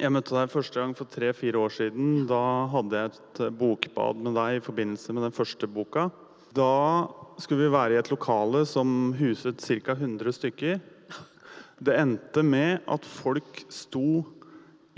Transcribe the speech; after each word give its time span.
Jeg 0.00 0.12
møtte 0.14 0.32
deg 0.32 0.48
første 0.48 0.80
gang 0.80 0.94
for 0.96 1.08
tre-fire 1.12 1.60
år 1.60 1.72
siden. 1.74 2.22
Da 2.28 2.40
hadde 2.72 2.96
jeg 2.96 3.10
et 3.12 3.40
eh, 3.44 3.50
bokbad 3.52 4.22
med 4.24 4.32
deg 4.38 4.56
i 4.56 4.62
forbindelse 4.64 5.12
med 5.12 5.26
den 5.26 5.34
første 5.36 5.68
boka. 5.68 6.06
Da 6.56 6.68
skulle 7.40 7.66
vi 7.66 7.74
være 7.74 7.96
i 7.96 8.00
et 8.00 8.08
lokale 8.12 8.62
som 8.68 9.12
huset 9.18 9.60
ca. 9.60 9.92
100 9.98 10.32
stykker. 10.38 10.80
Det 11.80 11.96
endte 12.00 12.42
med 12.44 12.80
at 12.88 13.04
folk 13.08 13.60
sto 13.72 14.22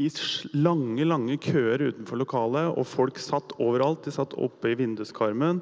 i 0.01 0.07
lange, 0.55 1.05
lange 1.07 1.37
køer 1.43 1.83
utenfor 1.91 2.19
lokalet, 2.23 2.71
og 2.71 2.87
folk 2.89 3.19
satt 3.23 3.53
overalt. 3.63 4.07
De 4.07 4.15
satt 4.15 4.35
oppe 4.39 4.71
i 4.73 4.79
vinduskarmen. 4.79 5.61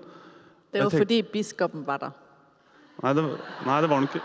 Det 0.71 0.85
var 0.85 0.93
tænk- 0.93 1.03
fordi 1.03 1.23
biskoppen 1.33 1.87
var 1.89 1.99
der. 2.05 2.13
Nei, 3.03 3.15
det, 3.17 3.25
nei, 3.65 3.81
det 3.81 3.91
var 3.91 4.05
nok 4.05 4.21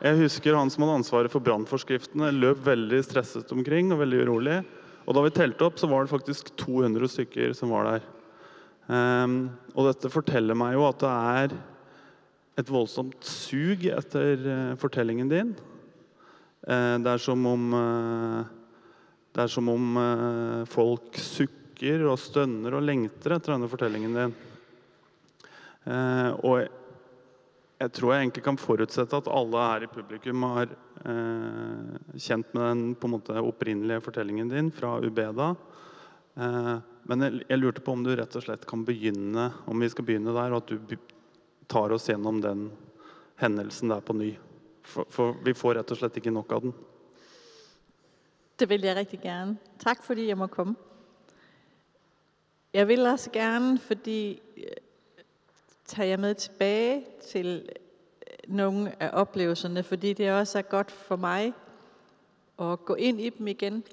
jeg 0.00 0.16
husker 0.16 0.56
han 0.56 0.70
som 0.72 0.86
hadde 0.86 1.00
ansvaret 1.02 1.32
for 1.32 1.44
brannforskriftene, 1.44 2.30
løp 2.32 2.62
veldig 2.64 3.02
stresset 3.04 3.50
omkring 3.52 3.90
og 3.92 4.00
veldig 4.00 4.22
urolig. 4.24 4.60
Og 5.04 5.16
da 5.16 5.24
vi 5.26 5.32
telte 5.36 5.66
opp, 5.66 5.76
så 5.80 5.90
var 5.90 6.06
det 6.06 6.12
faktisk 6.14 6.54
200 6.60 7.10
stykker 7.12 7.52
som 7.56 7.74
var 7.74 7.88
der. 7.88 8.06
Ehm, 8.90 9.36
og 9.74 9.90
dette 9.90 10.10
forteller 10.12 10.56
meg 10.56 10.78
jo 10.78 10.86
at 10.88 11.02
det 11.04 11.10
er 11.12 11.56
et 12.62 12.72
voldsomt 12.72 13.28
sug 13.28 13.84
etter 13.92 14.46
uh, 14.46 14.78
fortellingen 14.80 15.28
din. 15.30 15.52
Eh, 16.68 16.96
det 17.00 17.08
er 17.08 17.20
som 17.22 17.44
om 17.48 17.70
uh, 17.72 18.42
Det 19.32 19.44
er 19.44 19.48
som 19.48 19.68
om 19.70 19.96
eh, 19.96 20.64
folk 20.68 21.14
sukker 21.16 22.02
og 22.10 22.18
stønner 22.18 22.74
og 22.74 22.82
lengter 22.82 23.36
etter 23.36 23.54
denne 23.54 23.68
fortellingen 23.70 24.16
din. 24.16 24.32
Eh, 25.86 26.30
og 26.42 26.79
jeg, 27.80 27.92
tror 27.96 28.12
jeg 28.12 28.24
egentlig 28.24 28.44
kan 28.44 28.60
forutsette 28.60 29.18
at 29.22 29.30
alle 29.32 29.64
her 29.64 29.86
i 29.86 29.90
publikum 29.90 30.44
har 30.50 30.68
eh, 30.68 32.18
kjent 32.20 32.52
med 32.56 32.66
den 32.66 32.82
på 32.94 33.08
en 33.08 33.14
måte 33.14 33.40
opprinnelige 33.40 34.04
fortellingen 34.04 34.50
din 34.52 34.68
fra 34.74 34.98
Ubeda. 35.00 35.54
Eh, 36.36 36.74
men 37.08 37.24
jeg, 37.24 37.40
jeg 37.48 37.60
lurte 37.60 37.84
på 37.84 37.94
om 37.96 38.04
du 38.04 38.12
rett 38.12 38.36
og 38.36 38.44
slett 38.44 38.68
kan 38.68 38.84
begynne 38.84 39.48
om 39.70 39.80
vi 39.80 39.88
skal 39.92 40.06
begynne 40.08 40.36
der, 40.36 40.52
og 40.52 40.62
at 40.62 40.92
du 40.92 40.96
tar 41.70 41.94
oss 41.96 42.10
gjennom 42.10 42.42
den 42.44 42.68
hendelsen 43.40 43.94
der 43.94 44.04
på 44.04 44.16
ny. 44.18 44.34
For, 44.84 45.08
for 45.08 45.40
vi 45.44 45.56
får 45.56 45.78
rett 45.80 45.94
og 45.94 46.00
slett 46.00 46.20
ikke 46.20 46.34
nok 46.34 46.52
av 46.52 46.68
den. 46.68 46.76
Det 48.60 48.68
vil 48.68 48.84
jeg 48.84 48.96
rigtig 48.98 49.22
gerne. 49.24 49.56
Tak 49.80 50.04
fordi 50.04 50.28
jeg 50.28 50.36
må 50.36 50.50
komme. 50.52 50.76
Jeg 52.76 52.86
vil 52.86 53.06
også 53.08 53.32
gerne, 53.34 53.78
fordi 53.82 54.38
tager 55.90 56.08
jeg 56.08 56.20
med 56.20 56.34
tilbage 56.34 57.06
til 57.28 57.68
øh, 57.68 58.54
nogle 58.54 59.02
af 59.02 59.10
oplevelserne, 59.12 59.82
fordi 59.82 60.12
det 60.12 60.32
også 60.32 60.58
er 60.58 60.62
godt 60.62 60.90
for 60.90 61.16
mig 61.16 61.52
at 62.58 62.84
gå 62.84 62.94
ind 62.94 63.20
i 63.20 63.30
dem 63.30 63.46
igen. 63.46 63.84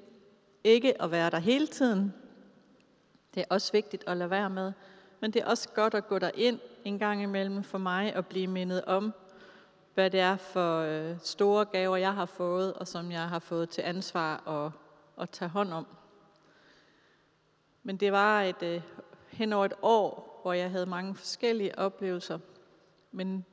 Ikke 0.64 1.02
at 1.02 1.10
være 1.10 1.30
der 1.30 1.38
hele 1.38 1.66
tiden. 1.66 2.14
Det 3.34 3.40
er 3.40 3.44
også 3.50 3.72
vigtigt 3.72 4.04
at 4.06 4.16
lade 4.16 4.30
være 4.30 4.50
med. 4.50 4.72
Men 5.20 5.30
det 5.30 5.42
er 5.42 5.46
også 5.46 5.68
godt 5.68 5.94
at 5.94 6.08
gå 6.08 6.18
der 6.18 6.30
ind 6.34 6.60
en 6.84 6.98
gang 6.98 7.22
imellem 7.22 7.62
for 7.62 7.78
mig 7.78 8.16
og 8.16 8.26
blive 8.26 8.46
mindet 8.46 8.84
om, 8.84 9.14
hvad 9.94 10.10
det 10.10 10.20
er 10.20 10.36
for 10.36 10.78
øh, 10.78 11.16
store 11.22 11.64
gaver, 11.64 11.96
jeg 11.96 12.14
har 12.14 12.26
fået, 12.26 12.74
og 12.74 12.88
som 12.88 13.12
jeg 13.12 13.28
har 13.28 13.38
fået 13.38 13.70
til 13.70 13.82
ansvar 13.82 14.48
at, 14.48 14.72
at 15.22 15.30
tage 15.30 15.48
hånd 15.48 15.72
om. 15.72 15.86
Men 17.82 17.96
det 17.96 18.12
var 18.12 18.42
et, 18.42 18.62
øh, 18.62 18.82
hen 19.28 19.52
over 19.52 19.64
et 19.64 19.74
år, 19.82 20.27
hvor 20.48 20.52
jeg 20.52 20.70
havde 20.70 20.86
mange 20.86 21.14
forskellige 21.14 21.78
oplevelser. 21.78 22.38
Men 23.12 23.44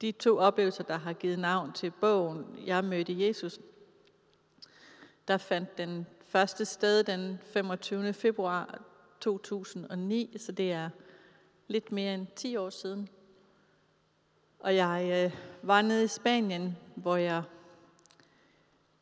de 0.00 0.12
to 0.12 0.38
oplevelser, 0.38 0.84
der 0.84 0.96
har 0.96 1.12
givet 1.12 1.38
navn 1.38 1.72
til 1.72 1.92
bogen, 2.00 2.46
Jeg 2.66 2.84
mødte 2.84 3.26
Jesus, 3.26 3.60
der 5.28 5.36
fandt 5.36 5.78
den 5.78 6.06
første 6.24 6.64
sted 6.64 7.04
den 7.04 7.38
25. 7.42 8.12
februar 8.12 8.82
2009, 9.20 10.36
så 10.38 10.52
det 10.52 10.72
er 10.72 10.90
lidt 11.68 11.92
mere 11.92 12.14
end 12.14 12.26
10 12.36 12.56
år 12.56 12.70
siden. 12.70 13.08
Og 14.58 14.76
jeg 14.76 15.24
øh, 15.24 15.38
var 15.62 15.82
nede 15.82 16.04
i 16.04 16.08
Spanien, 16.08 16.76
hvor 16.94 17.16
jeg 17.16 17.42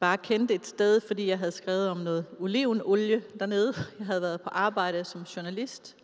bare 0.00 0.18
kendte 0.18 0.54
et 0.54 0.66
sted, 0.66 1.00
fordi 1.00 1.28
jeg 1.28 1.38
havde 1.38 1.52
skrevet 1.52 1.88
om 1.88 1.96
noget 1.96 2.26
olivenolie 2.38 3.22
dernede. 3.40 3.74
Jeg 3.98 4.06
havde 4.06 4.22
været 4.22 4.40
på 4.40 4.48
arbejde 4.48 5.04
som 5.04 5.22
journalist. 5.22 5.96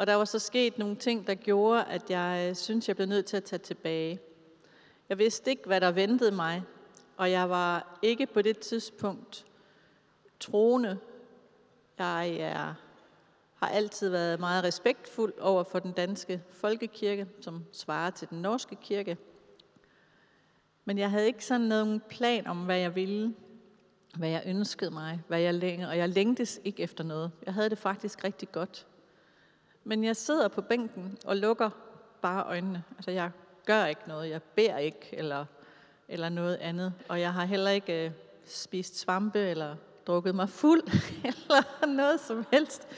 Og 0.00 0.06
der 0.06 0.14
var 0.14 0.24
så 0.24 0.38
sket 0.38 0.78
nogle 0.78 0.96
ting, 0.96 1.26
der 1.26 1.34
gjorde, 1.34 1.84
at 1.84 2.10
jeg 2.10 2.46
øh, 2.48 2.56
synes, 2.56 2.88
jeg 2.88 2.96
blev 2.96 3.08
nødt 3.08 3.26
til 3.26 3.36
at 3.36 3.44
tage 3.44 3.58
tilbage. 3.58 4.20
Jeg 5.08 5.18
vidste 5.18 5.50
ikke, 5.50 5.62
hvad 5.66 5.80
der 5.80 5.90
ventede 5.90 6.30
mig, 6.30 6.62
og 7.16 7.30
jeg 7.30 7.50
var 7.50 7.98
ikke 8.02 8.26
på 8.26 8.42
det 8.42 8.58
tidspunkt 8.58 9.46
troende. 10.40 10.98
Jeg 11.98 12.36
er 12.36 12.74
har 13.54 13.68
altid 13.68 14.08
været 14.08 14.40
meget 14.40 14.64
respektfuld 14.64 15.38
over 15.40 15.64
for 15.64 15.78
den 15.78 15.92
danske 15.92 16.42
folkekirke, 16.50 17.26
som 17.40 17.64
svarer 17.72 18.10
til 18.10 18.30
den 18.30 18.42
norske 18.42 18.76
kirke. 18.76 19.16
Men 20.84 20.98
jeg 20.98 21.10
havde 21.10 21.26
ikke 21.26 21.44
sådan 21.44 21.66
nogen 21.66 22.02
plan 22.08 22.46
om, 22.46 22.64
hvad 22.64 22.78
jeg 22.78 22.94
ville, 22.94 23.34
hvad 24.16 24.28
jeg 24.28 24.42
ønskede 24.46 24.90
mig, 24.90 25.20
hvad 25.28 25.40
jeg 25.40 25.54
længede, 25.54 25.90
og 25.90 25.96
jeg 25.96 26.08
længtes 26.08 26.60
ikke 26.64 26.82
efter 26.82 27.04
noget. 27.04 27.30
Jeg 27.46 27.54
havde 27.54 27.70
det 27.70 27.78
faktisk 27.78 28.24
rigtig 28.24 28.52
godt. 28.52 28.86
Men 29.84 30.04
jeg 30.04 30.16
sidder 30.16 30.48
på 30.48 30.60
bænken 30.60 31.18
og 31.24 31.36
lukker 31.36 31.70
bare 32.22 32.44
øjnene. 32.44 32.84
Altså 32.96 33.10
jeg 33.10 33.30
gør 33.66 33.84
ikke 33.84 34.00
noget, 34.06 34.30
jeg 34.30 34.42
beder 34.42 34.78
ikke, 34.78 35.08
eller, 35.12 35.44
eller 36.08 36.28
noget 36.28 36.56
andet. 36.56 36.92
Og 37.08 37.20
jeg 37.20 37.32
har 37.32 37.44
heller 37.44 37.70
ikke 37.70 38.06
øh, 38.06 38.12
spist 38.46 38.98
svampe, 38.98 39.38
eller 39.38 39.76
drukket 40.06 40.34
mig 40.34 40.48
fuld, 40.48 40.82
eller 41.30 41.86
noget 41.86 42.20
som 42.20 42.46
helst. 42.52 42.88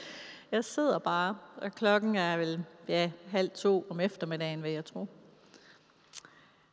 Jeg 0.51 0.65
sidder 0.65 0.99
bare, 0.99 1.37
og 1.57 1.71
klokken 1.71 2.15
er 2.15 2.37
vel 2.37 2.63
ja, 2.87 3.11
halv 3.27 3.49
to 3.49 3.85
om 3.89 3.99
eftermiddagen, 3.99 4.63
vil 4.63 4.71
jeg 4.71 4.85
tro. 4.85 5.07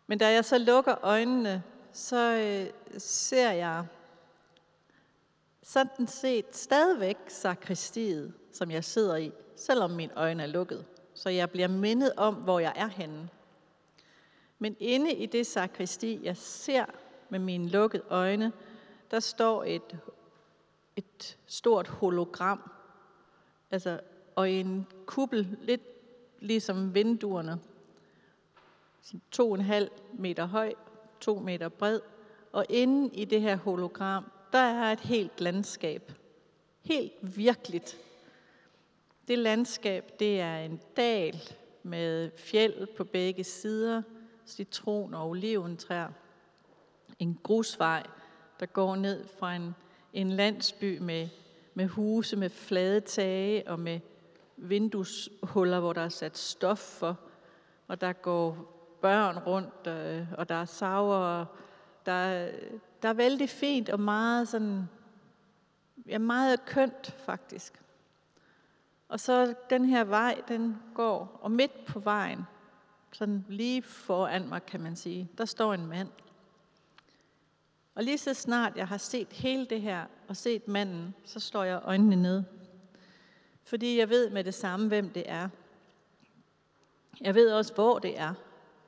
Men 0.07 0.19
da 0.19 0.33
jeg 0.33 0.45
så 0.45 0.59
lukker 0.59 1.05
øjnene, 1.05 1.63
så 1.93 2.37
øh, 2.37 2.73
ser 2.99 3.51
jeg 3.51 3.85
sådan 5.63 6.07
set 6.07 6.57
stadigvæk 6.57 7.17
sakristiet, 7.29 8.33
som 8.53 8.71
jeg 8.71 8.85
sidder 8.85 9.17
i, 9.17 9.33
selvom 9.61 9.91
mine 9.91 10.13
øjne 10.17 10.43
er 10.43 10.47
lukket. 10.47 10.85
Så 11.15 11.31
jeg 11.31 11.51
bliver 11.51 11.69
mindet 11.69 12.13
om, 12.17 12.35
hvor 12.35 12.59
jeg 12.59 12.73
er 12.77 12.87
henne. 12.87 13.29
Men 14.59 14.77
inde 14.79 15.13
i 15.13 15.27
det 15.27 15.47
sakristi, 15.47 16.21
jeg 16.23 16.37
ser 16.37 16.85
med 17.29 17.39
mine 17.39 17.69
lukkede 17.69 18.03
øjne, 18.09 18.53
der 19.11 19.21
står 19.21 19.65
et, 19.65 19.99
et 20.97 21.39
stort 21.47 21.89
hologram. 21.89 22.71
Altså, 23.71 24.01
og 24.37 24.51
en 24.51 24.87
kuppel, 25.07 25.57
lidt 25.61 25.83
ligesom 26.39 26.95
vinduerne. 26.95 27.61
To 29.31 29.51
og 29.51 29.55
en 29.55 29.65
halv 29.65 29.91
meter 30.13 30.45
høj, 30.45 30.75
to 31.21 31.39
meter 31.39 31.69
bred. 31.69 32.01
Og 32.53 32.67
inde 32.69 33.15
i 33.15 33.25
det 33.25 33.41
her 33.41 33.57
hologram, 33.57 34.25
der 34.53 34.59
er 34.59 34.93
et 34.93 35.01
helt 35.01 35.41
landskab. 35.41 36.13
Helt 36.81 37.37
virkeligt. 37.37 37.99
Det 39.31 39.39
landskab, 39.39 40.11
det 40.19 40.41
er 40.41 40.57
en 40.57 40.81
dal 40.97 41.43
med 41.83 42.31
fjeld 42.37 42.87
på 42.97 43.05
begge 43.05 43.45
sider, 43.45 44.03
citron- 44.47 45.15
og 45.15 45.29
oliventræer. 45.29 46.09
En 47.19 47.39
grusvej, 47.43 48.07
der 48.61 48.67
går 48.67 48.97
ned 48.97 49.29
fra 49.39 49.55
en, 49.55 49.75
en 50.13 50.31
landsby 50.31 50.99
med, 50.99 51.29
med 51.75 51.87
huse 51.87 52.37
med 52.37 52.51
flade 52.51 53.01
tage 53.01 53.69
og 53.69 53.81
med 53.81 54.01
vindueshuller, 54.57 55.81
hvor 55.81 55.93
der 55.93 56.03
er 56.03 56.09
sat 56.09 56.39
stof 56.39 56.79
for. 56.79 57.21
Og 57.89 58.01
der 58.01 58.13
går 58.13 58.57
børn 59.01 59.39
rundt, 59.39 59.87
øh, 59.87 60.27
og 60.39 60.49
der 60.49 60.55
er 60.55 60.65
sauer, 60.65 61.17
og 61.17 61.47
der, 62.07 62.49
der 63.03 63.09
er 63.09 63.15
vældig 63.15 63.51
fint 63.51 63.89
og 63.89 64.01
meget 64.01 64.49
sådan, 64.49 64.89
ja, 66.07 66.19
meget 66.19 66.65
kønt 66.65 67.15
faktisk. 67.19 67.83
Og 69.11 69.21
så 69.21 69.55
den 69.71 69.85
her 69.85 70.05
vej, 70.05 70.43
den 70.49 70.77
går, 70.95 71.39
og 71.43 71.51
midt 71.51 71.85
på 71.87 71.99
vejen, 72.01 72.43
sådan 73.13 73.45
lige 73.49 73.83
foran 73.83 74.49
mig, 74.49 74.67
kan 74.67 74.81
man 74.81 74.97
sige, 74.97 75.31
der 75.39 75.45
står 75.45 75.75
en 75.75 75.87
mand. 75.87 76.09
Og 77.95 78.05
lige 78.05 78.19
så 78.19 78.35
snart 78.35 78.77
jeg 78.77 78.89
har 78.89 78.97
set 78.97 79.33
hele 79.33 79.67
det 79.67 79.81
her, 79.81 80.07
og 80.29 80.37
set 80.37 80.69
manden, 80.69 81.15
så 81.25 81.41
slår 81.41 81.63
jeg 81.63 81.81
øjnene 81.85 82.17
ned. 82.17 82.43
Fordi 83.65 83.99
jeg 83.99 84.09
ved 84.09 84.31
med 84.31 84.45
det 84.45 84.55
samme, 84.55 84.89
hvem 84.89 85.11
det 85.11 85.25
er. 85.27 85.49
Jeg 87.21 87.35
ved 87.35 87.53
også, 87.53 87.75
hvor 87.75 87.99
det 87.99 88.19
er, 88.19 88.35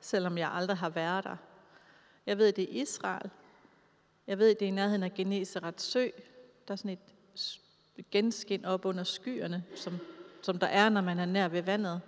selvom 0.01 0.37
jeg 0.37 0.51
aldrig 0.51 0.77
har 0.77 0.89
været 0.89 1.23
der. 1.23 1.37
Jeg 2.25 2.37
ved, 2.37 2.51
det 2.51 2.63
er 2.63 2.81
Israel. 2.81 3.29
Jeg 4.27 4.39
ved, 4.39 4.49
det 4.49 4.61
er 4.61 4.67
i 4.67 4.71
nærheden 4.71 5.03
af 5.03 5.13
Geneserets 5.13 5.83
sø. 5.83 6.07
Der 6.67 6.71
er 6.71 6.75
sådan 6.75 6.97
et 7.97 8.09
genskin 8.11 8.65
op 8.65 8.85
under 8.85 9.03
skyerne, 9.03 9.63
som, 9.75 9.99
som 10.43 10.59
der 10.59 10.67
er, 10.67 10.89
når 10.89 11.01
man 11.01 11.19
er 11.19 11.25
nær 11.25 11.47
ved 11.47 11.61
vandet. 11.61 12.01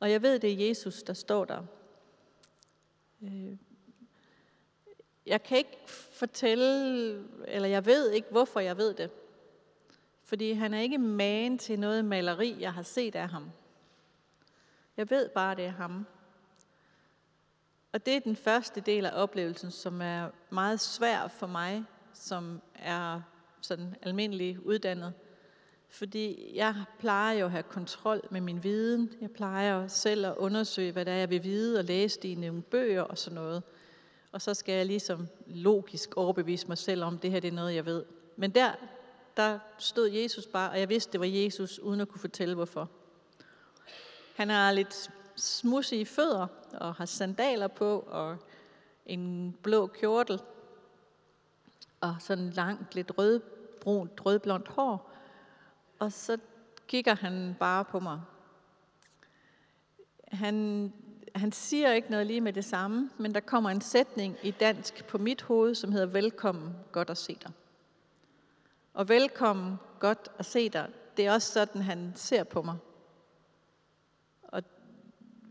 Og 0.00 0.10
jeg 0.10 0.22
ved, 0.22 0.38
det 0.38 0.52
er 0.52 0.68
Jesus, 0.68 1.02
der 1.02 1.12
står 1.12 1.44
der. 1.44 1.62
Øh, 3.22 3.56
jeg 5.26 5.42
kan 5.42 5.58
ikke 5.58 5.78
fortælle, 6.12 6.64
eller 7.48 7.68
jeg 7.68 7.86
ved 7.86 8.10
ikke, 8.10 8.28
hvorfor 8.30 8.60
jeg 8.60 8.76
ved 8.76 8.94
det. 8.94 9.10
Fordi 10.22 10.52
han 10.52 10.74
er 10.74 10.80
ikke 10.80 10.98
magen 10.98 11.58
til 11.58 11.78
noget 11.78 12.04
maleri, 12.04 12.56
jeg 12.60 12.74
har 12.74 12.82
set 12.82 13.14
af 13.14 13.28
ham. 13.28 13.50
Jeg 14.96 15.10
ved 15.10 15.28
bare, 15.28 15.54
det 15.54 15.64
er 15.64 15.70
ham. 15.70 16.06
Og 17.92 18.06
det 18.06 18.16
er 18.16 18.20
den 18.20 18.36
første 18.36 18.80
del 18.80 19.06
af 19.06 19.22
oplevelsen, 19.22 19.70
som 19.70 20.02
er 20.02 20.30
meget 20.50 20.80
svær 20.80 21.28
for 21.28 21.46
mig, 21.46 21.84
som 22.12 22.62
er 22.74 23.22
sådan 23.60 23.96
almindelig 24.02 24.66
uddannet. 24.66 25.12
Fordi 25.92 26.52
jeg 26.54 26.74
plejer 26.98 27.38
jo 27.38 27.44
at 27.44 27.50
have 27.50 27.62
kontrol 27.62 28.20
med 28.30 28.40
min 28.40 28.62
viden. 28.62 29.12
Jeg 29.20 29.30
plejer 29.30 29.88
selv 29.88 30.26
at 30.26 30.34
undersøge, 30.36 30.92
hvad 30.92 31.04
der 31.04 31.12
er, 31.12 31.16
jeg 31.16 31.30
vil 31.30 31.44
vide, 31.44 31.78
og 31.78 31.84
læse 31.84 32.20
det 32.20 32.28
i 32.28 32.34
nogle 32.34 32.62
bøger 32.62 33.02
og 33.02 33.18
sådan 33.18 33.34
noget. 33.34 33.62
Og 34.32 34.42
så 34.42 34.54
skal 34.54 34.74
jeg 34.74 34.86
ligesom 34.86 35.28
logisk 35.46 36.16
overbevise 36.16 36.68
mig 36.68 36.78
selv 36.78 37.04
om, 37.04 37.14
at 37.14 37.22
det 37.22 37.30
her 37.30 37.40
det 37.40 37.48
er 37.48 37.52
noget, 37.52 37.74
jeg 37.74 37.86
ved. 37.86 38.04
Men 38.36 38.50
der, 38.50 38.72
der 39.36 39.58
stod 39.78 40.10
Jesus 40.10 40.46
bare, 40.46 40.70
og 40.70 40.80
jeg 40.80 40.88
vidste, 40.88 41.12
det 41.12 41.20
var 41.20 41.26
Jesus, 41.26 41.78
uden 41.78 42.00
at 42.00 42.08
kunne 42.08 42.20
fortælle, 42.20 42.54
hvorfor. 42.54 42.90
Han 44.36 44.48
har 44.48 44.72
lidt 44.72 45.10
smudsige 45.36 46.06
fødder, 46.06 46.46
og 46.72 46.94
har 46.94 47.06
sandaler 47.06 47.68
på, 47.68 48.04
og 48.08 48.36
en 49.06 49.56
blå 49.62 49.86
kjortel, 49.86 50.40
og 52.00 52.16
sådan 52.20 52.50
langt, 52.50 52.94
lidt 52.94 53.12
rødbrunt, 53.18 54.26
rødblondt 54.26 54.68
hår. 54.68 55.12
Og 56.02 56.12
så 56.12 56.38
kigger 56.86 57.14
han 57.14 57.56
bare 57.60 57.84
på 57.84 58.00
mig. 58.00 58.20
Han, 60.28 60.92
han 61.34 61.52
siger 61.52 61.92
ikke 61.92 62.10
noget 62.10 62.26
lige 62.26 62.40
med 62.40 62.52
det 62.52 62.64
samme, 62.64 63.10
men 63.18 63.34
der 63.34 63.40
kommer 63.40 63.70
en 63.70 63.80
sætning 63.80 64.36
i 64.42 64.50
dansk 64.50 65.06
på 65.06 65.18
mit 65.18 65.42
hoved, 65.42 65.74
som 65.74 65.92
hedder 65.92 66.06
velkommen, 66.06 66.74
godt 66.92 67.10
at 67.10 67.18
se 67.18 67.38
dig. 67.42 67.52
Og 68.94 69.08
velkommen, 69.08 69.76
godt 69.98 70.28
at 70.38 70.46
se 70.46 70.68
dig, 70.68 70.88
det 71.16 71.26
er 71.26 71.32
også 71.32 71.52
sådan, 71.52 71.82
han 71.82 72.12
ser 72.16 72.44
på 72.44 72.62
mig. 72.62 72.76
Og 74.42 74.62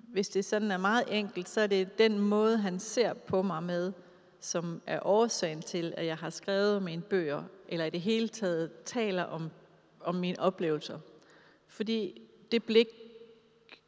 hvis 0.07 0.29
det 0.29 0.45
sådan 0.45 0.71
er 0.71 0.77
meget 0.77 1.03
enkelt, 1.09 1.49
så 1.49 1.61
er 1.61 1.67
det 1.67 1.97
den 1.97 2.19
måde, 2.19 2.57
han 2.57 2.79
ser 2.79 3.13
på 3.13 3.41
mig 3.41 3.63
med, 3.63 3.93
som 4.39 4.81
er 4.87 4.99
årsagen 5.03 5.61
til, 5.61 5.93
at 5.97 6.05
jeg 6.05 6.17
har 6.17 6.29
skrevet 6.29 6.83
mine 6.83 7.01
bøger, 7.01 7.43
eller 7.67 7.85
i 7.85 7.89
det 7.89 8.01
hele 8.01 8.27
taget 8.27 8.71
taler 8.85 9.23
om, 9.23 9.51
om 10.03 10.15
mine 10.15 10.39
oplevelser. 10.39 10.99
Fordi 11.67 12.21
det 12.51 12.63
blik 12.63 12.87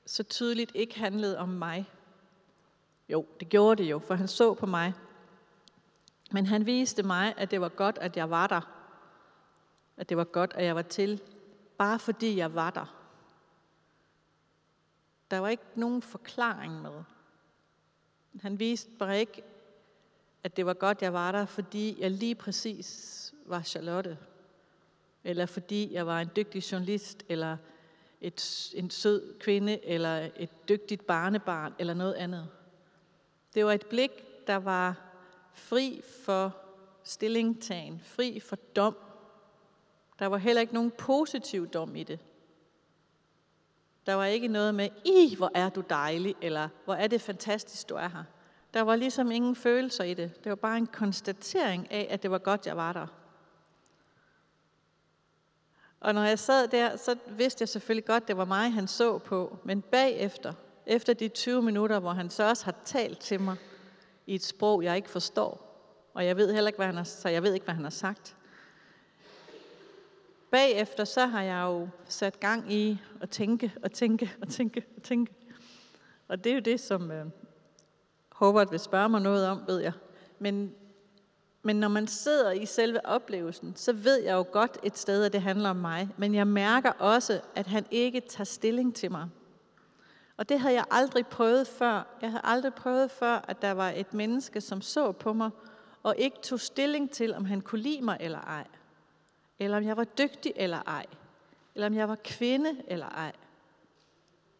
så 0.06 0.24
tydeligt 0.24 0.72
ikke 0.76 1.00
handlede 1.00 1.38
om 1.38 1.50
mig. 1.50 1.90
Jo, 3.10 3.26
det 3.40 3.50
gjorde 3.50 3.84
det 3.84 3.92
jo, 3.92 4.00
for 4.00 4.16
han 4.16 4.28
så 4.28 4.54
på 4.54 4.66
mig. 4.66 4.94
Men 6.32 6.46
han 6.46 6.66
viste 6.66 7.04
mig, 7.04 7.34
at 7.38 7.52
det 7.52 7.62
var 7.62 7.70
godt, 7.70 7.98
at 7.98 8.18
jeg 8.18 8.30
var 8.30 8.48
der. 8.48 8.62
At 9.98 10.10
det 10.10 10.18
var 10.18 10.24
godt, 10.24 10.54
at 10.56 10.66
jeg 10.66 10.76
var 10.76 10.82
til, 10.82 11.22
bare 11.78 12.00
fordi 12.00 12.38
jeg 12.38 12.56
var 12.56 12.70
der. 12.70 12.96
Der 15.32 15.40
var 15.40 15.50
ikke 15.50 15.64
nogen 15.76 16.02
forklaring 16.02 16.82
med. 16.82 17.04
Han 18.42 18.60
viste 18.60 18.92
bare 19.00 19.20
ikke, 19.20 19.44
at 20.44 20.58
det 20.58 20.66
var 20.66 20.74
godt, 20.74 21.02
jeg 21.02 21.14
var 21.14 21.32
der, 21.32 21.46
fordi 21.46 22.02
jeg 22.02 22.12
lige 22.12 22.36
præcis 22.36 23.34
var 23.46 23.62
Charlotte. 23.62 24.18
Eller 25.24 25.46
fordi 25.46 25.94
jeg 25.94 26.08
var 26.08 26.22
en 26.22 26.30
dygtig 26.36 26.72
journalist, 26.72 27.24
eller 27.30 27.58
et, 28.22 28.72
en 28.76 28.90
sød 28.90 29.40
kvinde, 29.40 29.86
eller 29.86 30.30
et 30.36 30.70
dygtigt 30.70 31.08
barnebarn, 31.08 31.74
eller 31.80 31.94
noget 31.94 32.14
andet. 32.14 32.48
Det 33.54 33.66
var 33.66 33.72
et 33.72 33.86
blik, 33.86 34.12
der 34.48 34.56
var 34.56 35.02
fri 35.54 36.02
for 36.26 36.58
stillingtagen, 37.04 38.02
fri 38.04 38.40
for 38.40 38.56
dom. 38.56 38.98
Der 40.20 40.26
var 40.26 40.38
heller 40.38 40.62
ikke 40.62 40.74
nogen 40.74 40.92
positiv 40.92 41.68
dom 41.68 41.96
i 41.96 42.04
det. 42.04 42.20
Der 44.06 44.14
var 44.14 44.26
ikke 44.26 44.48
noget 44.48 44.76
med, 44.76 44.90
i 45.06 45.36
hvor 45.36 45.52
er 45.56 45.70
du 45.70 45.84
dejlig, 45.90 46.36
eller 46.42 46.70
hvor 46.86 46.94
er 46.94 47.08
det 47.08 47.22
fantastisk, 47.22 47.90
du 47.90 47.96
er 47.96 48.08
her. 48.08 48.24
Der 48.74 48.82
var 48.82 48.96
ligesom 48.96 49.32
ingen 49.32 49.56
følelser 49.56 50.04
i 50.04 50.14
det. 50.14 50.44
Det 50.44 50.50
var 50.50 50.56
bare 50.56 50.78
en 50.78 50.88
konstatering 50.88 51.92
af, 51.92 52.08
at 52.10 52.24
det 52.24 52.32
var 52.32 52.38
godt, 52.38 52.68
jeg 52.68 52.78
var 52.78 52.94
der. 52.94 53.08
Og 56.04 56.14
når 56.14 56.24
jeg 56.24 56.40
sad 56.40 56.68
der, 56.68 56.96
så 56.96 57.16
vidste 57.28 57.62
jeg 57.62 57.70
selvfølgelig 57.70 58.06
godt, 58.06 58.28
det 58.28 58.38
var 58.38 58.46
mig, 58.46 58.74
han 58.74 58.88
så 58.88 59.18
på. 59.18 59.58
Men 59.64 59.82
bagefter, 59.82 60.54
efter 60.86 61.14
de 61.14 61.28
20 61.28 61.62
minutter, 61.62 62.00
hvor 62.00 62.12
han 62.12 62.30
så 62.30 62.50
også 62.50 62.66
har 62.66 62.76
talt 62.86 63.20
til 63.20 63.42
mig 63.42 63.56
i 64.28 64.36
et 64.36 64.44
sprog, 64.44 64.84
jeg 64.84 64.96
ikke 64.96 65.10
forstår, 65.10 65.80
og 66.14 66.26
jeg 66.26 66.38
ved 66.38 66.54
heller 66.54 66.68
ikke, 66.68 66.78
hvad 66.78 66.86
han 66.86 66.96
har, 66.96 67.04
så 67.04 67.30
jeg 67.30 67.44
ved 67.44 67.54
ikke, 67.54 67.64
hvad 67.64 67.76
han 67.76 67.84
har 67.84 67.92
sagt. 67.92 68.36
Bagefter 70.52 71.04
så 71.06 71.26
har 71.26 71.42
jeg 71.42 71.64
jo 71.64 71.88
sat 72.08 72.40
gang 72.40 72.74
i 72.74 73.02
at 73.22 73.30
tænke 73.30 73.74
og 73.84 73.92
tænke 73.92 74.32
og 74.42 74.50
tænke 74.50 74.84
og 74.98 75.04
tænke. 75.04 75.34
Og 76.28 76.44
det 76.44 76.50
er 76.50 76.54
jo 76.54 76.62
det, 76.62 76.80
som 76.80 77.12
øh, 77.12 77.26
Howard 78.32 78.70
vil 78.70 78.80
spørge 78.80 79.10
mig 79.10 79.22
noget 79.22 79.48
om, 79.48 79.64
ved 79.68 79.80
jeg. 79.80 79.94
Men, 80.40 80.76
men 81.66 81.76
når 81.76 81.88
man 81.88 82.08
sidder 82.08 82.52
i 82.52 82.66
selve 82.66 83.06
oplevelsen, 83.06 83.74
så 83.76 83.94
ved 83.94 84.22
jeg 84.22 84.34
jo 84.34 84.46
godt 84.52 84.78
et 84.84 84.98
sted, 84.98 85.24
at 85.24 85.34
det 85.34 85.42
handler 85.42 85.70
om 85.70 85.76
mig. 85.76 86.10
Men 86.18 86.36
jeg 86.36 86.48
mærker 86.48 86.92
også, 86.92 87.42
at 87.56 87.68
han 87.68 87.86
ikke 87.92 88.20
tager 88.20 88.46
stilling 88.46 88.96
til 88.96 89.12
mig. 89.12 89.30
Og 90.38 90.50
det 90.50 90.60
havde 90.60 90.76
jeg 90.76 90.86
aldrig 90.92 91.28
prøvet 91.28 91.68
før. 91.68 92.18
Jeg 92.22 92.30
havde 92.30 92.42
aldrig 92.44 92.74
prøvet 92.74 93.12
før, 93.12 93.46
at 93.48 93.62
der 93.62 93.72
var 93.72 93.90
et 93.90 94.14
menneske, 94.14 94.62
som 94.62 94.82
så 94.82 95.12
på 95.12 95.34
mig, 95.34 95.50
og 96.04 96.16
ikke 96.18 96.38
tog 96.42 96.60
stilling 96.60 97.12
til, 97.12 97.34
om 97.34 97.46
han 97.46 97.62
kunne 97.62 97.82
lide 97.82 98.02
mig 98.02 98.18
eller 98.20 98.40
ej. 98.40 98.68
Eller 99.60 99.78
om 99.78 99.84
jeg 99.84 99.98
var 99.98 100.04
dygtig 100.04 100.54
eller 100.56 100.82
ej. 100.88 101.06
Eller 101.76 101.88
om 101.88 101.94
jeg 101.94 102.10
var 102.10 102.18
kvinde 102.24 102.76
eller 102.88 103.10
ej. 103.10 103.32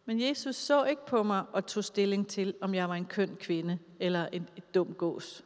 Men 0.06 0.22
Jesus 0.22 0.56
så 0.56 0.84
ikke 0.84 1.06
på 1.06 1.24
mig 1.24 1.44
og 1.54 1.66
tog 1.66 1.84
stilling 1.84 2.28
til, 2.28 2.54
om 2.62 2.76
jeg 2.76 2.90
var 2.90 2.96
en 2.96 3.06
køn 3.06 3.36
kvinde 3.36 3.80
eller 4.00 4.28
en, 4.28 4.50
et 4.58 4.76
dum 4.76 4.94
gås. 4.94 5.44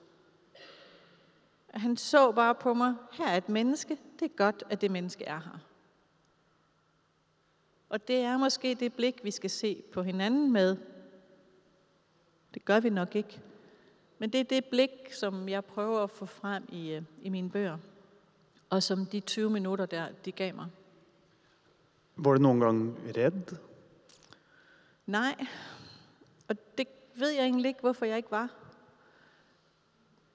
Han 1.73 1.97
så 1.97 2.31
bare 2.31 2.55
på 2.55 2.73
mig, 2.73 2.95
her 3.11 3.27
er 3.27 3.37
et 3.37 3.49
menneske, 3.49 3.97
det 4.19 4.25
er 4.25 4.35
godt, 4.35 4.63
at 4.69 4.81
det 4.81 4.91
menneske 4.91 5.25
er 5.25 5.39
her. 5.39 5.59
Og 7.89 8.07
det 8.07 8.15
er 8.15 8.37
måske 8.37 8.75
det 8.75 8.93
blik, 8.93 9.23
vi 9.23 9.31
skal 9.31 9.49
se 9.49 9.83
på 9.93 10.01
hinanden 10.01 10.51
med. 10.51 10.77
Det 12.53 12.65
gør 12.65 12.79
vi 12.79 12.89
nok 12.89 13.15
ikke. 13.15 13.41
Men 14.19 14.29
det 14.29 14.39
er 14.39 14.43
det 14.43 14.65
blik, 14.65 14.89
som 15.13 15.49
jeg 15.49 15.65
prøver 15.65 16.03
at 16.03 16.09
få 16.09 16.25
frem 16.25 16.63
i, 16.69 16.91
øh, 16.91 17.01
i 17.21 17.29
mine 17.29 17.49
bøger. 17.49 17.77
Og 18.69 18.83
som 18.83 19.05
de 19.05 19.19
20 19.19 19.49
minutter 19.49 19.85
der, 19.85 20.07
de 20.25 20.31
gav 20.31 20.55
mig. 20.55 20.67
Var 22.15 22.33
du 22.33 22.41
nogen 22.41 22.59
gang 22.59 22.97
redd? 23.17 23.57
Nej, 25.05 25.45
og 26.47 26.55
det 26.77 26.87
ved 27.15 27.29
jeg 27.29 27.43
egentlig 27.43 27.69
ikke, 27.69 27.81
hvorfor 27.81 28.05
jeg 28.05 28.17
ikke 28.17 28.31
var. 28.31 28.49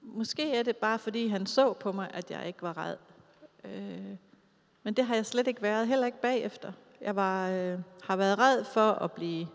Måske 0.02 0.54
er 0.54 0.62
det 0.62 0.76
bare, 0.76 0.98
fordi 0.98 1.26
han 1.26 1.46
så 1.46 1.72
på 1.72 1.92
mig, 1.92 2.10
at 2.14 2.30
jeg 2.30 2.46
ikke 2.46 2.62
var 2.62 2.78
red. 2.86 2.96
Øh, 3.64 4.16
men 4.82 4.94
det 4.94 5.04
har 5.04 5.14
jeg 5.14 5.26
slet 5.26 5.46
ikke 5.46 5.62
været, 5.62 5.88
heller 5.88 6.06
ikke 6.06 6.20
bagefter. 6.20 6.72
Jeg 7.00 7.16
var, 7.16 7.50
øh, 7.50 7.78
har 8.02 8.16
været 8.16 8.38
red 8.38 8.64
for 8.64 8.90
at 8.92 9.12
blive 9.12 9.46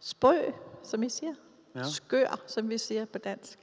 sprø, 0.00 0.36
som 0.82 1.02
I 1.02 1.08
siger. 1.08 1.34
Ja. 1.74 1.82
Skør, 1.82 2.40
som 2.46 2.68
vi 2.68 2.78
siger 2.78 3.04
på 3.04 3.18
dansk. 3.18 3.58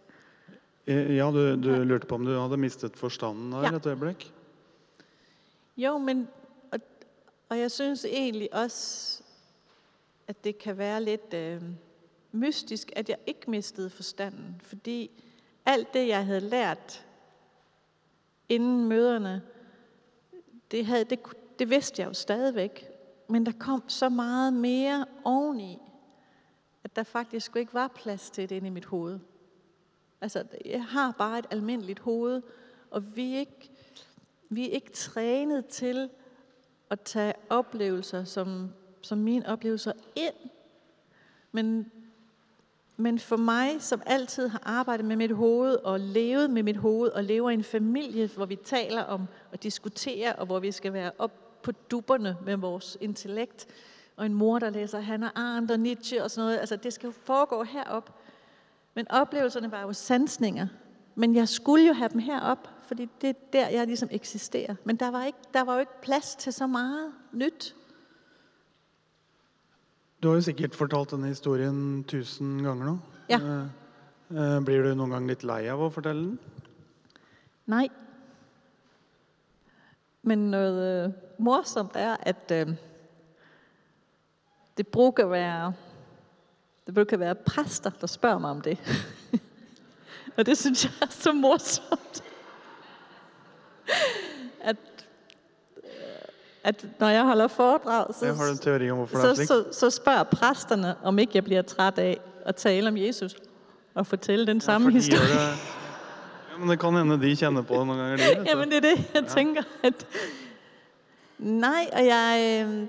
Eh, 0.88 1.16
Ja, 1.16 1.24
du, 1.24 1.56
du 1.64 1.70
lurte 1.84 2.08
på 2.08 2.16
om 2.16 2.26
du 2.26 2.40
hadde 2.40 2.58
mistet 2.58 2.98
forstanden 2.98 3.52
der 3.52 3.62
Ja. 3.62 3.70
et 3.76 3.86
øyeblikk? 3.86 4.34
Jo, 5.78 5.98
men, 5.98 6.28
og, 6.72 6.80
og 7.50 7.60
jeg 7.60 7.72
synes 7.72 8.06
egentlig 8.06 8.54
også, 8.54 9.24
at 10.28 10.44
det 10.44 10.58
kan 10.58 10.78
være 10.78 11.04
lidt 11.04 11.34
øh, 11.34 11.62
mystisk, 12.32 12.92
at 12.96 13.10
jeg 13.10 13.18
ikke 13.28 13.50
mistede 13.52 13.90
forstanden. 13.90 14.62
Fordi 14.64 15.24
alt 15.66 15.94
det, 15.94 16.08
jeg 16.08 16.26
havde 16.26 16.40
lært 16.40 17.06
inden 18.50 18.86
møderne, 18.88 19.42
det, 20.72 20.86
havde, 20.86 21.04
det, 21.04 21.20
det 21.60 21.70
vidste 21.70 22.02
jeg 22.02 22.08
jo 22.08 22.14
stadigvæk. 22.14 22.90
Men 23.30 23.46
der 23.46 23.52
kom 23.60 23.90
så 23.90 24.10
meget 24.10 24.54
mere 24.54 25.06
oveni, 25.24 25.82
at 26.84 26.96
der 26.96 27.04
faktisk 27.04 27.56
ikke 27.56 27.74
var 27.74 27.88
plads 27.88 28.30
til 28.30 28.50
det 28.50 28.56
inde 28.56 28.68
i 28.68 28.72
mit 28.72 28.86
hoved. 28.86 29.20
Altså, 30.22 30.44
jeg 30.66 30.86
har 30.86 31.12
bare 31.12 31.40
et 31.40 31.46
almindeligt 31.52 32.00
hoved, 32.00 32.42
og 32.92 33.16
vi 33.16 33.36
er 33.36 33.40
ikke, 33.40 33.72
vi 34.50 34.70
er 34.70 34.74
ikke 34.74 34.92
trænet 34.92 35.66
til 35.66 36.10
at 36.90 37.02
tage 37.02 37.34
oplevelser 37.50 38.24
som, 38.24 38.70
som 39.02 39.18
mine 39.18 39.48
oplevelser 39.48 39.94
ind. 40.16 40.50
Men, 41.52 41.92
men 42.98 43.20
for 43.20 43.38
mig, 43.38 43.76
som 43.80 44.02
altid 44.06 44.48
har 44.48 44.62
arbejdet 44.66 45.06
med 45.06 45.16
mit 45.16 45.32
hoved 45.32 45.76
og 45.76 46.00
levet 46.00 46.50
med 46.50 46.64
mit 46.64 46.78
hoved 46.78 47.10
og 47.10 47.24
lever 47.24 47.50
i 47.50 47.54
en 47.54 47.64
familie, 47.64 48.28
hvor 48.28 48.46
vi 48.46 48.56
taler 48.56 49.04
om 49.04 49.28
og 49.52 49.64
diskuterer, 49.64 50.34
og 50.34 50.46
hvor 50.46 50.60
vi 50.60 50.72
skal 50.72 50.94
være 50.94 51.12
op 51.18 51.62
på 51.64 51.72
dupperne 51.72 52.38
med 52.46 52.56
vores 52.58 52.98
intellekt, 53.02 53.68
og 54.16 54.26
en 54.26 54.34
mor, 54.34 54.60
der 54.60 54.70
læser 54.70 55.00
Hannah 55.00 55.30
Arendt 55.36 55.72
og 55.72 55.80
Nietzsche 55.80 56.24
og 56.24 56.32
sådan 56.32 56.46
noget. 56.46 56.60
Altså, 56.60 56.76
det 56.76 56.94
skal 56.94 57.08
jo 57.08 57.14
foregå 57.24 57.64
herop. 57.64 58.20
Men 58.94 59.12
oplevelserne 59.12 59.72
var 59.72 59.82
jo 59.82 59.94
sansninger. 59.94 60.68
Men 61.16 61.36
jeg 61.36 61.50
skulle 61.50 61.88
jo 61.88 61.94
have 61.94 62.10
dem 62.10 62.20
herop, 62.20 62.70
fordi 62.84 63.10
det 63.22 63.30
er 63.30 63.34
der, 63.54 63.68
jeg 63.68 63.88
ligesom 63.88 64.10
eksisterer. 64.12 64.76
Men 64.84 64.96
der 64.96 65.12
var, 65.12 65.24
ikke, 65.26 65.38
der 65.54 65.64
var 65.64 65.74
jo 65.74 65.80
ikke 65.80 66.02
plads 66.02 66.36
til 66.36 66.54
så 66.54 66.68
meget 66.68 67.14
nyt. 67.34 67.76
Du 70.26 70.32
har 70.32 70.40
jo 70.40 70.42
sikkert 70.48 70.74
fortalt 70.74 71.12
denne 71.14 71.28
historien 71.30 72.00
tusen 72.10 72.56
ganger 72.66 72.88
nå. 72.88 72.94
Ja. 73.30 73.38
Eh, 73.38 73.66
eh, 74.34 74.56
Blir 74.66 74.82
du 74.82 74.96
noen 74.98 75.12
gang 75.14 75.28
litt 75.30 75.44
lei 75.46 75.60
av 75.70 75.84
å 75.86 75.90
fortelle 75.94 76.32
den? 76.32 77.20
Nej. 77.70 77.92
Men 80.26 80.48
noget 80.50 80.80
øh, 80.82 81.14
morsomt 81.38 81.94
er, 81.94 82.18
at 82.26 82.56
øh, 82.58 82.74
det 84.82 84.88
bruger 84.88 85.30
være, 85.30 85.70
det 86.88 86.98
bruger 86.98 87.22
være 87.22 87.38
præster, 87.46 87.94
der 88.02 88.10
spørger 88.10 88.40
mig 88.40 88.52
om 88.58 88.66
det. 88.66 88.80
Og 90.38 90.46
det 90.46 90.58
synes 90.58 90.88
jeg 90.88 90.94
er 91.06 91.14
så 91.14 91.34
morsomt. 91.38 92.24
At, 94.60 94.78
at 96.66 96.86
når 97.00 97.08
jeg 97.08 97.24
holder 97.24 97.48
foredrag, 97.48 98.14
så, 98.20 98.26
Jeg 98.26 98.36
har 98.36 98.52
en 98.52 98.58
teori 98.58 98.92
om 98.92 99.08
det 99.08 99.10
så, 99.10 99.46
så, 99.46 99.64
så 99.72 99.90
spørger 99.90 100.24
præsterne, 100.24 100.96
om 101.04 101.20
ikke 101.20 101.32
jeg 101.36 101.44
bliver 101.44 101.62
træt 101.62 101.98
af 102.00 102.20
at 102.46 102.56
tale 102.56 102.88
om 102.88 102.98
Jesus 102.98 103.36
og 103.94 104.08
fortælle 104.08 104.48
den 104.48 104.58
Ja, 104.58 104.62
samme 104.62 104.88
de 104.88 104.94
historie. 104.94 105.22
det, 105.22 105.36
ja, 106.52 106.58
men 106.60 106.70
det 106.70 106.80
kan 106.80 106.94
hende 106.94 107.22
de 107.22 107.36
kjenner 107.36 107.62
på 107.62 107.74
det 107.74 107.88
noen 107.88 108.00
ganger. 108.00 108.18
De, 108.18 108.24
vet 108.24 108.38
du. 108.38 108.44
Jamen, 108.48 108.70
det 108.70 108.78
er 108.78 108.82
det, 108.82 108.98
jeg 109.14 109.24
ja. 109.24 109.30
tænker. 109.30 109.64
At... 109.84 110.08
Nej, 111.38 111.90
og 111.94 112.06
jeg 112.06 112.66
øh, 112.66 112.88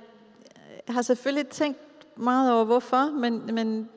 har 0.95 1.03
selvfølgelig 1.03 1.49
tænkt 1.49 1.79
meget 2.17 2.53
over, 2.53 2.65
hvorfor, 2.65 3.11
men, 3.11 3.55
men, 3.55 3.89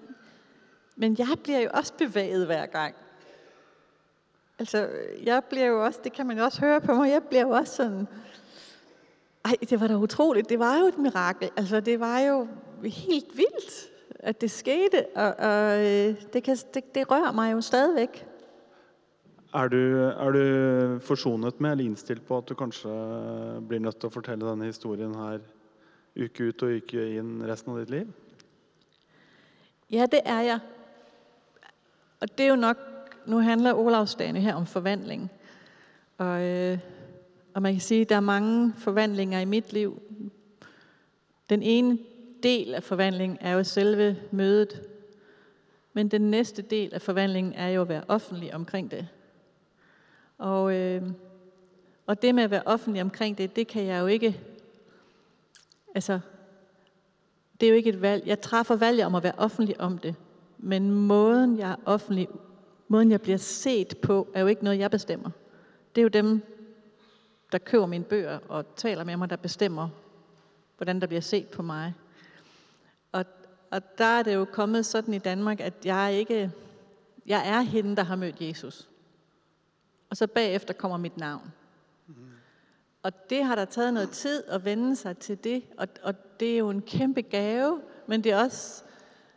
men 0.96 1.16
jeg 1.20 1.28
bliver 1.44 1.60
jo 1.60 1.70
også 1.74 1.94
bevæget 1.98 2.46
hver 2.46 2.66
gang. 2.66 2.96
Altså, 4.60 4.88
jeg 5.24 5.44
bliver 5.44 5.66
jo 5.66 5.86
også, 5.86 6.00
det 6.04 6.14
kan 6.14 6.28
man 6.28 6.38
jo 6.38 6.44
også 6.44 6.60
høre 6.60 6.82
på 6.82 6.94
mig, 6.94 7.12
jeg 7.12 7.24
bliver 7.24 7.42
jo 7.42 7.50
også 7.50 7.76
sådan, 7.76 8.08
ej, 9.50 9.56
det 9.70 9.80
var 9.82 9.88
da 9.88 9.98
utroligt, 9.98 10.50
det 10.50 10.60
var 10.60 10.80
jo 10.80 10.86
et 10.86 10.98
mirakel. 10.98 11.50
Altså, 11.58 11.80
det 11.80 12.00
var 12.00 12.20
jo 12.20 12.48
helt 12.84 13.38
vildt, 13.38 13.90
at 14.20 14.42
det 14.42 14.52
skete, 14.52 15.06
og, 15.16 15.36
og 15.40 15.80
øh, 15.80 16.16
det, 16.34 16.44
kan, 16.44 16.58
det, 16.74 16.96
det 16.96 17.12
rører 17.12 17.32
mig 17.32 17.54
jo 17.54 17.62
stadigvæk. 17.62 18.26
Er 19.54 19.68
du, 19.68 19.98
er 19.98 20.32
du 20.32 21.00
forsonet 21.00 21.62
med 21.62 21.72
eller 21.72 21.86
innstilt 21.86 22.28
på 22.28 22.38
at 22.38 22.50
du 22.50 22.54
kanskje 22.54 22.90
blir 23.68 23.80
nødt 23.80 23.98
til 23.98 24.10
å 24.12 24.14
fortelle 24.14 24.46
denne 24.46 24.70
historien 24.70 25.16
her 25.18 25.40
uke 26.20 26.52
ut 26.52 26.64
og 26.68 26.76
uke 26.78 27.06
inn 27.18 27.40
resten 27.50 27.74
av 27.74 27.80
ditt 27.82 27.90
liv? 27.90 28.12
Ja, 29.90 30.06
det 30.06 30.22
er 30.26 30.42
jeg. 30.46 30.60
Og 32.22 32.38
det 32.38 32.46
er 32.46 32.50
jo 32.50 32.60
nok, 32.62 32.78
nu 33.26 33.40
handler 33.42 33.74
Olavsdagen 33.74 34.36
her 34.36 34.54
om 34.54 34.70
forvandling. 34.70 35.30
Og, 36.18 36.42
øh, 36.42 36.78
og 37.54 37.62
man 37.62 37.74
kan 37.74 37.82
sige, 37.82 38.02
at 38.02 38.10
der 38.10 38.16
er 38.16 38.20
mange 38.20 38.74
forvandlinger 38.78 39.40
i 39.40 39.46
mit 39.46 39.74
liv. 39.74 40.02
Den 41.50 41.64
ene 41.64 41.98
del 42.44 42.76
af 42.76 42.84
forvandlingen 42.84 43.38
er 43.42 43.52
jo 43.52 43.64
selve 43.64 44.18
mødet. 44.32 44.82
Men 45.94 46.08
den 46.08 46.22
næste 46.22 46.62
del 46.62 46.94
af 46.94 47.02
forvandlingen 47.02 47.54
er 47.54 47.68
jo 47.68 47.82
at 47.82 47.90
være 47.90 48.04
offentlig 48.08 48.54
omkring 48.54 48.92
det. 48.92 49.08
Og, 50.38 50.76
øh, 50.76 51.04
og 52.06 52.22
det 52.22 52.36
med 52.36 52.44
at 52.44 52.52
være 52.52 52.64
offentlig 52.66 53.02
omkring 53.02 53.38
det, 53.38 53.56
det 53.56 53.68
kan 53.68 53.86
jeg 53.86 54.02
jo 54.02 54.08
ikke... 54.08 54.40
Altså, 55.96 56.20
det 57.60 57.66
er 57.66 57.70
jo 57.70 57.76
ikke 57.76 57.90
et 57.90 58.02
valg. 58.02 58.28
Jeg 58.28 58.42
træffer 58.42 58.76
valget 58.76 59.06
om 59.06 59.16
at 59.16 59.24
være 59.24 59.34
offentlig 59.38 59.82
om 59.82 59.98
det. 59.98 60.16
Men 60.58 60.92
måden, 60.92 61.58
jeg 61.58 61.72
er 61.72 61.76
offentlig, 61.86 62.28
måden 62.88 63.12
jeg 63.12 63.22
bliver 63.22 63.38
set 63.38 63.98
på, 63.98 64.28
er 64.34 64.42
jo 64.42 64.48
ikke 64.48 64.64
noget, 64.64 64.80
jeg 64.80 64.92
bestemmer. 64.92 65.30
Det 65.96 66.02
er 66.02 66.04
jo 66.04 66.10
dem, 66.10 66.42
der 67.52 67.58
køber 67.58 67.86
mine 67.86 68.04
bøger 68.04 68.40
og 68.48 68.76
taler 68.76 69.04
med 69.04 69.18
mig, 69.18 69.30
der 69.30 69.36
bestemmer, 69.36 69.90
hvordan 70.78 71.02
der 71.02 71.08
bliver 71.08 71.22
set 71.22 71.48
på 71.48 71.62
mig. 71.62 71.94
Og, 73.12 73.26
og 73.72 73.98
der 73.98 74.06
er 74.06 74.24
det 74.24 74.36
jo 74.36 74.46
kommet 74.46 74.86
sådan 74.86 75.14
i 75.14 75.20
Danmark, 75.20 75.60
at 75.60 75.86
jeg 75.86 76.14
ikke, 76.14 76.52
jeg 77.26 77.50
er 77.50 77.62
hende, 77.62 77.96
der 77.96 78.04
har 78.04 78.16
mødt 78.16 78.42
Jesus. 78.42 78.90
Og 80.10 80.18
så 80.18 80.28
bagefter 80.28 80.74
kommer 80.74 80.98
mit 80.98 81.18
navn. 81.18 81.52
Og 83.04 83.30
det 83.30 83.44
har 83.44 83.56
der 83.56 83.66
taget 83.66 83.94
noget 83.94 84.10
tid 84.10 84.44
at 84.48 84.66
vende 84.66 84.96
sig 84.96 85.18
til 85.18 85.44
det, 85.44 85.64
og, 85.78 85.88
og 86.04 86.40
det 86.40 86.54
er 86.54 86.58
jo 86.58 86.70
en 86.70 86.82
kæmpe 86.82 87.22
gave, 87.22 87.82
men 88.08 88.24
det 88.24 88.32
er 88.32 88.44
også, 88.44 88.84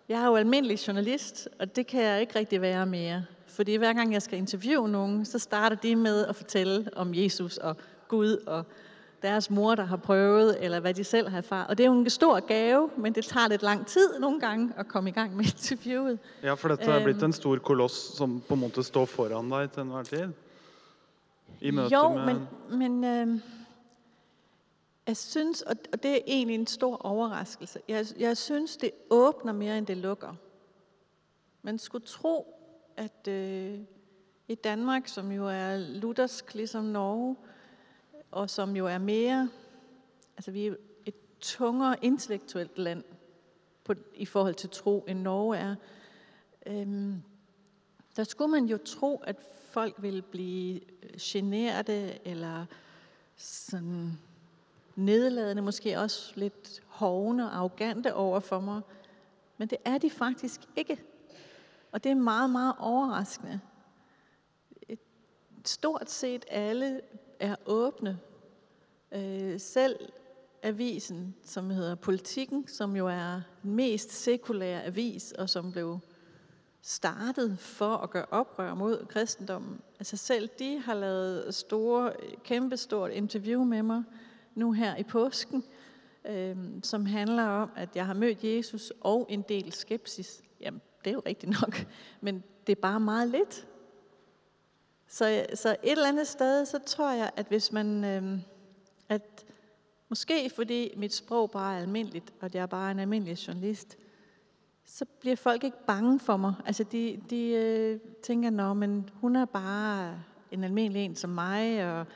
jeg 0.08 0.22
er 0.22 0.26
jo 0.26 0.36
almindelig 0.36 0.86
journalist, 0.86 1.48
og 1.58 1.76
det 1.76 1.86
kan 1.86 2.02
jeg 2.02 2.20
ikke 2.20 2.38
rigtig 2.38 2.60
være 2.60 2.86
mere. 2.86 3.24
Fordi 3.46 3.76
hver 3.76 3.92
gang 3.92 4.12
jeg 4.12 4.22
skal 4.22 4.38
interviewe 4.38 4.88
nogen, 4.88 5.24
så 5.24 5.38
starter 5.38 5.76
de 5.76 5.96
med 5.96 6.26
at 6.26 6.36
fortælle 6.36 6.90
om 6.96 7.14
Jesus 7.14 7.58
og 7.58 7.76
Gud 8.12 8.36
og 8.46 8.64
deres 9.22 9.50
mor, 9.50 9.74
der 9.74 9.84
har 9.84 9.96
prøvet, 9.96 10.64
eller 10.64 10.80
hvad 10.80 10.94
de 10.94 11.04
selv 11.04 11.28
har 11.28 11.38
erfaret. 11.38 11.66
Og 11.68 11.78
det 11.78 11.84
er 11.84 11.88
jo 11.90 11.98
en 11.98 12.10
stor 12.10 12.40
gave, 12.40 12.90
men 12.96 13.12
det 13.14 13.24
tager 13.24 13.48
lidt 13.48 13.62
lang 13.62 13.86
tid 13.86 14.18
nogle 14.18 14.40
gange 14.40 14.72
at 14.76 14.88
komme 14.88 15.10
i 15.10 15.12
gang 15.12 15.36
med 15.36 15.44
interviewet. 15.54 16.18
Ja, 16.42 16.54
for 16.54 16.68
dette 16.68 16.84
er 16.84 16.96
Øhm. 16.96 17.04
blitt 17.04 17.22
en 17.22 17.32
stor 17.32 17.56
koloss 17.58 18.16
som 18.16 18.40
på 18.48 18.54
en 18.54 18.60
måte 18.60 18.82
står 18.82 19.04
foran 19.04 19.50
deg 19.50 19.70
til 19.72 19.80
enhver 19.82 20.02
tid. 20.02 20.28
I 21.60 21.70
møte 21.70 21.94
Jo, 21.94 22.08
med 22.08 22.24
men, 22.24 22.38
men 22.78 23.04
øh, 23.04 23.40
jeg 25.06 25.16
synes, 25.16 25.62
og, 25.62 25.76
og 25.92 26.02
det 26.02 26.10
er 26.10 26.18
egentlig 26.26 26.54
en 26.54 26.66
stor 26.66 26.96
overraskelse, 27.06 27.78
jeg, 27.88 28.06
jeg 28.18 28.36
synes, 28.36 28.76
det 28.76 28.90
åbner 29.10 29.52
mere, 29.52 29.78
end 29.78 29.86
det 29.86 29.96
lukker. 29.96 30.34
Man 31.62 31.78
skulle 31.78 32.06
tro, 32.06 32.54
at 32.96 33.28
øh, 33.28 33.78
i 34.48 34.54
Danmark, 34.54 35.08
som 35.08 35.32
jo 35.32 35.46
er 35.48 35.76
luthersk 35.76 36.54
ligesom 36.54 36.84
Norge, 36.84 37.36
og 38.32 38.50
som 38.50 38.76
jo 38.76 38.86
er 38.86 38.98
mere, 38.98 39.50
altså 40.36 40.50
vi 40.50 40.66
er 40.66 40.74
et 41.06 41.14
tungere 41.40 41.96
intellektuelt 42.02 42.78
land 42.78 43.04
på, 43.84 43.94
i 44.14 44.26
forhold 44.26 44.54
til 44.54 44.70
tro, 44.70 45.04
end 45.08 45.20
Norge 45.20 45.56
er. 45.56 45.74
Øhm, 46.66 47.22
der 48.16 48.24
skulle 48.24 48.50
man 48.50 48.64
jo 48.64 48.78
tro, 48.84 49.16
at 49.16 49.36
folk 49.70 49.94
ville 49.98 50.22
blive 50.22 50.80
øh, 51.02 51.10
generede 51.20 52.18
eller 52.24 52.66
sådan 53.36 54.18
nedladende, 54.96 55.62
måske 55.62 55.98
også 55.98 56.32
lidt 56.36 56.82
hovne 56.86 57.44
og 57.44 57.56
arrogante 57.56 58.14
over 58.14 58.40
for 58.40 58.60
mig. 58.60 58.80
Men 59.58 59.68
det 59.68 59.78
er 59.84 59.98
de 59.98 60.10
faktisk 60.10 60.60
ikke. 60.76 60.98
Og 61.92 62.04
det 62.04 62.10
er 62.10 62.14
meget, 62.14 62.50
meget 62.50 62.74
overraskende. 62.78 63.60
Et, 64.88 64.98
stort 65.64 66.10
set 66.10 66.44
alle 66.48 67.00
er 67.42 67.56
åbne. 67.66 68.18
Øh, 69.12 69.60
selv 69.60 69.96
avisen, 70.62 71.34
som 71.44 71.70
hedder 71.70 71.94
Politikken, 71.94 72.68
som 72.68 72.96
jo 72.96 73.06
er 73.06 73.40
den 73.62 73.74
mest 73.74 74.12
sekulære 74.12 74.84
avis, 74.84 75.32
og 75.32 75.50
som 75.50 75.72
blev 75.72 75.98
startet 76.82 77.58
for 77.58 77.96
at 77.96 78.10
gøre 78.10 78.26
oprør 78.30 78.74
mod 78.74 79.06
kristendommen. 79.06 79.80
Altså 79.98 80.16
selv 80.16 80.48
de 80.58 80.78
har 80.78 80.94
lavet 80.94 81.54
store, 81.54 82.12
kæmpestort 82.44 83.10
interview 83.10 83.64
med 83.64 83.82
mig 83.82 84.02
nu 84.54 84.72
her 84.72 84.96
i 84.96 85.02
påsken, 85.02 85.64
øh, 86.24 86.56
som 86.82 87.06
handler 87.06 87.44
om, 87.44 87.70
at 87.76 87.96
jeg 87.96 88.06
har 88.06 88.14
mødt 88.14 88.44
Jesus 88.44 88.92
og 89.00 89.26
en 89.28 89.42
del 89.42 89.72
skepsis. 89.72 90.42
Jamen, 90.60 90.80
det 91.04 91.10
er 91.10 91.14
jo 91.14 91.22
rigtigt 91.26 91.60
nok, 91.60 91.86
men 92.20 92.42
det 92.66 92.76
er 92.76 92.80
bare 92.80 93.00
meget 93.00 93.28
lidt. 93.28 93.66
Så, 95.12 95.46
så 95.54 95.76
et 95.82 95.92
eller 95.92 96.08
andet 96.08 96.26
sted, 96.26 96.66
så 96.66 96.78
tror 96.86 97.12
jeg, 97.12 97.30
at 97.36 97.46
hvis 97.46 97.72
man, 97.72 98.04
øh, 98.04 98.38
at 99.08 99.44
måske 100.08 100.50
fordi 100.54 100.94
mit 100.96 101.14
sprog 101.14 101.50
bare 101.50 101.76
er 101.76 101.80
almindeligt, 101.80 102.32
og 102.40 102.50
jeg 102.54 102.62
er 102.62 102.66
bare 102.66 102.90
en 102.90 102.98
almindelig 102.98 103.48
journalist, 103.48 103.96
så 104.84 105.04
bliver 105.20 105.36
folk 105.36 105.64
ikke 105.64 105.86
bange 105.86 106.20
for 106.20 106.36
mig. 106.36 106.54
Altså 106.66 106.84
de, 106.84 107.20
de 107.30 107.48
øh, 107.48 108.00
tænker, 108.22 108.50
nå, 108.50 108.74
men 108.74 109.10
hun 109.14 109.36
er 109.36 109.44
bare 109.44 110.18
en 110.50 110.64
almindelig 110.64 111.04
en 111.04 111.16
som 111.16 111.30
mig, 111.30 111.92
og 111.92 112.06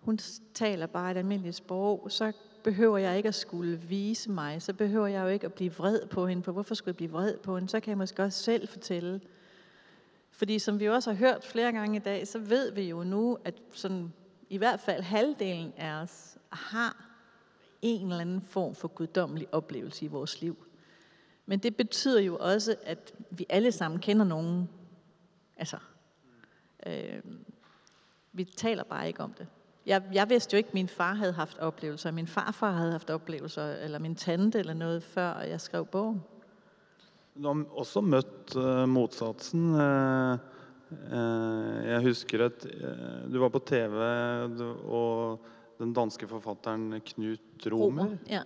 hun 0.00 0.18
taler 0.54 0.86
bare 0.86 1.10
et 1.10 1.16
almindeligt 1.16 1.56
sprog, 1.56 2.06
så 2.08 2.32
behøver 2.64 2.98
jeg 2.98 3.16
ikke 3.16 3.28
at 3.28 3.34
skulle 3.34 3.76
vise 3.76 4.30
mig, 4.30 4.62
så 4.62 4.72
behøver 4.72 5.06
jeg 5.06 5.22
jo 5.22 5.28
ikke 5.28 5.46
at 5.46 5.54
blive 5.54 5.72
vred 5.72 6.06
på 6.06 6.26
hende, 6.26 6.42
for 6.42 6.52
hvorfor 6.52 6.74
skulle 6.74 6.92
jeg 6.92 6.96
blive 6.96 7.10
vred 7.10 7.36
på 7.38 7.54
hende? 7.54 7.68
Så 7.68 7.80
kan 7.80 7.90
jeg 7.90 7.98
måske 7.98 8.22
også 8.22 8.42
selv 8.42 8.68
fortælle. 8.68 9.20
Fordi 10.38 10.58
som 10.58 10.80
vi 10.80 10.88
også 10.88 11.10
har 11.10 11.18
hørt 11.18 11.44
flere 11.44 11.72
gange 11.72 11.96
i 11.96 12.00
dag, 12.00 12.28
så 12.28 12.38
ved 12.38 12.72
vi 12.72 12.82
jo 12.82 13.04
nu, 13.04 13.38
at 13.44 13.54
sådan, 13.72 14.12
i 14.50 14.56
hvert 14.56 14.80
fald 14.80 15.02
halvdelen 15.02 15.72
af 15.76 15.92
os 15.92 16.38
har 16.50 17.04
en 17.82 18.02
eller 18.02 18.20
anden 18.20 18.42
form 18.42 18.74
for 18.74 18.88
guddommelig 18.88 19.54
oplevelse 19.54 20.04
i 20.04 20.08
vores 20.08 20.40
liv. 20.40 20.66
Men 21.46 21.58
det 21.58 21.76
betyder 21.76 22.20
jo 22.20 22.36
også, 22.40 22.76
at 22.84 23.14
vi 23.30 23.46
alle 23.48 23.72
sammen 23.72 24.00
kender 24.00 24.24
nogen. 24.24 24.68
Altså, 25.56 25.78
øh, 26.86 27.22
vi 28.32 28.44
taler 28.44 28.84
bare 28.84 29.06
ikke 29.06 29.20
om 29.20 29.32
det. 29.32 29.46
Jeg, 29.86 30.02
jeg 30.12 30.30
vidste 30.30 30.54
jo 30.54 30.56
ikke, 30.56 30.68
at 30.68 30.74
min 30.74 30.88
far 30.88 31.14
havde 31.14 31.32
haft 31.32 31.58
oplevelser, 31.58 32.10
min 32.10 32.26
farfar 32.26 32.72
havde 32.72 32.92
haft 32.92 33.10
oplevelser, 33.10 33.64
eller 33.64 33.98
min 33.98 34.14
tante 34.14 34.58
eller 34.58 34.74
noget, 34.74 35.02
før 35.02 35.40
jeg 35.40 35.60
skrev 35.60 35.86
bogen. 35.86 36.22
Du 37.38 37.46
har 37.46 37.60
også 37.78 38.02
møtt 38.02 38.56
eh, 38.58 38.84
motsatsen. 38.90 39.74
eh, 39.78 40.54
Eh, 40.88 41.84
Jeg 41.84 42.00
husker 42.00 42.46
at 42.46 42.62
du 43.28 43.34
var 43.42 43.50
på 43.52 43.60
TV, 43.60 43.92
og 44.88 45.42
den 45.78 45.90
danske 45.92 46.24
forfatteren 46.30 46.94
Knut 47.04 47.66
Romer 47.68 48.14
Ja. 48.26 48.40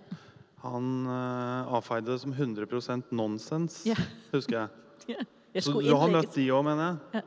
Han 0.59 1.07
avfeide 1.07 2.05
det 2.11 2.17
som 2.19 2.33
100% 2.35 3.13
nonsens, 3.15 3.85
Ja. 3.87 3.95
husker 4.33 4.57
jeg. 4.59 4.67
ja. 5.15 5.23
Jeg 5.53 5.63
Så 5.63 5.71
du 5.79 5.95
har 5.95 6.11
møtt 6.11 6.35
de 6.35 6.49
òg, 6.51 6.63
mener 6.67 6.97
jeg? 7.13 7.23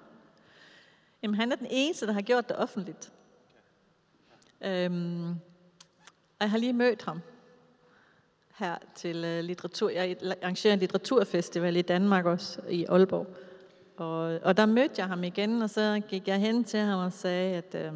Jamen, 1.22 1.40
han 1.40 1.52
er 1.52 1.56
den 1.64 1.70
eneste, 1.70 2.06
der 2.06 2.12
har 2.12 2.20
gjort 2.28 2.48
det 2.52 2.56
offentligt. 2.60 3.08
Øhm, 4.60 5.30
og 5.30 6.40
jeg 6.44 6.50
har 6.50 6.58
lige 6.58 6.72
mødt 6.76 7.02
ham 7.08 7.22
her 8.58 8.76
til 8.94 9.16
uh, 9.24 9.44
litteratur. 9.44 9.90
Jeg 9.90 10.16
arrangerer 10.42 10.74
en 10.74 10.78
litteraturfestival 10.78 11.76
i 11.76 11.82
Danmark 11.82 12.24
også, 12.26 12.60
i 12.70 12.84
Aalborg. 12.84 13.26
Og, 13.96 14.38
og 14.42 14.56
der 14.56 14.66
mødte 14.66 14.94
jeg 14.98 15.06
ham 15.06 15.24
igen, 15.24 15.62
og 15.62 15.70
så 15.70 16.00
gik 16.08 16.28
jeg 16.28 16.38
hen 16.38 16.64
til 16.64 16.80
ham 16.80 16.98
og 16.98 17.12
sagde, 17.12 17.56
at, 17.56 17.74
øh, 17.74 17.92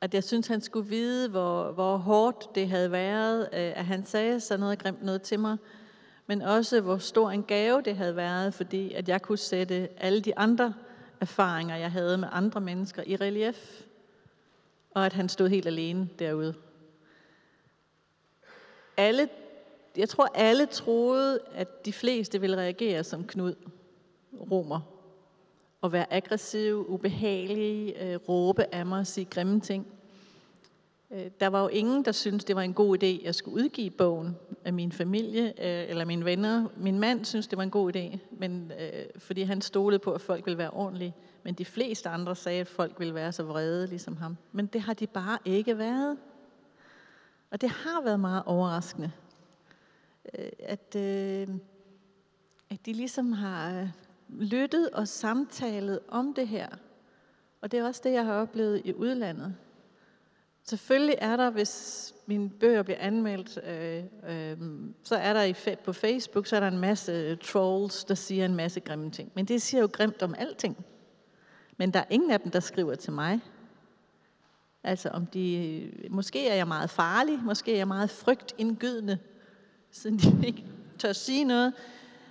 at 0.00 0.14
jeg 0.14 0.24
synes, 0.24 0.46
han 0.46 0.60
skulle 0.60 0.88
vide, 0.88 1.28
hvor, 1.28 1.72
hvor 1.72 1.96
hårdt 1.96 2.54
det 2.54 2.68
havde 2.68 2.92
været, 2.92 3.40
øh, 3.42 3.48
at 3.52 3.84
han 3.84 4.04
sagde 4.04 4.40
så 4.40 4.56
noget 4.56 4.78
grimt 4.78 5.02
noget 5.02 5.22
til 5.22 5.40
mig, 5.40 5.56
men 6.26 6.42
også 6.42 6.80
hvor 6.80 6.98
stor 6.98 7.30
en 7.30 7.42
gave 7.42 7.82
det 7.82 7.96
havde 7.96 8.16
været, 8.16 8.54
fordi 8.54 8.92
at 8.92 9.08
jeg 9.08 9.22
kunne 9.22 9.38
sætte 9.38 9.88
alle 9.96 10.20
de 10.20 10.38
andre 10.38 10.74
erfaringer, 11.20 11.76
jeg 11.76 11.92
havde 11.92 12.18
med 12.18 12.28
andre 12.32 12.60
mennesker 12.60 13.02
i 13.06 13.16
relief, 13.16 13.82
og 14.90 15.06
at 15.06 15.12
han 15.12 15.28
stod 15.28 15.48
helt 15.48 15.66
alene 15.66 16.08
derude. 16.18 16.54
Alle, 19.00 19.28
jeg 19.96 20.08
tror, 20.08 20.28
alle 20.34 20.66
troede, 20.66 21.40
at 21.54 21.86
de 21.86 21.92
fleste 21.92 22.40
ville 22.40 22.56
reagere 22.56 23.04
som 23.04 23.24
Knud 23.24 23.54
Romer, 24.50 24.80
og 25.80 25.92
være 25.92 26.12
aggressiv, 26.12 26.86
ubehagelig, 26.88 27.94
øh, 28.00 28.16
råbe 28.28 28.74
af 28.74 28.86
mig, 28.86 29.06
sige 29.06 29.24
grimme 29.24 29.60
ting. 29.60 29.86
Øh, 31.10 31.26
der 31.40 31.46
var 31.46 31.62
jo 31.62 31.68
ingen, 31.68 32.04
der 32.04 32.12
syntes, 32.12 32.44
det 32.44 32.56
var 32.56 32.62
en 32.62 32.74
god 32.74 33.02
idé, 33.02 33.06
at 33.06 33.22
jeg 33.22 33.34
skulle 33.34 33.64
udgive 33.64 33.90
bogen 33.90 34.36
af 34.64 34.72
min 34.72 34.92
familie 34.92 35.44
øh, 35.46 35.90
eller 35.90 36.04
mine 36.04 36.24
venner. 36.24 36.66
Min 36.76 36.98
mand 36.98 37.24
synes, 37.24 37.46
det 37.46 37.56
var 37.56 37.62
en 37.62 37.70
god 37.70 37.96
idé, 37.96 38.18
men, 38.30 38.72
øh, 38.80 39.04
fordi 39.16 39.42
han 39.42 39.60
stolede 39.60 39.98
på, 39.98 40.12
at 40.12 40.20
folk 40.20 40.46
ville 40.46 40.58
være 40.58 40.70
ordentlige. 40.70 41.14
Men 41.42 41.54
de 41.54 41.64
fleste 41.64 42.08
andre 42.08 42.36
sagde, 42.36 42.60
at 42.60 42.68
folk 42.68 42.98
ville 42.98 43.14
være 43.14 43.32
så 43.32 43.42
vrede 43.42 43.86
ligesom 43.86 44.16
ham. 44.16 44.36
Men 44.52 44.66
det 44.66 44.80
har 44.80 44.94
de 44.94 45.06
bare 45.06 45.38
ikke 45.44 45.78
været. 45.78 46.16
Og 47.50 47.60
det 47.60 47.70
har 47.70 48.00
været 48.00 48.20
meget 48.20 48.42
overraskende, 48.46 49.12
øh, 50.38 50.48
at, 50.58 50.96
øh, 50.96 51.48
at 52.70 52.86
de 52.86 52.92
ligesom 52.92 53.32
har 53.32 53.80
øh, 53.80 53.88
lyttet 54.28 54.90
og 54.90 55.08
samtalet 55.08 56.00
om 56.08 56.34
det 56.34 56.48
her. 56.48 56.68
Og 57.60 57.72
det 57.72 57.80
er 57.80 57.84
også 57.84 58.00
det, 58.04 58.12
jeg 58.12 58.24
har 58.24 58.34
oplevet 58.34 58.82
i 58.84 58.94
udlandet. 58.94 59.54
Selvfølgelig 60.64 61.16
er 61.18 61.36
der, 61.36 61.50
hvis 61.50 62.14
mine 62.26 62.50
bøger 62.50 62.82
bliver 62.82 62.98
anmeldt, 63.00 63.58
øh, 63.66 64.04
øh, 64.30 64.58
så 65.02 65.16
er 65.16 65.32
der 65.32 65.42
i, 65.42 65.76
på 65.84 65.92
Facebook, 65.92 66.46
så 66.46 66.56
er 66.56 66.60
der 66.60 66.68
en 66.68 66.78
masse 66.78 67.36
trolls, 67.36 68.04
der 68.04 68.14
siger 68.14 68.44
en 68.44 68.54
masse 68.54 68.80
grimme 68.80 69.10
ting. 69.10 69.32
Men 69.34 69.44
det 69.44 69.62
siger 69.62 69.80
jo 69.80 69.88
grimt 69.92 70.22
om 70.22 70.34
alting. 70.38 70.84
Men 71.76 71.92
der 71.92 72.00
er 72.00 72.04
ingen 72.10 72.30
af 72.30 72.40
dem, 72.40 72.50
der 72.50 72.60
skriver 72.60 72.94
til 72.94 73.12
mig. 73.12 73.40
Altså 74.84 75.08
om 75.08 75.26
de, 75.26 75.92
måske 76.10 76.48
er 76.48 76.54
jeg 76.54 76.68
meget 76.68 76.90
farlig, 76.90 77.38
måske 77.38 77.72
er 77.72 77.76
jeg 77.76 77.88
meget 77.88 78.10
frygtindgydende, 78.10 79.18
siden 79.90 80.18
de 80.18 80.40
ikke 80.46 80.64
tør 80.98 81.12
sige 81.12 81.44
noget. 81.44 81.72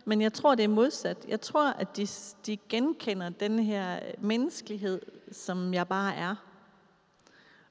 Men 0.06 0.22
jeg 0.22 0.34
tror, 0.34 0.56
det 0.56 0.63
er 0.63 0.68
modsat. 0.68 1.18
Jeg 1.27 1.41
tror, 1.41 1.70
at 1.70 1.98
de, 1.98 2.08
de 2.46 2.58
genkender 2.70 3.29
den 3.29 3.60
her 3.60 4.00
menneskelighed, 4.18 5.01
som 5.32 5.74
jeg 5.74 5.88
bare 5.88 6.15
er. 6.15 6.36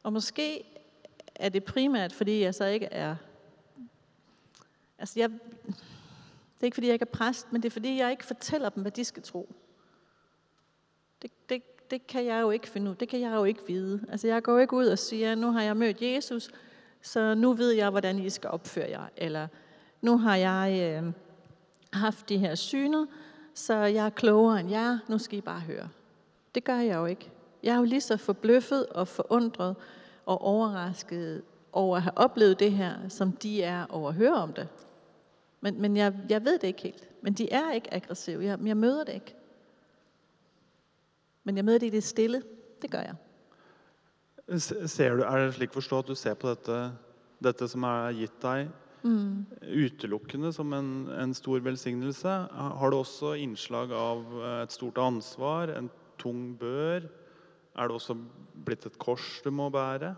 Og 0.03 0.13
måske 0.13 0.65
er 1.35 1.49
det 1.49 1.65
primært, 1.65 2.13
fordi 2.13 2.41
jeg 2.41 2.55
så 2.55 2.65
ikke 2.65 2.87
er... 2.87 3.17
Altså, 4.99 5.21
jeg, 5.21 5.31
det 5.31 6.61
er 6.61 6.65
ikke, 6.65 6.75
fordi 6.75 6.87
jeg 6.87 6.93
ikke 6.93 7.07
er 7.11 7.17
præst, 7.17 7.53
men 7.53 7.63
det 7.63 7.69
er, 7.69 7.73
fordi 7.73 7.99
jeg 7.99 8.11
ikke 8.11 8.25
fortæller 8.25 8.69
dem, 8.69 8.83
hvad 8.83 8.93
de 8.93 9.05
skal 9.05 9.23
tro. 9.23 9.55
Det, 11.23 11.31
det, 11.49 11.63
det 11.91 12.07
kan 12.07 12.27
jeg 12.27 12.41
jo 12.41 12.51
ikke 12.51 12.69
finde 12.69 12.91
ud. 12.91 12.95
Det 12.95 13.09
kan 13.09 13.21
jeg 13.21 13.35
jo 13.35 13.45
ikke 13.45 13.61
vide. 13.67 14.01
Altså, 14.09 14.27
jeg 14.27 14.43
går 14.43 14.59
ikke 14.59 14.77
ud 14.77 14.87
og 14.87 14.99
siger, 14.99 15.35
nu 15.35 15.51
har 15.51 15.63
jeg 15.63 15.77
mødt 15.77 16.03
Jesus, 16.03 16.51
så 17.03 17.35
nu 17.35 17.53
ved 17.53 17.71
jeg, 17.71 17.91
hvordan 17.91 18.19
I 18.19 18.31
skal 18.31 18.51
opføre 18.51 18.91
jer. 18.91 19.07
Eller 19.17 19.49
nu 20.01 20.19
har 20.19 20.37
jeg 20.37 20.97
øh, 21.05 21.13
haft 21.93 22.29
de 22.29 22.39
her 22.39 22.55
syner, 22.55 23.07
så 23.55 23.75
jeg 23.75 24.07
er 24.07 24.11
klogere 24.11 24.61
end 24.61 24.71
jer. 24.71 24.99
Nu 25.09 25.19
skal 25.19 25.39
I 25.39 25.41
bare 25.41 25.61
høre. 25.61 25.89
Det 26.55 26.65
gør 26.65 26.77
jeg 26.77 26.97
jo 26.97 27.07
ikke. 27.07 27.31
Jeg 27.63 27.75
er 27.75 27.79
jo 27.79 27.85
lige 27.85 28.01
så 28.01 28.17
forbløffet 28.17 28.87
og 28.87 29.09
forundret 29.09 29.77
og 30.27 30.43
overrasket 30.43 31.43
over 31.73 31.97
at 31.97 32.03
have 32.03 32.19
oplevet 32.19 32.61
det 32.61 32.73
her, 32.73 32.95
som 33.09 33.33
de 33.33 33.63
er 33.63 33.87
over 33.91 34.09
at 34.09 34.15
høre 34.15 34.35
om 34.35 34.53
det. 34.53 34.69
Men, 35.61 35.81
men 35.81 35.97
jeg, 35.97 36.15
jeg 36.29 36.45
ved 36.45 36.59
det 36.59 36.67
ikke 36.67 36.83
helt. 36.83 37.09
Men 37.23 37.33
de 37.33 37.53
er 37.53 37.73
ikke 37.73 37.95
aggressive. 37.95 38.45
Jeg, 38.45 38.59
jeg 38.65 38.77
møder 38.77 39.05
det 39.05 39.15
ikke. 39.15 39.35
Men 41.49 41.57
jeg 41.57 41.65
møder 41.65 41.79
det 41.87 41.87
i 41.89 41.97
det 41.97 42.05
stille. 42.05 42.43
Det 42.83 42.91
gør 42.93 43.07
jeg. 43.07 43.17
Ser 44.61 45.17
du, 45.17 45.23
er 45.25 45.47
det 45.47 45.55
slik 45.57 45.73
forstå 45.73 45.99
at 46.03 46.09
du 46.11 46.15
ser 46.17 46.35
på 46.37 46.51
dette, 46.53 46.77
dette 47.45 47.69
som 47.73 47.87
er 47.89 48.13
gitt 48.21 48.37
deg, 48.45 48.69
Mm. 49.07 49.45
utelukkende 49.63 50.51
som 50.53 50.73
en, 50.75 50.89
en 51.23 51.31
stor 51.35 51.61
velsignelse? 51.63 52.29
Ha- 52.29 52.73
Har 52.81 52.91
du 52.91 52.97
også 52.99 53.31
innslag 53.39 53.93
av 53.95 54.25
eh, 54.43 54.63
et 54.65 54.73
stort 54.75 54.99
ansvar, 54.99 55.71
en 55.79 55.87
tung 56.19 56.57
bør? 56.59 57.07
Er 57.79 57.87
det 57.89 57.95
også 57.95 58.17
blitt 58.67 58.87
et 58.91 58.99
kors 58.99 59.41
du 59.45 59.51
må 59.55 59.69
bære? 59.71 60.17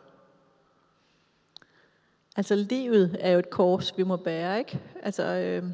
Altså, 2.37 2.55
livet 2.57 3.17
er 3.21 3.33
jo 3.33 3.39
et 3.45 3.51
kors, 3.51 3.93
vi 3.99 4.03
må 4.03 4.17
bære, 4.17 4.59
ikke? 4.59 4.81
Altså, 5.03 5.23
øh, 5.25 5.71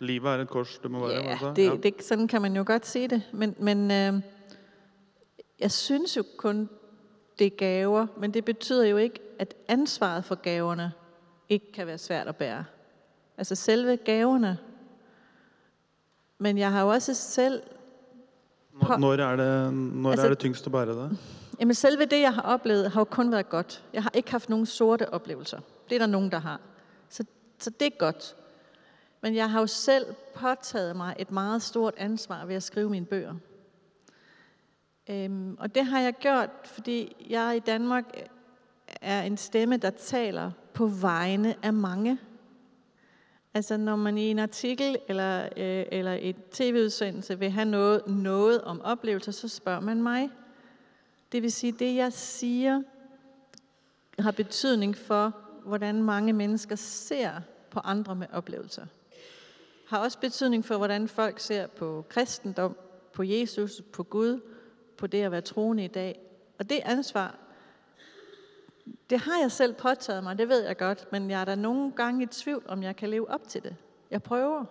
Livet 0.00 0.28
er 0.30 0.38
et 0.44 0.48
kors 0.48 0.78
du 0.78 0.88
må 0.88 1.00
bære? 1.06 1.22
Ja, 1.24 1.30
altså? 1.30 1.52
det, 1.56 1.82
det, 1.82 2.02
sådan 2.04 2.28
kan 2.28 2.42
man 2.42 2.56
jo 2.56 2.62
godt 2.66 2.86
sige 2.86 3.08
det. 3.08 3.22
Men, 3.32 3.54
men 3.58 3.90
øh, 3.90 4.22
jeg 5.60 5.70
synes 5.70 6.16
jo 6.16 6.24
kun, 6.36 6.68
det 7.38 7.46
er 7.46 7.50
gaver, 7.50 8.06
men 8.16 8.34
det 8.34 8.44
betyder 8.44 8.84
jo 8.84 8.96
ikke, 8.96 9.20
at 9.38 9.54
ansvaret 9.68 10.24
for 10.24 10.34
gaverne 10.34 10.92
ikke 11.48 11.72
kan 11.72 11.86
være 11.86 11.98
svært 11.98 12.28
at 12.28 12.36
bære. 12.36 12.64
Altså 13.38 13.54
selve 13.54 13.96
gaverne. 13.96 14.58
Men 16.38 16.58
jeg 16.58 16.72
har 16.72 16.82
jo 16.82 16.88
også 16.88 17.14
selv, 17.14 17.62
Når, 18.72 18.96
når, 18.96 19.12
er 19.12 19.36
det, 19.36 19.74
når 19.74 20.10
Altså- 20.10 20.26
er 20.26 20.28
det 20.30 20.38
tyngst 20.38 20.66
å 20.66 20.70
bære 20.70 20.86
det? 20.86 21.18
jamen 21.60 21.74
selve 21.74 22.04
det, 22.04 22.20
jeg 22.20 22.34
har 22.34 22.42
oplevet, 22.42 22.90
har 22.90 23.00
jo 23.00 23.04
kun 23.04 23.32
været 23.32 23.48
godt. 23.48 23.84
Jeg 23.92 24.02
har 24.02 24.10
ikke 24.14 24.30
haft 24.30 24.48
nogen 24.48 24.66
sorte 24.66 25.12
oplevelser. 25.14 25.60
Det 25.88 25.94
er 25.94 25.98
der 25.98 26.06
nogen, 26.06 26.30
der 26.30 26.38
har. 26.38 26.60
Så, 27.08 27.24
så 27.58 27.70
det 27.70 27.86
er 27.86 27.98
godt. 27.98 28.36
Men 29.20 29.34
jeg 29.34 29.50
har 29.50 29.60
jo 29.60 29.66
selv 29.66 30.06
påtaget 30.34 30.96
mig 30.96 31.14
et 31.18 31.30
meget 31.30 31.62
stort 31.62 31.94
ansvar 31.96 32.44
ved 32.44 32.54
at 32.54 32.62
skrive 32.62 32.90
mine 32.90 33.06
bøger. 33.06 33.34
Øhm, 35.10 35.56
og 35.58 35.74
det 35.74 35.84
har 35.84 36.00
jeg 36.00 36.14
gjort, 36.14 36.50
fordi 36.64 37.26
jeg 37.30 37.56
i 37.56 37.60
Danmark 37.60 38.04
øh, 38.14 38.22
er 39.00 39.22
en 39.22 39.36
stemme, 39.36 39.76
der 39.76 39.90
taler 39.90 40.50
på 40.74 40.86
vegne 40.86 41.54
af 41.62 41.72
mange. 41.72 42.18
Altså 43.54 43.76
når 43.76 43.96
man 43.96 44.18
i 44.18 44.30
en 44.30 44.38
artikel 44.38 44.96
eller, 45.08 45.44
øh, 45.44 45.86
eller 45.92 46.18
et 46.20 46.36
tv-udsendelse 46.50 47.38
vil 47.38 47.50
have 47.50 47.64
noget, 47.64 48.02
noget 48.06 48.60
om 48.60 48.80
oplevelser, 48.80 49.32
så 49.32 49.48
spørger 49.48 49.80
man 49.80 50.02
mig. 50.02 50.30
Det 51.32 51.42
vil 51.42 51.52
sige, 51.52 51.72
det 51.72 51.94
jeg 51.94 52.12
siger 52.12 52.82
har 54.18 54.30
betydning 54.30 54.96
for, 54.96 55.36
hvordan 55.64 56.02
mange 56.02 56.32
mennesker 56.32 56.76
ser 56.76 57.32
på 57.70 57.80
andre 57.80 58.14
med 58.14 58.26
oplevelser. 58.32 58.86
Har 59.86 59.98
også 59.98 60.18
betydning 60.18 60.64
for, 60.64 60.76
hvordan 60.76 61.08
folk 61.08 61.40
ser 61.40 61.66
på 61.66 62.04
kristendom, 62.08 62.76
på 63.12 63.22
Jesus, 63.22 63.82
på 63.92 64.02
Gud, 64.02 64.40
på 65.00 65.06
det 65.06 65.22
at 65.22 65.32
være 65.32 65.40
troende 65.40 65.84
i 65.84 65.88
dag. 65.88 66.20
Og 66.58 66.70
det 66.70 66.80
ansvar, 66.84 67.38
det 69.10 69.18
har 69.18 69.40
jeg 69.40 69.52
selv 69.52 69.74
påtaget 69.74 70.22
mig, 70.22 70.38
det 70.38 70.48
ved 70.48 70.66
jeg 70.66 70.76
godt, 70.76 71.12
men 71.12 71.30
jeg 71.30 71.40
er 71.40 71.44
da 71.44 71.54
nogle 71.54 71.92
gange 71.92 72.22
i 72.22 72.26
tvivl, 72.26 72.62
om 72.68 72.82
jeg 72.82 72.96
kan 72.96 73.08
leve 73.08 73.30
op 73.30 73.48
til 73.48 73.62
det. 73.62 73.76
Jeg 74.10 74.22
prøver. 74.22 74.64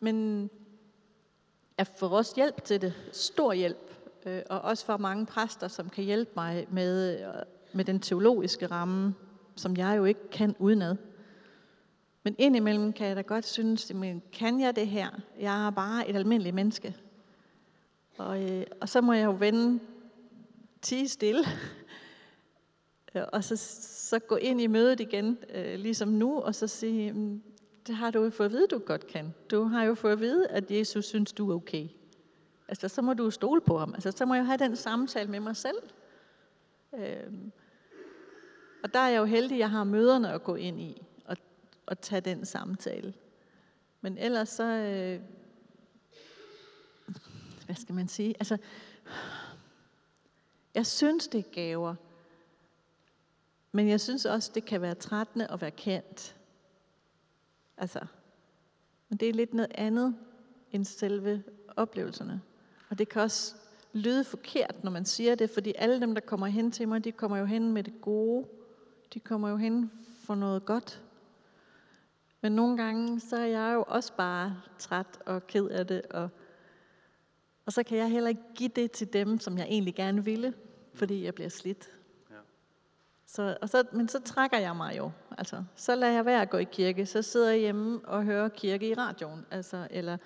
Men 0.00 0.50
jeg 1.78 1.86
får 1.86 2.08
også 2.08 2.32
hjælp 2.36 2.64
til 2.64 2.80
det. 2.80 2.94
Stor 3.12 3.52
hjælp. 3.52 3.94
Øh, 4.26 4.42
og 4.50 4.60
også 4.60 4.86
fra 4.86 4.96
mange 4.96 5.26
præster, 5.26 5.68
som 5.68 5.90
kan 5.90 6.04
hjælpe 6.04 6.30
mig 6.36 6.66
med, 6.70 7.20
øh, 7.20 7.26
med 7.72 7.84
den 7.84 8.00
teologiske 8.00 8.66
ramme, 8.66 9.14
som 9.56 9.76
jeg 9.76 9.96
jo 9.96 10.04
ikke 10.04 10.30
kan 10.30 10.56
udenad. 10.58 10.96
Men 12.22 12.34
indimellem 12.38 12.92
kan 12.92 13.06
jeg 13.06 13.16
da 13.16 13.20
godt 13.20 13.46
synes, 13.46 13.94
men 13.94 14.22
kan 14.32 14.60
jeg 14.60 14.76
det 14.76 14.86
her? 14.86 15.08
Jeg 15.38 15.66
er 15.66 15.70
bare 15.70 16.08
et 16.08 16.16
almindeligt 16.16 16.54
menneske. 16.54 16.96
Og, 18.20 18.50
øh, 18.50 18.66
og 18.80 18.88
så 18.88 19.00
må 19.00 19.12
jeg 19.12 19.24
jo 19.24 19.36
vende 19.38 19.80
tige 20.82 21.08
stille, 21.08 21.44
og 23.32 23.44
så, 23.44 23.56
så 24.08 24.18
gå 24.18 24.36
ind 24.36 24.60
i 24.60 24.66
mødet 24.66 25.00
igen, 25.00 25.38
øh, 25.54 25.78
ligesom 25.78 26.08
nu, 26.08 26.40
og 26.40 26.54
så 26.54 26.66
sige, 26.66 27.40
det 27.86 27.94
har 27.94 28.10
du 28.10 28.24
jo 28.24 28.30
fået 28.30 28.46
at 28.46 28.52
vide, 28.52 28.66
du 28.66 28.78
godt 28.78 29.06
kan. 29.06 29.34
Du 29.50 29.64
har 29.64 29.84
jo 29.84 29.94
fået 29.94 30.12
at 30.12 30.20
vide, 30.20 30.48
at 30.48 30.70
Jesus 30.70 31.04
synes, 31.04 31.32
du 31.32 31.50
er 31.50 31.54
okay. 31.54 31.88
Altså, 32.68 32.88
så 32.88 33.02
må 33.02 33.14
du 33.14 33.30
stole 33.30 33.60
på 33.60 33.78
ham. 33.78 33.94
Altså, 33.94 34.10
så 34.10 34.26
må 34.26 34.34
jeg 34.34 34.46
have 34.46 34.58
den 34.58 34.76
samtale 34.76 35.30
med 35.30 35.40
mig 35.40 35.56
selv. 35.56 35.78
Øh, 36.94 37.32
og 38.82 38.94
der 38.94 39.00
er 39.00 39.08
jeg 39.08 39.18
jo 39.18 39.24
heldig, 39.24 39.54
at 39.54 39.58
jeg 39.58 39.70
har 39.70 39.84
møderne 39.84 40.32
at 40.32 40.42
gå 40.42 40.54
ind 40.54 40.80
i 40.80 41.02
og, 41.24 41.36
og 41.86 42.00
tage 42.00 42.20
den 42.20 42.44
samtale. 42.44 43.14
Men 44.00 44.18
ellers 44.18 44.48
så, 44.48 44.64
øh, 44.64 45.20
hvad 47.70 47.76
skal 47.76 47.94
man 47.94 48.08
sige? 48.08 48.34
Altså, 48.38 48.56
jeg 50.74 50.86
synes, 50.86 51.28
det 51.28 51.38
er 51.38 51.50
gaver. 51.52 51.94
Men 53.72 53.88
jeg 53.88 54.00
synes 54.00 54.24
også, 54.24 54.50
det 54.54 54.64
kan 54.64 54.80
være 54.80 54.94
trættende 54.94 55.50
at 55.50 55.60
være 55.60 55.70
kendt. 55.70 56.36
Altså, 57.76 58.00
men 59.08 59.18
det 59.18 59.28
er 59.28 59.32
lidt 59.32 59.54
noget 59.54 59.72
andet 59.74 60.16
end 60.72 60.84
selve 60.84 61.42
oplevelserne. 61.76 62.40
Og 62.88 62.98
det 62.98 63.08
kan 63.08 63.22
også 63.22 63.54
lyde 63.92 64.24
forkert, 64.24 64.84
når 64.84 64.90
man 64.90 65.04
siger 65.04 65.34
det, 65.34 65.50
fordi 65.50 65.72
alle 65.78 66.00
dem, 66.00 66.14
der 66.14 66.20
kommer 66.20 66.46
hen 66.46 66.72
til 66.72 66.88
mig, 66.88 67.04
de 67.04 67.12
kommer 67.12 67.36
jo 67.36 67.44
hen 67.44 67.72
med 67.72 67.82
det 67.82 68.00
gode. 68.00 68.46
De 69.14 69.20
kommer 69.20 69.48
jo 69.48 69.56
hen 69.56 69.90
for 70.24 70.34
noget 70.34 70.64
godt. 70.64 71.02
Men 72.40 72.52
nogle 72.52 72.76
gange, 72.76 73.20
så 73.20 73.36
er 73.36 73.46
jeg 73.46 73.74
jo 73.74 73.84
også 73.88 74.12
bare 74.16 74.56
træt 74.78 75.18
og 75.26 75.46
ked 75.46 75.68
af 75.68 75.86
det, 75.86 76.02
og, 76.02 76.28
og 77.70 77.74
så 77.74 77.82
kan 77.82 77.98
jeg 77.98 78.10
heller 78.10 78.28
ikke 78.28 78.54
give 78.54 78.70
det 78.76 78.90
til 78.90 79.12
dem, 79.12 79.40
som 79.40 79.58
jeg 79.58 79.66
egentlig 79.66 79.94
gerne 79.94 80.24
ville, 80.24 80.54
fordi 80.94 81.24
jeg 81.24 81.34
bliver 81.34 81.48
slidt. 81.48 81.88
Ja. 82.30 82.36
Så, 83.26 83.56
og 83.62 83.68
så, 83.68 83.84
men 83.92 84.08
så 84.08 84.20
trækker 84.20 84.58
jeg 84.58 84.76
mig 84.76 84.96
jo. 84.98 85.10
Altså, 85.38 85.64
så 85.76 85.94
lader 85.94 86.12
jeg 86.12 86.26
være 86.26 86.42
at 86.42 86.50
gå 86.50 86.56
i 86.56 86.64
kirke. 86.64 87.06
Så 87.06 87.22
sidder 87.22 87.50
jeg 87.50 87.58
hjemme 87.58 88.00
og 88.04 88.24
hører 88.24 88.48
kirke 88.48 88.88
i 88.88 88.94
radioen. 88.94 89.46
Altså, 89.50 89.88
eller, 89.90 90.16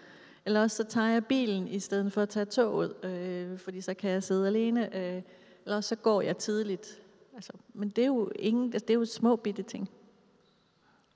eller 0.44 0.62
også 0.62 0.76
så 0.76 0.84
tager 0.84 1.06
jeg 1.06 1.26
bilen 1.26 1.68
i 1.68 1.78
stedet 1.78 2.12
for 2.12 2.22
at 2.22 2.28
tage 2.28 2.44
toget, 2.44 3.04
øh, 3.04 3.58
fordi 3.58 3.80
så 3.80 3.94
kan 3.94 4.10
jeg 4.10 4.22
sidde 4.22 4.46
alene. 4.46 4.96
Øh, 4.96 5.22
eller 5.64 5.76
også 5.76 5.88
så 5.88 5.96
går 5.96 6.22
jeg 6.22 6.36
tidligt. 6.36 7.00
Altså, 7.34 7.52
men 7.74 7.88
det 7.88 8.02
er 8.02 8.08
jo, 8.08 8.30
ingen, 8.38 8.72
altså, 8.72 8.86
det 8.86 8.94
er 8.94 8.98
jo 8.98 9.04
små 9.04 9.36
bitte 9.36 9.62
ting. 9.62 9.90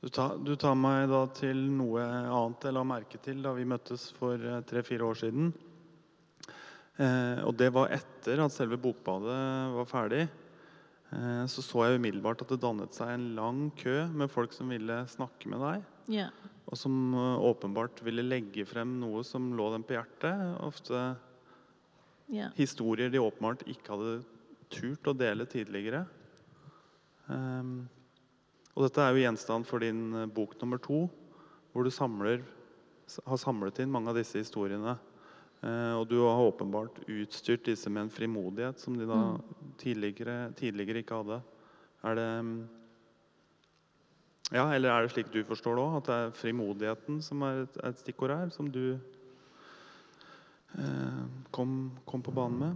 Du 0.02 0.08
tar, 0.08 0.36
du 0.36 0.56
tar 0.56 0.74
meg 0.74 1.08
da 1.08 1.26
til 1.34 1.56
noe 1.56 2.02
annet 2.02 2.64
jeg 2.64 2.72
la 2.72 2.82
merke 2.82 3.18
til 3.18 3.42
da 3.42 3.52
vi 3.52 3.64
møttes 3.64 4.12
for 4.12 4.34
eh, 4.34 4.62
tre-fire 4.62 5.04
år 5.04 5.14
siden. 5.14 5.54
Eh, 6.98 7.40
og 7.46 7.54
det 7.58 7.70
var 7.74 7.92
etter 7.94 8.42
at 8.42 8.54
selve 8.54 8.78
bokbadet 8.82 9.38
var 9.76 9.88
ferdig. 9.88 10.24
Eh, 11.14 11.44
så 11.48 11.64
så 11.64 11.86
jeg 11.86 12.00
umiddelbart 12.00 12.42
at 12.44 12.50
det 12.52 12.60
dannet 12.62 12.96
seg 12.96 13.14
en 13.14 13.28
lang 13.38 13.68
kø 13.78 14.02
med 14.10 14.32
folk 14.32 14.52
som 14.56 14.72
ville 14.74 15.00
snakke 15.08 15.50
med 15.52 15.62
deg. 15.62 15.86
Ja. 16.18 16.28
Og 16.68 16.76
som 16.76 17.14
eh, 17.14 17.46
åpenbart 17.48 18.02
ville 18.04 18.26
legge 18.26 18.66
frem 18.68 18.98
noe 19.00 19.22
som 19.24 19.52
lå 19.56 19.70
dem 19.72 19.86
på 19.86 19.96
hjertet. 19.96 20.42
Ofte 20.66 21.04
ja. 22.34 22.50
historier 22.58 23.12
de 23.12 23.22
åpenbart 23.22 23.64
ikke 23.70 23.94
hadde 23.94 24.18
turt 24.72 25.08
å 25.08 25.16
dele 25.16 25.46
tidligere. 25.48 26.04
Ehm, 27.32 27.86
og 28.74 28.84
dette 28.86 29.02
er 29.04 29.14
jo 29.14 29.24
gjenstand 29.24 29.68
for 29.68 29.84
din 29.84 30.02
eh, 30.12 30.28
bok 30.28 30.56
nummer 30.60 30.80
to, 30.82 31.06
hvor 31.72 31.86
du 31.86 31.92
samler, 31.92 32.44
har 33.24 33.40
samlet 33.40 33.80
inn 33.80 33.92
mange 33.92 34.12
av 34.12 34.18
disse 34.18 34.40
historiene. 34.40 34.98
Eh, 35.62 35.94
og 35.98 36.06
du 36.10 36.20
har 36.22 36.38
åpenbart 36.38 37.00
utstyrt 37.10 37.66
disse 37.66 37.90
med 37.90 38.06
en 38.06 38.10
frimodighet 38.14 38.80
som 38.80 38.94
de 38.94 39.06
da 39.08 39.20
tidligere, 39.78 40.52
tidligere 40.58 41.02
ikke 41.02 41.22
hadde. 41.22 41.40
Er 42.06 42.14
det 42.14 42.44
mm, 42.44 42.58
Ja, 44.52 44.72
eller 44.72 44.90
er 44.90 45.02
det 45.02 45.10
slik 45.12 45.32
du 45.32 45.42
forstår 45.44 45.76
det 45.76 45.82
òg? 45.84 45.96
At 45.96 46.06
det 46.06 46.14
er 46.14 46.30
frimodigheten 46.36 47.22
som 47.22 47.42
er 47.42 47.64
et, 47.66 47.80
et 47.84 47.98
stikkord 47.98 48.32
her, 48.32 48.48
som 48.48 48.70
du 48.72 48.98
eh, 50.78 51.24
kom, 51.52 51.92
kom 52.06 52.22
på 52.22 52.32
banen 52.32 52.58
med? 52.58 52.74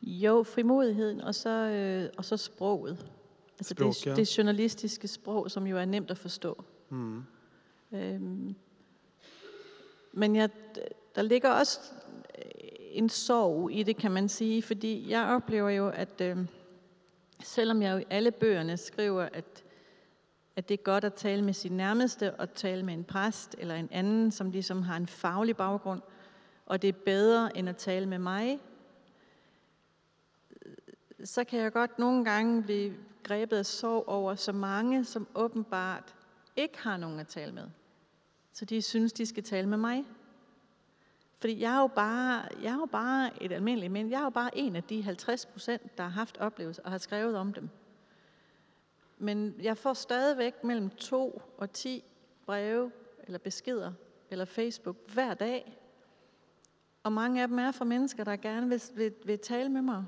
Jo, 0.00 0.42
frimodigheden, 0.42 1.20
og 1.20 1.34
så, 1.34 1.50
øh, 1.50 2.10
og 2.16 2.24
så 2.24 2.36
sproget. 2.36 3.06
Altså 3.58 3.74
Sprog, 3.74 3.88
det, 3.88 4.06
ja. 4.06 4.14
det 4.14 4.38
journalistiske 4.38 5.08
sprog, 5.08 5.50
som 5.50 5.66
jo 5.66 5.76
er 5.76 5.84
nemt 5.84 6.10
at 6.10 6.18
forstå. 6.18 6.64
Mm. 6.88 7.22
Øhm, 7.92 8.54
men 10.12 10.36
jeg, 10.36 10.50
der 11.16 11.22
ligger 11.22 11.50
også 11.50 11.80
øh, 12.38 12.44
en 12.90 13.08
sorg 13.08 13.70
i 13.72 13.82
det, 13.82 13.96
kan 13.96 14.12
man 14.12 14.28
sige, 14.28 14.62
fordi 14.62 15.10
jeg 15.10 15.24
oplever 15.24 15.70
jo, 15.70 15.88
at 15.88 16.20
øh, 16.20 16.38
selvom 17.42 17.82
jeg 17.82 17.92
jo 17.92 17.98
i 17.98 18.04
alle 18.10 18.30
bøgerne 18.30 18.76
skriver, 18.76 19.22
at, 19.22 19.64
at 20.56 20.68
det 20.68 20.74
er 20.78 20.82
godt 20.82 21.04
at 21.04 21.14
tale 21.14 21.42
med 21.42 21.52
sin 21.52 21.72
nærmeste 21.72 22.34
og 22.34 22.54
tale 22.54 22.82
med 22.82 22.94
en 22.94 23.04
præst 23.04 23.56
eller 23.58 23.74
en 23.74 23.88
anden, 23.92 24.30
som 24.30 24.50
ligesom 24.50 24.82
har 24.82 24.96
en 24.96 25.06
faglig 25.06 25.56
baggrund, 25.56 26.02
og 26.66 26.82
det 26.82 26.88
er 26.88 26.98
bedre 27.04 27.56
end 27.56 27.68
at 27.68 27.76
tale 27.76 28.06
med 28.06 28.18
mig, 28.18 28.60
så 31.24 31.44
kan 31.44 31.60
jeg 31.60 31.72
godt 31.72 31.98
nogle 31.98 32.24
gange 32.24 32.62
blive 32.62 32.94
grebet 33.22 33.56
af 33.56 33.66
sorg 33.66 34.08
over 34.08 34.34
så 34.34 34.52
mange, 34.52 35.04
som 35.04 35.26
åbenbart 35.34 36.14
ikke 36.56 36.78
har 36.78 36.96
nogen 36.96 37.20
at 37.20 37.28
tale 37.28 37.52
med. 37.52 37.64
Så 38.52 38.64
de 38.64 38.82
synes, 38.82 39.12
de 39.12 39.26
skal 39.26 39.42
tale 39.42 39.68
med 39.68 39.78
mig. 39.78 40.04
Fordi 41.46 41.60
jeg 41.60 41.76
er 41.76 41.80
jo 41.80 41.86
bare, 41.86 42.48
jeg 42.62 42.72
er 42.72 42.76
jo 42.76 42.86
bare 42.86 43.42
et 43.42 43.52
almindeligt 43.52 43.92
men. 43.92 44.10
Jeg 44.10 44.18
er 44.18 44.24
jo 44.24 44.30
bare 44.30 44.58
en 44.58 44.76
af 44.76 44.82
de 44.82 45.02
50 45.02 45.46
procent, 45.46 45.98
der 45.98 46.04
har 46.04 46.10
haft 46.10 46.38
oplevelser 46.38 46.82
og 46.82 46.90
har 46.90 46.98
skrevet 46.98 47.36
om 47.36 47.52
dem. 47.52 47.68
Men 49.18 49.54
jeg 49.62 49.76
får 49.76 49.92
stadigvæk 49.92 50.64
mellem 50.64 50.90
2 50.90 51.42
og 51.58 51.72
10 51.72 52.04
breve 52.46 52.92
eller 53.24 53.38
beskeder 53.38 53.92
eller 54.30 54.44
Facebook 54.44 54.96
hver 55.14 55.34
dag. 55.34 55.78
Og 57.02 57.12
mange 57.12 57.42
af 57.42 57.48
dem 57.48 57.58
er 57.58 57.72
fra 57.72 57.84
mennesker, 57.84 58.24
der 58.24 58.36
gerne 58.36 58.68
vil, 58.68 58.82
vil, 58.94 59.14
vil 59.24 59.38
tale 59.38 59.68
med 59.68 59.82
mig. 59.82 60.04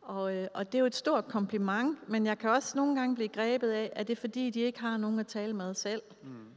Og, 0.00 0.36
øh, 0.36 0.48
og 0.54 0.66
det 0.66 0.78
er 0.78 0.80
jo 0.80 0.86
et 0.86 0.94
stort 0.94 1.28
kompliment, 1.28 2.08
men 2.08 2.26
jeg 2.26 2.38
kan 2.38 2.50
også 2.50 2.76
nogle 2.76 2.96
gange 3.00 3.14
blive 3.14 3.28
grebet 3.28 3.70
af, 3.70 3.92
at 3.96 4.08
det 4.08 4.16
er 4.16 4.20
fordi, 4.20 4.50
de 4.50 4.60
ikke 4.60 4.80
har 4.80 4.96
nogen 4.96 5.18
at 5.18 5.26
tale 5.26 5.52
med 5.52 5.74
selv. 5.74 6.02
Mm. 6.22 6.53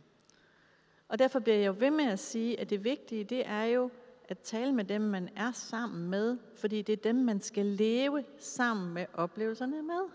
Og 1.08 1.20
derfor 1.20 1.40
bliver 1.40 1.58
jeg 1.58 1.68
jo 1.68 1.76
ved 1.80 1.92
med 1.92 2.06
at 2.06 2.20
sige, 2.20 2.60
at 2.60 2.70
det 2.70 2.84
vigtige, 2.84 3.24
det 3.24 3.48
er 3.48 3.64
jo 3.64 3.90
at 4.30 4.40
tale 4.40 4.74
med 4.74 4.84
dem, 4.84 5.02
man 5.02 5.30
er 5.36 5.52
sammen 5.52 6.10
med, 6.10 6.38
fordi 6.56 6.82
det 6.82 6.94
er 6.94 7.04
dem, 7.04 7.16
man 7.16 7.42
skal 7.42 7.66
leve 7.66 8.24
sammen 8.40 8.94
med 8.94 9.06
oplevelserne 9.14 9.82
med. 9.82 10.10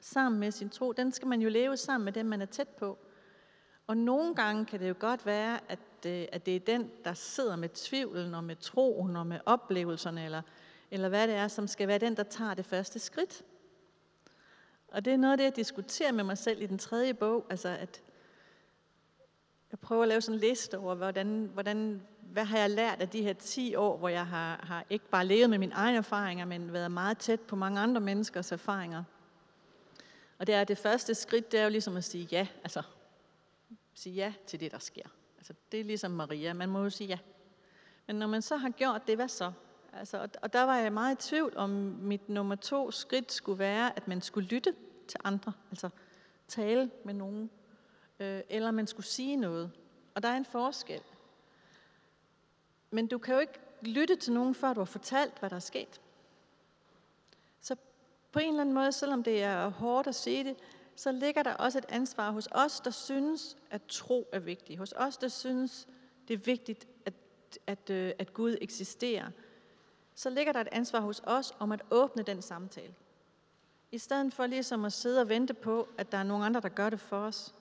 Sammen 0.00 0.40
med 0.40 0.50
sin 0.50 0.70
tro. 0.70 0.92
Den 0.92 1.12
skal 1.12 1.28
man 1.28 1.42
jo 1.42 1.48
leve 1.48 1.76
sammen 1.76 2.04
med 2.04 2.12
dem, 2.12 2.26
man 2.26 2.42
er 2.42 2.46
tæt 2.46 2.68
på. 2.68 2.98
Og 3.86 3.96
nogle 3.96 4.34
gange 4.34 4.66
kan 4.66 4.80
det 4.80 4.88
jo 4.88 4.94
godt 4.98 5.26
være, 5.26 5.58
at, 5.68 5.78
øh, 6.06 6.24
at 6.32 6.46
det 6.46 6.56
er 6.56 6.60
den, 6.60 6.90
der 7.04 7.14
sidder 7.14 7.56
med 7.56 7.68
tvivlen 7.68 8.34
og 8.34 8.44
med 8.44 8.56
troen 8.56 9.16
og 9.16 9.26
med 9.26 9.40
oplevelserne, 9.46 10.24
eller, 10.24 10.42
eller 10.90 11.08
hvad 11.08 11.28
det 11.28 11.34
er, 11.34 11.48
som 11.48 11.66
skal 11.66 11.88
være 11.88 11.98
den, 11.98 12.16
der 12.16 12.22
tager 12.22 12.54
det 12.54 12.64
første 12.64 12.98
skridt. 12.98 13.44
Og 14.88 15.04
det 15.04 15.12
er 15.12 15.16
noget 15.16 15.32
af 15.32 15.38
det, 15.38 15.44
jeg 15.44 15.56
diskuterer 15.56 16.12
med 16.12 16.24
mig 16.24 16.38
selv 16.38 16.62
i 16.62 16.66
den 16.66 16.78
tredje 16.78 17.14
bog, 17.14 17.46
altså 17.50 17.68
at 17.68 18.02
jeg 19.72 19.78
prøver 19.78 20.02
at 20.02 20.08
lave 20.08 20.20
sådan 20.20 20.34
en 20.34 20.40
liste 20.40 20.78
over, 20.78 20.94
hvordan, 20.94 21.50
hvordan, 21.52 22.02
hvad 22.20 22.44
har 22.44 22.58
jeg 22.58 22.70
lært 22.70 23.00
af 23.00 23.08
de 23.08 23.22
her 23.22 23.32
10 23.32 23.74
år, 23.74 23.96
hvor 23.96 24.08
jeg 24.08 24.26
har, 24.26 24.64
har 24.66 24.84
ikke 24.90 25.08
bare 25.08 25.26
levet 25.26 25.50
med 25.50 25.58
mine 25.58 25.74
egne 25.74 25.98
erfaringer, 25.98 26.44
men 26.44 26.72
været 26.72 26.90
meget 26.90 27.18
tæt 27.18 27.40
på 27.40 27.56
mange 27.56 27.80
andre 27.80 28.00
menneskers 28.00 28.52
erfaringer. 28.52 29.04
Og 30.38 30.46
det 30.46 30.54
er 30.54 30.64
det 30.64 30.78
første 30.78 31.14
skridt, 31.14 31.52
det 31.52 31.60
er 31.60 31.64
jo 31.64 31.70
ligesom 31.70 31.96
at 31.96 32.04
sige 32.04 32.28
ja, 32.32 32.46
altså 32.62 32.82
sige 33.94 34.14
ja 34.14 34.34
til 34.46 34.60
det, 34.60 34.72
der 34.72 34.78
sker. 34.78 35.08
Altså 35.38 35.52
det 35.72 35.80
er 35.80 35.84
ligesom 35.84 36.10
Maria, 36.10 36.52
man 36.52 36.68
må 36.68 36.82
jo 36.82 36.90
sige 36.90 37.08
ja. 37.08 37.18
Men 38.06 38.16
når 38.16 38.26
man 38.26 38.42
så 38.42 38.56
har 38.56 38.70
gjort 38.70 39.06
det, 39.06 39.16
hvad 39.16 39.28
så? 39.28 39.52
Altså, 39.92 40.18
og, 40.18 40.28
og 40.42 40.52
der 40.52 40.62
var 40.62 40.76
jeg 40.76 40.92
meget 40.92 41.24
i 41.24 41.28
tvivl, 41.28 41.56
om 41.56 41.70
mit 42.00 42.28
nummer 42.28 42.54
to 42.54 42.90
skridt 42.90 43.32
skulle 43.32 43.58
være, 43.58 43.96
at 43.96 44.08
man 44.08 44.22
skulle 44.22 44.48
lytte 44.48 44.74
til 45.08 45.20
andre, 45.24 45.52
altså 45.70 45.88
tale 46.48 46.90
med 47.04 47.14
nogen, 47.14 47.50
øh, 48.22 48.42
eller 48.48 48.70
man 48.70 48.86
skulle 48.86 49.06
sige 49.06 49.36
noget. 49.36 49.70
Og 50.14 50.22
der 50.22 50.28
er 50.28 50.36
en 50.36 50.44
forskel. 50.44 51.00
Men 52.90 53.06
du 53.06 53.18
kan 53.18 53.34
jo 53.34 53.40
ikke 53.40 53.60
lytte 53.82 54.16
til 54.16 54.32
nogen, 54.32 54.54
før 54.54 54.72
du 54.72 54.80
har 54.80 54.84
fortalt, 54.84 55.38
hvad 55.38 55.50
der 55.50 55.56
er 55.56 55.60
sket. 55.60 56.00
Så 57.60 57.76
på 58.32 58.38
en 58.38 58.48
eller 58.48 58.60
anden 58.60 58.74
måde, 58.74 58.92
selvom 58.92 59.22
det 59.22 59.42
er 59.42 59.68
hårdt 59.68 60.08
at 60.08 60.14
sige 60.14 60.44
det, 60.44 60.56
så 60.96 61.12
ligger 61.12 61.42
der 61.42 61.54
også 61.54 61.78
et 61.78 61.86
ansvar 61.88 62.30
hos 62.30 62.48
os, 62.50 62.80
der 62.80 62.90
synes, 62.90 63.56
at 63.70 63.82
tro 63.88 64.28
er 64.32 64.38
vigtigt. 64.38 64.78
Hos 64.78 64.92
os, 64.96 65.16
der 65.16 65.28
synes, 65.28 65.88
det 66.28 66.34
er 66.34 66.38
vigtigt, 66.38 66.88
at, 67.06 67.14
at, 67.66 67.90
øh, 67.90 68.12
at 68.18 68.34
Gud 68.34 68.56
eksisterer. 68.60 69.30
Så 70.14 70.30
ligger 70.30 70.52
der 70.52 70.60
et 70.60 70.68
ansvar 70.72 71.00
hos 71.00 71.20
os 71.24 71.54
om 71.58 71.72
at 71.72 71.82
åbne 71.90 72.22
den 72.22 72.42
samtale. 72.42 72.94
I 73.92 73.98
stedet 73.98 74.34
for 74.34 74.46
ligesom 74.46 74.84
at 74.84 74.92
sidde 74.92 75.20
og 75.20 75.28
vente 75.28 75.54
på, 75.54 75.88
at 75.98 76.12
der 76.12 76.18
er 76.18 76.22
nogen 76.22 76.44
andre, 76.44 76.60
der 76.60 76.68
gør 76.68 76.90
det 76.90 77.00
for 77.00 77.16
os, 77.16 77.54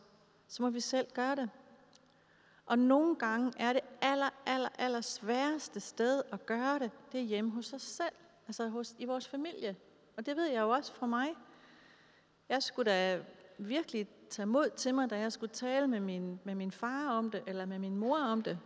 så 0.52 0.64
må 0.64 0.70
vi 0.70 0.80
selv 0.80 1.08
gøre 1.14 1.36
det. 1.36 1.50
Og 2.66 2.80
nogle 2.80 3.16
gange 3.16 3.54
er 3.58 3.74
det 3.74 3.82
aller, 4.02 4.30
aller, 4.46 4.70
aller 4.78 5.02
sværeste 5.02 5.80
sted 5.80 6.24
at 6.32 6.46
gøre 6.46 6.80
det, 6.80 6.92
det 7.12 7.20
er 7.20 7.24
hjemme 7.24 7.52
hos 7.52 7.74
os 7.74 7.82
selv, 7.82 8.16
altså 8.48 8.68
hos, 8.68 8.96
i 8.98 9.06
vores 9.06 9.28
familie. 9.28 9.76
Og 10.18 10.26
det 10.26 10.36
ved 10.36 10.46
jeg 10.46 10.62
jo 10.62 10.70
også 10.70 10.94
fra 10.94 11.06
mig. 11.06 11.30
Jeg 12.50 12.64
skulle 12.64 12.92
da 12.92 13.24
virkelig 13.58 14.08
tage 14.30 14.46
mod 14.46 14.70
til 14.70 14.96
mig, 14.96 15.10
da 15.10 15.20
jeg 15.20 15.32
skulle 15.32 15.54
tale 15.54 15.88
med 15.88 16.00
min, 16.00 16.40
med 16.44 16.56
min 16.56 16.72
far 16.72 17.10
om 17.10 17.32
det, 17.32 17.44
eller 17.48 17.66
med 17.66 17.80
min 17.80 17.98
mor 17.98 18.18
om 18.18 18.42
det. 18.44 18.60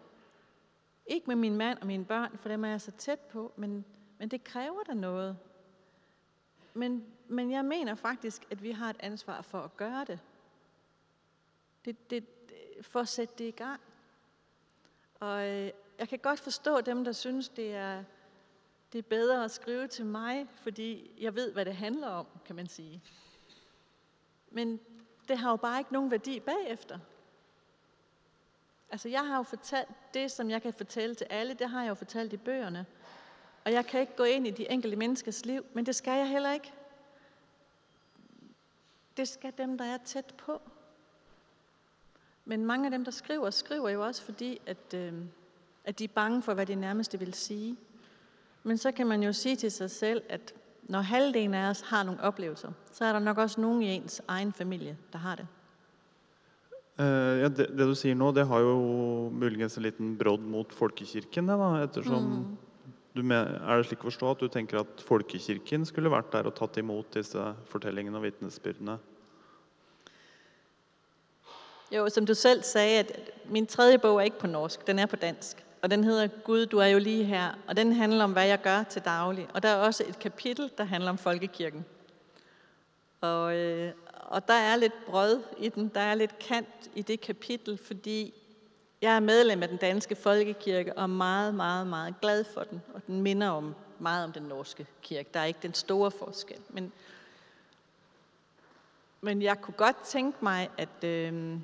Ikke 1.06 1.28
med 1.28 1.36
min 1.36 1.56
mand 1.58 1.80
og 1.80 1.88
mine 1.88 2.06
børn, 2.06 2.38
for 2.38 2.50
dem 2.50 2.66
er 2.66 2.70
jeg 2.70 2.82
så 2.82 2.92
tæt 2.92 3.20
på, 3.20 3.54
men, 3.56 3.86
men 4.20 4.30
det 4.30 4.44
kræver 4.44 4.84
da 4.84 4.94
noget. 4.94 5.38
Men, 6.74 7.06
men 7.28 7.52
jeg 7.52 7.66
mener 7.66 7.96
faktisk, 7.96 8.48
at 8.52 8.64
vi 8.64 8.72
har 8.72 8.90
et 8.90 8.98
ansvar 9.00 9.42
for 9.42 9.60
at 9.62 9.78
gøre 9.78 10.06
det 10.08 10.20
det, 11.86 12.10
det 12.10 12.26
for 12.82 13.00
at 13.00 13.08
sætte 13.08 13.34
det 13.38 13.46
i 13.46 13.52
gang. 13.52 13.82
Og 15.20 15.48
øh, 15.48 15.72
jeg 16.00 16.10
kan 16.10 16.20
godt 16.20 16.40
forstå 16.40 16.82
dem, 16.82 17.04
der 17.04 17.12
synes, 17.12 17.50
det 17.50 17.76
er, 17.76 18.04
det 18.94 19.00
er 19.00 19.04
bedre 19.10 19.44
at 19.44 19.52
skrive 19.52 19.88
til 19.88 20.06
mig, 20.06 20.48
fordi 20.56 21.12
jeg 21.20 21.36
ved, 21.36 21.52
hvad 21.52 21.66
det 21.66 21.76
handler 21.76 22.08
om, 22.08 22.28
kan 22.46 22.56
man 22.56 22.68
sige. 22.68 23.02
Men 24.52 24.80
det 25.28 25.38
har 25.38 25.50
jo 25.50 25.56
bare 25.56 25.80
ikke 25.80 25.94
nogen 25.94 26.12
værdi 26.12 26.40
bagefter. 26.40 27.00
Altså, 28.90 29.10
jeg 29.10 29.28
har 29.28 29.38
jo 29.38 29.44
fortalt 29.44 29.90
det, 30.14 30.32
som 30.32 30.50
jeg 30.50 30.62
kan 30.62 30.74
fortælle 30.74 31.16
til 31.16 31.28
alle, 31.30 31.54
det 31.54 31.70
har 31.70 31.82
jeg 31.82 31.90
jo 31.90 31.94
fortalt 31.96 32.34
i 32.34 32.38
bøgerne. 32.38 32.86
Og 33.66 33.72
jeg 33.72 33.86
kan 33.86 34.00
ikke 34.02 34.16
gå 34.16 34.24
ind 34.24 34.48
i 34.48 34.52
de 34.52 34.72
enkelte 34.72 34.98
menneskers 34.98 35.46
liv, 35.46 35.66
men 35.74 35.86
det 35.86 35.96
skal 35.96 36.18
jeg 36.18 36.30
heller 36.30 36.54
ikke. 36.54 36.74
Det 39.18 39.28
skal 39.28 39.54
dem, 39.58 39.78
der 39.78 39.86
er 39.86 39.98
tæt 39.98 40.34
på. 40.38 40.62
Men 42.46 42.66
mange 42.66 42.86
af 42.86 42.92
dem, 42.92 43.04
der 43.06 43.12
skriver, 43.12 43.50
skriver 43.50 43.90
jo 43.90 44.06
også 44.06 44.24
fordi, 44.24 44.62
at, 44.66 44.94
øh, 44.96 45.14
at 45.86 46.00
de 46.00 46.04
er 46.04 46.14
bange 46.16 46.42
for, 46.42 46.54
hvad 46.54 46.66
det 46.66 46.78
nærmeste 46.78 47.20
vil 47.20 47.34
sige. 47.34 47.76
Men 48.64 48.78
så 48.78 48.92
kan 48.92 49.08
man 49.08 49.24
jo 49.24 49.34
sige 49.34 49.56
til 49.56 49.72
sig 49.72 49.92
selv, 49.92 50.22
at 50.30 50.54
når 50.84 51.02
halvdelen 51.02 51.54
af 51.54 51.70
os 51.70 51.82
har 51.82 52.04
nogle 52.04 52.22
oplevelser, 52.22 52.72
så 52.92 53.06
er 53.06 53.14
der 53.14 53.20
nok 53.20 53.38
også 53.38 53.62
nogen 53.62 53.82
i 53.82 53.86
ens 53.86 54.22
egen 54.28 54.54
familie, 54.54 54.98
der 55.14 55.20
har 55.20 55.36
det. 55.36 55.48
Uh, 57.00 57.42
ja, 57.42 57.48
det, 57.52 57.66
det 57.76 57.88
du 57.90 57.96
sier 57.96 58.16
nå, 58.16 58.30
det 58.32 58.46
har 58.48 58.62
jo 58.64 58.76
muligens 59.30 59.76
en 59.78 59.84
liten 59.84 60.14
brodd 60.18 60.46
mot 60.48 60.74
folkekirken. 60.74 61.50
Da, 61.52 61.58
ettersom 61.84 62.24
mm. 62.24 62.46
du 63.18 63.24
med, 63.24 63.58
Er 63.60 63.82
det 63.82 63.90
slik 63.90 64.06
å 64.06 64.08
forstå 64.08 64.30
at 64.32 64.40
du 64.40 64.48
tenker 64.48 64.80
at 64.80 65.04
folkekirken 65.04 65.84
skulle 65.86 66.14
vært 66.14 66.32
der 66.32 66.48
og 66.48 66.56
tatt 66.56 66.80
imot 66.80 67.18
disse 67.18 67.50
fortellingene 67.68 68.16
og 68.16 68.24
vitnesbyrdene? 68.24 68.96
Jo, 71.92 72.10
som 72.10 72.26
du 72.26 72.34
selv 72.34 72.64
sagde, 72.64 73.00
at 73.00 73.20
min 73.46 73.68
tredje 73.68 73.98
bog 73.98 74.18
er 74.18 74.22
ikke 74.22 74.40
på 74.40 74.48
norsk, 74.48 74.88
den 74.88 75.00
er 75.00 75.06
på 75.06 75.16
dansk. 75.16 75.66
Og 75.82 75.92
den 75.92 76.04
hedder 76.04 76.28
Gud, 76.28 76.66
du 76.66 76.78
er 76.78 76.86
jo 76.86 77.00
lige 77.00 77.24
her. 77.24 77.60
Og 77.68 77.78
den 77.78 77.94
handler 77.94 78.24
om, 78.24 78.32
hvad 78.32 78.48
jeg 78.48 78.62
gør 78.62 78.84
til 78.84 79.02
daglig. 79.02 79.48
Og 79.54 79.64
der 79.64 79.70
er 79.70 79.76
også 79.76 80.04
et 80.08 80.20
kapitel, 80.20 80.72
der 80.78 80.84
handler 80.84 81.10
om 81.10 81.18
folkekirken. 81.18 81.86
Og, 83.22 83.56
øh, 83.56 83.94
og 84.22 84.48
der 84.48 84.54
er 84.54 84.76
lidt 84.76 85.06
brød 85.06 85.44
i 85.58 85.70
den, 85.70 85.88
der 85.88 86.00
er 86.00 86.16
lidt 86.16 86.40
kant 86.40 86.90
i 86.96 87.02
det 87.02 87.22
kapitel, 87.22 87.78
fordi 87.78 88.34
jeg 89.02 89.16
er 89.16 89.20
medlem 89.20 89.64
af 89.64 89.70
den 89.70 89.78
danske 89.78 90.16
folkekirke 90.16 90.94
og 90.98 91.04
er 91.04 91.08
meget, 91.08 91.56
meget, 91.56 91.88
meget 91.88 92.16
glad 92.22 92.44
for 92.44 92.62
den. 92.62 92.82
Og 92.94 93.02
den 93.08 93.22
minder 93.22 93.50
om 93.50 93.76
meget 94.00 94.24
om 94.24 94.32
den 94.32 94.44
norske 94.44 94.88
kirke. 95.02 95.30
Der 95.34 95.40
er 95.40 95.46
ikke 95.46 95.60
den 95.64 95.74
store 95.74 96.12
forskel. 96.12 96.60
Men, 96.70 96.92
men 99.22 99.42
jeg 99.42 99.62
kunne 99.62 99.78
godt 99.78 99.98
tænke 100.06 100.38
mig, 100.42 100.70
at, 100.78 101.04
øh, 101.04 101.60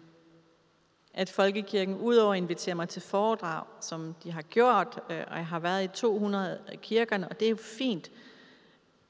at 1.14 1.30
Folkekirken 1.30 1.98
udover 1.98 2.34
at 2.34 2.38
invitere 2.38 2.76
mig 2.76 2.90
til 2.90 3.02
foredrag, 3.02 3.64
som 3.82 4.16
de 4.24 4.32
har 4.32 4.42
gjort, 4.42 5.00
øh, 5.10 5.24
og 5.28 5.38
jeg 5.38 5.48
har 5.48 5.60
været 5.60 5.84
i 5.84 5.88
200 5.88 6.60
af 6.68 6.82
kirkerne, 6.82 7.28
og 7.28 7.40
det 7.40 7.46
er 7.46 7.50
jo 7.50 7.56
fint, 7.56 8.12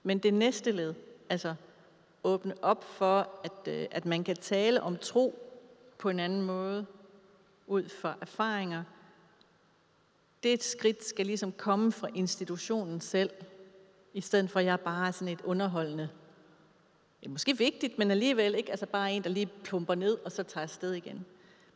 men 0.03 0.19
det 0.19 0.33
næste 0.33 0.71
led, 0.71 0.93
altså 1.29 1.55
åbne 2.23 2.55
op 2.61 2.83
for, 2.83 3.29
at, 3.43 3.67
øh, 3.67 3.87
at 3.91 4.05
man 4.05 4.23
kan 4.23 4.35
tale 4.35 4.81
om 4.81 4.97
tro 4.97 5.39
på 5.97 6.09
en 6.09 6.19
anden 6.19 6.41
måde, 6.41 6.85
ud 7.67 7.89
fra 7.89 8.15
erfaringer, 8.21 8.83
det 10.43 10.63
skridt 10.63 11.05
skal 11.05 11.25
ligesom 11.25 11.51
komme 11.51 11.91
fra 11.91 12.07
institutionen 12.15 13.01
selv, 13.01 13.29
i 14.13 14.21
stedet 14.21 14.49
for 14.49 14.59
at 14.59 14.65
jeg 14.65 14.79
bare 14.79 15.07
er 15.07 15.11
sådan 15.11 15.33
et 15.33 15.41
underholdende, 15.41 16.09
det 17.19 17.27
er 17.27 17.31
måske 17.31 17.57
vigtigt, 17.57 17.97
men 17.97 18.11
alligevel 18.11 18.55
ikke, 18.55 18.71
altså 18.71 18.85
bare 18.85 19.11
en, 19.11 19.23
der 19.23 19.29
lige 19.29 19.49
plumper 19.63 19.95
ned, 19.95 20.17
og 20.25 20.31
så 20.31 20.43
tager 20.43 20.63
afsted 20.63 20.93
igen. 20.93 21.25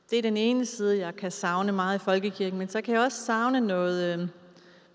Det 0.09 0.17
er 0.17 0.21
den 0.21 0.37
ene 0.37 0.65
side, 0.65 0.97
jeg 0.97 1.15
kan 1.15 1.31
savne 1.31 1.71
meget 1.71 1.95
i 1.95 2.03
folkekirken, 2.03 2.59
men 2.59 2.69
så 2.69 2.81
kan 2.81 2.93
jeg 2.93 3.03
også 3.03 3.25
savne 3.25 3.61
noget, 3.61 4.19
øh, 4.19 4.27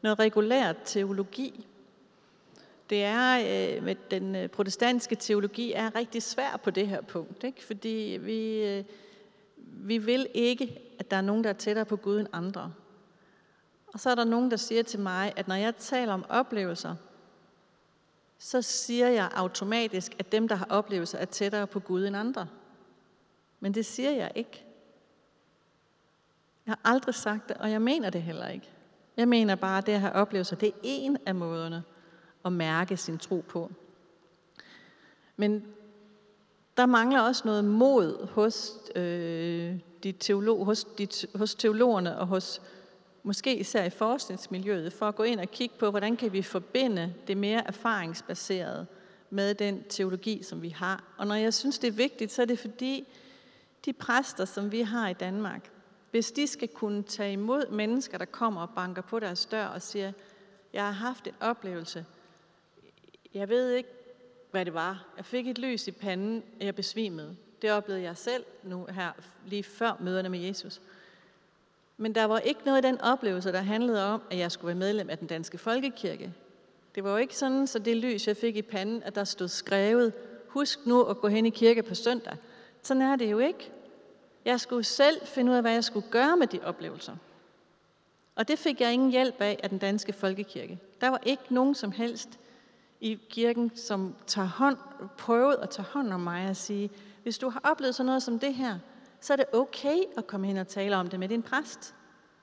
noget 0.02 0.18
regulært 0.18 0.76
teologi. 0.84 1.66
Det 2.90 3.04
er, 3.04 3.38
øh, 3.38 3.84
med 3.84 3.96
den 4.10 4.36
øh, 4.36 4.48
protestantiske 4.48 5.14
teologi 5.14 5.72
er 5.72 5.94
rigtig 5.94 6.22
svær 6.22 6.60
på 6.64 6.70
det 6.70 6.88
her 6.88 7.00
punkt, 7.00 7.44
ikke? 7.44 7.64
fordi 7.64 8.18
vi, 8.20 8.64
øh, 8.64 8.84
vi 9.66 9.98
vil 9.98 10.26
ikke, 10.34 10.80
at 10.98 11.10
der 11.10 11.16
er 11.16 11.20
nogen, 11.20 11.44
der 11.44 11.50
er 11.50 11.54
tættere 11.54 11.84
på 11.84 11.96
Gud 11.96 12.20
end 12.20 12.28
andre. 12.32 12.72
Og 13.86 14.00
så 14.00 14.10
er 14.10 14.14
der 14.14 14.24
nogen, 14.24 14.50
der 14.50 14.56
siger 14.56 14.82
til 14.82 15.00
mig, 15.00 15.32
at 15.36 15.48
når 15.48 15.54
jeg 15.54 15.76
taler 15.76 16.12
om 16.12 16.24
oplevelser, 16.28 16.96
så 18.38 18.62
siger 18.62 19.08
jeg 19.08 19.30
automatisk, 19.34 20.12
at 20.18 20.32
dem, 20.32 20.48
der 20.48 20.56
har 20.56 20.66
oplevelser, 20.70 21.18
er 21.18 21.24
tættere 21.24 21.66
på 21.66 21.80
Gud 21.80 22.04
end 22.04 22.16
andre. 22.16 22.46
Men 23.60 23.74
det 23.74 23.86
siger 23.86 24.10
jeg 24.10 24.32
ikke. 24.34 24.64
Jeg 26.70 26.76
har 26.84 26.92
aldrig 26.92 27.14
sagt 27.14 27.48
det, 27.48 27.56
og 27.56 27.70
jeg 27.70 27.82
mener 27.82 28.10
det 28.10 28.22
heller 28.22 28.48
ikke. 28.48 28.68
Jeg 29.16 29.28
mener 29.28 29.54
bare, 29.54 29.78
at 29.78 29.86
det 29.86 29.92
at 29.92 30.00
have 30.00 30.12
oplevelser, 30.12 30.56
det 30.56 30.68
er 30.68 30.72
en 30.82 31.16
af 31.26 31.34
måderne 31.34 31.82
at 32.44 32.52
mærke 32.52 32.96
sin 32.96 33.18
tro 33.18 33.44
på. 33.48 33.70
Men 35.36 35.64
der 36.76 36.86
mangler 36.86 37.20
også 37.20 37.42
noget 37.44 37.64
mod 37.64 38.26
hos, 38.26 38.72
øh, 38.96 39.78
de 40.02 40.12
teolog, 40.12 40.64
hos, 40.64 40.84
de, 40.84 41.08
hos 41.34 41.54
teologerne 41.54 42.18
og 42.18 42.26
hos 42.26 42.62
måske 43.22 43.56
især 43.56 43.84
i 43.84 43.90
forskningsmiljøet, 43.90 44.92
for 44.92 45.08
at 45.08 45.16
gå 45.16 45.22
ind 45.22 45.40
og 45.40 45.48
kigge 45.48 45.74
på, 45.78 45.90
hvordan 45.90 46.16
kan 46.16 46.32
vi 46.32 46.42
forbinde 46.42 47.14
det 47.26 47.36
mere 47.36 47.66
erfaringsbaserede 47.66 48.86
med 49.30 49.54
den 49.54 49.82
teologi, 49.88 50.42
som 50.42 50.62
vi 50.62 50.68
har. 50.68 51.14
Og 51.18 51.26
når 51.26 51.34
jeg 51.34 51.54
synes, 51.54 51.78
det 51.78 51.88
er 51.88 51.92
vigtigt, 51.92 52.32
så 52.32 52.42
er 52.42 52.46
det 52.46 52.58
fordi, 52.58 53.08
de 53.84 53.92
præster, 53.92 54.44
som 54.44 54.72
vi 54.72 54.80
har 54.80 55.08
i 55.08 55.12
Danmark, 55.12 55.70
hvis 56.10 56.32
de 56.32 56.46
skal 56.46 56.68
kunne 56.68 57.02
tage 57.02 57.32
imod 57.32 57.70
mennesker, 57.70 58.18
der 58.18 58.24
kommer 58.24 58.62
og 58.62 58.70
banker 58.70 59.02
på 59.02 59.20
deres 59.20 59.46
dør 59.46 59.66
og 59.66 59.82
siger, 59.82 60.12
jeg 60.72 60.84
har 60.84 60.92
haft 60.92 61.26
en 61.26 61.34
oplevelse, 61.40 62.04
jeg 63.34 63.48
ved 63.48 63.72
ikke, 63.72 63.88
hvad 64.50 64.64
det 64.64 64.74
var. 64.74 65.06
Jeg 65.16 65.24
fik 65.24 65.48
et 65.48 65.58
lys 65.58 65.88
i 65.88 65.90
panden, 65.90 66.42
og 66.60 66.66
jeg 66.66 66.74
besvimede. 66.74 67.36
Det 67.62 67.72
oplevede 67.72 68.04
jeg 68.04 68.16
selv 68.16 68.44
nu 68.62 68.86
her, 68.90 69.12
lige 69.46 69.62
før 69.62 69.96
møderne 70.00 70.28
med 70.28 70.38
Jesus. 70.38 70.80
Men 71.96 72.14
der 72.14 72.24
var 72.24 72.38
ikke 72.38 72.60
noget 72.64 72.84
i 72.84 72.86
den 72.86 73.00
oplevelse, 73.00 73.52
der 73.52 73.60
handlede 73.60 74.06
om, 74.06 74.22
at 74.30 74.38
jeg 74.38 74.52
skulle 74.52 74.66
være 74.66 74.76
medlem 74.76 75.10
af 75.10 75.18
den 75.18 75.26
danske 75.26 75.58
folkekirke. 75.58 76.32
Det 76.94 77.04
var 77.04 77.10
jo 77.10 77.16
ikke 77.16 77.36
sådan, 77.36 77.66
så 77.66 77.78
det 77.78 77.96
lys, 77.96 78.28
jeg 78.28 78.36
fik 78.36 78.56
i 78.56 78.62
panden, 78.62 79.02
at 79.02 79.14
der 79.14 79.24
stod 79.24 79.48
skrevet, 79.48 80.12
husk 80.48 80.86
nu 80.86 81.02
at 81.02 81.20
gå 81.20 81.28
hen 81.28 81.46
i 81.46 81.50
kirke 81.50 81.82
på 81.82 81.94
søndag. 81.94 82.36
Sådan 82.82 83.02
er 83.02 83.16
det 83.16 83.30
jo 83.30 83.38
ikke. 83.38 83.72
Jeg 84.44 84.60
skulle 84.60 84.84
selv 84.84 85.26
finde 85.26 85.52
ud 85.52 85.56
af, 85.56 85.62
hvad 85.62 85.72
jeg 85.72 85.84
skulle 85.84 86.06
gøre 86.10 86.36
med 86.36 86.46
de 86.46 86.60
oplevelser. 86.62 87.16
Og 88.36 88.48
det 88.48 88.58
fik 88.58 88.80
jeg 88.80 88.92
ingen 88.92 89.10
hjælp 89.10 89.40
af 89.40 89.60
af 89.62 89.70
den 89.70 89.78
danske 89.78 90.12
folkekirke. 90.12 90.78
Der 91.00 91.08
var 91.08 91.20
ikke 91.22 91.42
nogen 91.50 91.74
som 91.74 91.92
helst 91.92 92.38
i 93.00 93.18
kirken, 93.30 93.76
som 93.76 94.14
tager 94.26 94.48
hånd, 94.48 94.76
prøvede 95.18 95.58
at 95.62 95.70
tage 95.70 95.86
hånd 95.90 96.12
om 96.12 96.20
mig 96.20 96.48
og 96.48 96.56
sige, 96.56 96.90
hvis 97.22 97.38
du 97.38 97.48
har 97.48 97.60
oplevet 97.64 97.94
sådan 97.94 98.06
noget 98.06 98.22
som 98.22 98.38
det 98.38 98.54
her, 98.54 98.78
så 99.20 99.32
er 99.32 99.36
det 99.36 99.46
okay 99.52 99.98
at 100.16 100.26
komme 100.26 100.46
hen 100.46 100.56
og 100.56 100.68
tale 100.68 100.96
om 100.96 101.06
det 101.06 101.20
med 101.20 101.28
din 101.28 101.42
præst. 101.42 101.94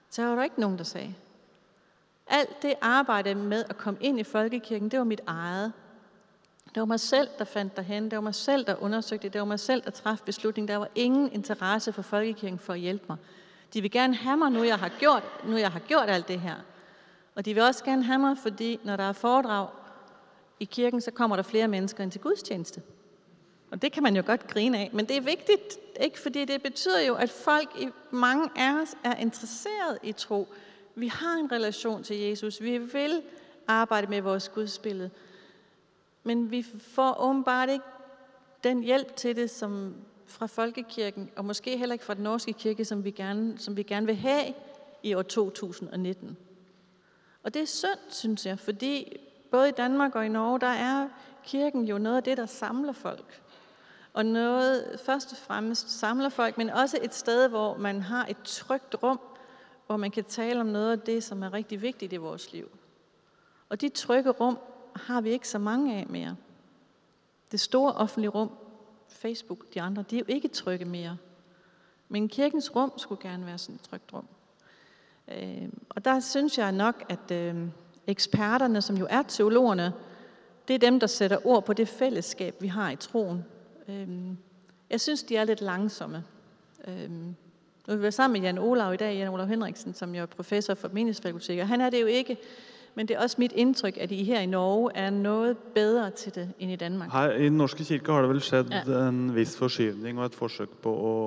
Så 0.09 0.23
var 0.23 0.35
der 0.35 0.43
ikke 0.43 0.59
nogen, 0.59 0.77
der 0.77 0.83
sagde. 0.83 1.15
Alt 2.27 2.61
det 2.61 2.73
arbejde 2.81 3.35
med 3.35 3.63
at 3.69 3.77
komme 3.77 3.99
ind 4.01 4.19
i 4.19 4.23
folkekirken, 4.23 4.91
det 4.91 4.99
var 4.99 5.05
mit 5.05 5.21
eget. 5.27 5.73
Det 6.77 6.81
var 6.81 6.85
mig 6.85 6.99
selv, 6.99 7.29
der 7.37 7.45
fandt 7.45 7.77
derhen. 7.77 8.03
Det 8.03 8.15
var 8.15 8.21
mig 8.21 8.35
selv, 8.35 8.65
der 8.65 8.75
undersøgte 8.83 9.23
det. 9.23 9.33
Det 9.33 9.39
var 9.39 9.45
mig 9.45 9.59
selv, 9.59 9.81
der 9.81 9.91
træffede 9.91 10.25
beslutningen. 10.25 10.67
Der 10.67 10.77
var 10.77 10.89
ingen 10.95 11.31
interesse 11.31 11.93
for 11.93 12.01
Folkekirken 12.01 12.59
for 12.59 12.73
at 12.73 12.79
hjælpe 12.79 13.05
mig. 13.09 13.17
De 13.73 13.81
vil 13.81 13.91
gerne 13.91 14.15
have 14.15 14.37
mig, 14.37 14.51
nu 14.51 14.63
jeg 14.63 14.77
har 14.77 14.91
gjort, 14.99 15.23
nu 15.45 15.57
jeg 15.57 15.71
har 15.71 15.79
gjort 15.79 16.09
alt 16.09 16.27
det 16.27 16.39
her. 16.39 16.55
Og 17.35 17.45
de 17.45 17.53
vil 17.53 17.63
også 17.63 17.83
gerne 17.83 18.03
have 18.03 18.19
mig, 18.19 18.37
fordi 18.37 18.79
når 18.83 18.95
der 18.95 19.03
er 19.03 19.13
foredrag 19.13 19.67
i 20.59 20.65
kirken, 20.65 21.01
så 21.01 21.11
kommer 21.11 21.35
der 21.35 21.43
flere 21.43 21.67
mennesker 21.67 22.03
ind 22.03 22.11
til 22.11 22.21
gudstjeneste. 22.21 22.81
Og 23.71 23.81
det 23.81 23.91
kan 23.91 24.03
man 24.03 24.15
jo 24.15 24.23
godt 24.25 24.47
grine 24.47 24.77
af, 24.77 24.89
men 24.93 25.05
det 25.05 25.17
er 25.17 25.21
vigtigt, 25.21 25.77
ikke? 26.01 26.19
fordi 26.19 26.45
det 26.45 26.63
betyder 26.63 27.01
jo, 27.01 27.15
at 27.15 27.29
folk, 27.29 27.69
mange 28.11 28.49
af 28.55 28.81
os, 28.81 28.95
er 29.03 29.15
interesseret 29.15 29.99
i 30.03 30.11
tro. 30.11 30.47
Vi 30.95 31.07
har 31.07 31.37
en 31.37 31.51
relation 31.51 32.03
til 32.03 32.17
Jesus. 32.17 32.61
Vi 32.61 32.77
vil 32.77 33.21
arbejde 33.67 34.07
med 34.07 34.21
vores 34.21 34.49
gudsbillede. 34.49 35.09
Men 36.27 36.51
vi 36.51 36.65
får 36.79 37.21
åbenbart 37.21 37.69
ikke 37.69 37.85
den 38.63 38.83
hjælp 38.83 39.15
til 39.15 39.35
det, 39.35 39.49
som 39.49 39.95
fra 40.25 40.45
Folkekirken, 40.45 41.31
og 41.35 41.45
måske 41.45 41.77
heller 41.77 41.93
ikke 41.93 42.05
fra 42.05 42.13
den 42.13 42.23
norske 42.23 42.53
kirke, 42.53 42.85
som 42.85 43.03
vi 43.03 43.11
gerne, 43.11 43.59
som 43.59 43.77
vi 43.77 43.83
gerne 43.83 44.05
vil 44.05 44.15
have 44.15 44.53
i 45.03 45.13
år 45.13 45.21
2019. 45.21 46.37
Og 47.43 47.53
det 47.53 47.61
er 47.61 47.65
synd, 47.65 47.99
synes 48.09 48.45
jeg, 48.45 48.59
fordi 48.59 49.17
både 49.51 49.69
i 49.69 49.71
Danmark 49.71 50.15
og 50.15 50.25
i 50.25 50.29
Norge, 50.29 50.59
der 50.59 50.67
er 50.67 51.09
kirken 51.43 51.85
jo 51.85 51.97
noget 51.97 52.17
af 52.17 52.23
det, 52.23 52.37
der 52.37 52.45
samler 52.45 52.93
folk. 52.93 53.41
Og 54.13 54.25
noget 54.25 54.99
først 55.05 55.31
og 55.31 55.37
fremmest 55.37 55.99
samler 55.99 56.29
folk, 56.29 56.57
men 56.57 56.69
også 56.69 56.97
et 57.01 57.13
sted, 57.13 57.49
hvor 57.49 57.77
man 57.77 58.01
har 58.01 58.25
et 58.25 58.37
trygt 58.43 58.95
rum, 59.03 59.19
hvor 59.85 59.97
man 59.97 60.11
kan 60.11 60.23
tale 60.23 60.59
om 60.59 60.65
noget 60.65 60.91
af 60.91 60.99
det, 60.99 61.23
som 61.23 61.43
er 61.43 61.53
rigtig 61.53 61.81
vigtigt 61.81 62.13
i 62.13 62.17
vores 62.17 62.53
liv. 62.53 62.69
Og 63.69 63.81
de 63.81 63.89
trygge 63.89 64.29
rum 64.29 64.57
har 64.97 65.21
vi 65.21 65.29
ikke 65.29 65.47
så 65.47 65.59
mange 65.59 65.95
af 65.95 66.07
mere. 66.07 66.35
Det 67.51 67.59
store 67.59 67.93
offentlige 67.93 68.29
rum, 68.29 68.51
Facebook, 69.09 69.73
de 69.73 69.81
andre, 69.81 70.05
de 70.09 70.15
er 70.15 70.19
jo 70.19 70.25
ikke 70.27 70.47
trygge 70.47 70.85
mere. 70.85 71.17
Men 72.09 72.29
kirkens 72.29 72.75
rum 72.75 72.91
skulle 72.97 73.21
gerne 73.21 73.45
være 73.45 73.57
sådan 73.57 73.75
et 73.75 73.81
trygt 73.81 74.13
rum. 74.13 74.27
Øh, 75.27 75.69
og 75.89 76.05
der 76.05 76.19
synes 76.19 76.57
jeg 76.57 76.71
nok, 76.71 77.03
at 77.09 77.31
øh, 77.31 77.67
eksperterne, 78.07 78.81
som 78.81 78.97
jo 78.97 79.07
er 79.09 79.21
teologerne, 79.21 79.93
det 80.67 80.73
er 80.73 80.79
dem, 80.79 80.99
der 80.99 81.07
sætter 81.07 81.47
ord 81.47 81.65
på 81.65 81.73
det 81.73 81.87
fællesskab, 81.87 82.61
vi 82.61 82.67
har 82.67 82.91
i 82.91 82.95
troen. 82.95 83.45
Øh, 83.87 84.07
jeg 84.89 85.01
synes, 85.01 85.23
de 85.23 85.35
er 85.35 85.43
lidt 85.43 85.61
langsomme. 85.61 86.23
Øh, 86.87 87.11
nu 87.87 87.93
er 87.93 87.95
vi 87.95 88.11
sammen 88.11 88.41
med 88.41 88.47
Jan 88.47 88.57
Olav 88.57 88.93
i 88.93 88.97
dag, 88.97 89.17
Jan 89.17 89.27
Olav 89.27 89.47
Henriksen, 89.47 89.93
som 89.93 90.15
jo 90.15 90.21
er 90.21 90.25
professor 90.25 90.73
for 90.73 90.87
meningsfakultet, 90.87 91.61
og 91.61 91.67
han 91.67 91.81
er 91.81 91.89
det 91.89 92.01
jo 92.01 92.05
ikke, 92.05 92.37
men 92.97 93.05
det 93.05 93.13
er 93.13 93.21
også 93.21 93.37
mit 93.37 93.53
indtryk, 93.53 93.97
at 94.01 94.11
I 94.11 94.23
her 94.25 94.39
i 94.41 94.49
Norge 94.49 94.89
er 94.97 95.11
noget 95.13 95.57
bedre 95.75 96.09
til 96.17 96.33
det 96.35 96.47
end 96.59 96.71
i 96.73 96.75
Danmark. 96.75 97.11
Her 97.13 97.35
I 97.37 97.43
Den 97.45 97.59
norske 97.61 97.85
kirke 97.85 98.11
har 98.11 98.25
det 98.25 98.29
vel 98.31 98.41
skjedd 98.41 98.71
Ja. 98.73 99.07
en 99.07 99.35
viss 99.35 99.53
forskyvning 99.57 100.17
og 100.17 100.25
et 100.25 100.37
forsøk 100.37 100.69
på 100.81 100.89
å 100.89 101.17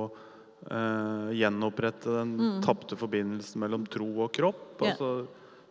eh, 0.67 1.31
gjenopprette 1.39 2.11
den 2.11 2.59
tapte 2.65 2.99
forbindelsen 2.99 3.63
mellom 3.63 3.87
tro 3.87 4.09
og 4.25 4.33
kropp. 4.35 4.83
Ja. 4.83 4.91
Altså 4.91 5.29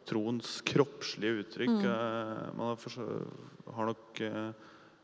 troens 0.07 0.62
kroppslige 0.65 1.43
uttrykk. 1.43 1.83
Eh, 1.83 2.55
man 2.55 2.71
har, 2.71 2.77
har 3.75 3.89
nok 3.91 4.21
eh, 4.23 4.53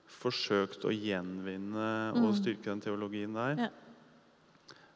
forsøkt 0.07 0.85
å 0.87 0.93
gjenvinne 0.95 1.89
og 2.21 2.37
styrke 2.39 2.69
den 2.71 2.85
teologien 2.85 3.35
der. 3.35 3.65
Ja. 3.65 3.69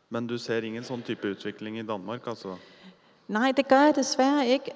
Men 0.09 0.31
du 0.31 0.38
ser 0.41 0.63
ingen 0.63 0.88
sånn 0.88 1.03
type 1.03 1.27
utvikling 1.27 1.77
i 1.77 1.85
Danmark, 1.85 2.23
altså? 2.25 2.55
Nej, 3.29 3.51
det 3.51 3.67
gør 3.67 3.89
jeg 3.89 3.99
desværre 3.99 4.47
ikke. 4.47 4.73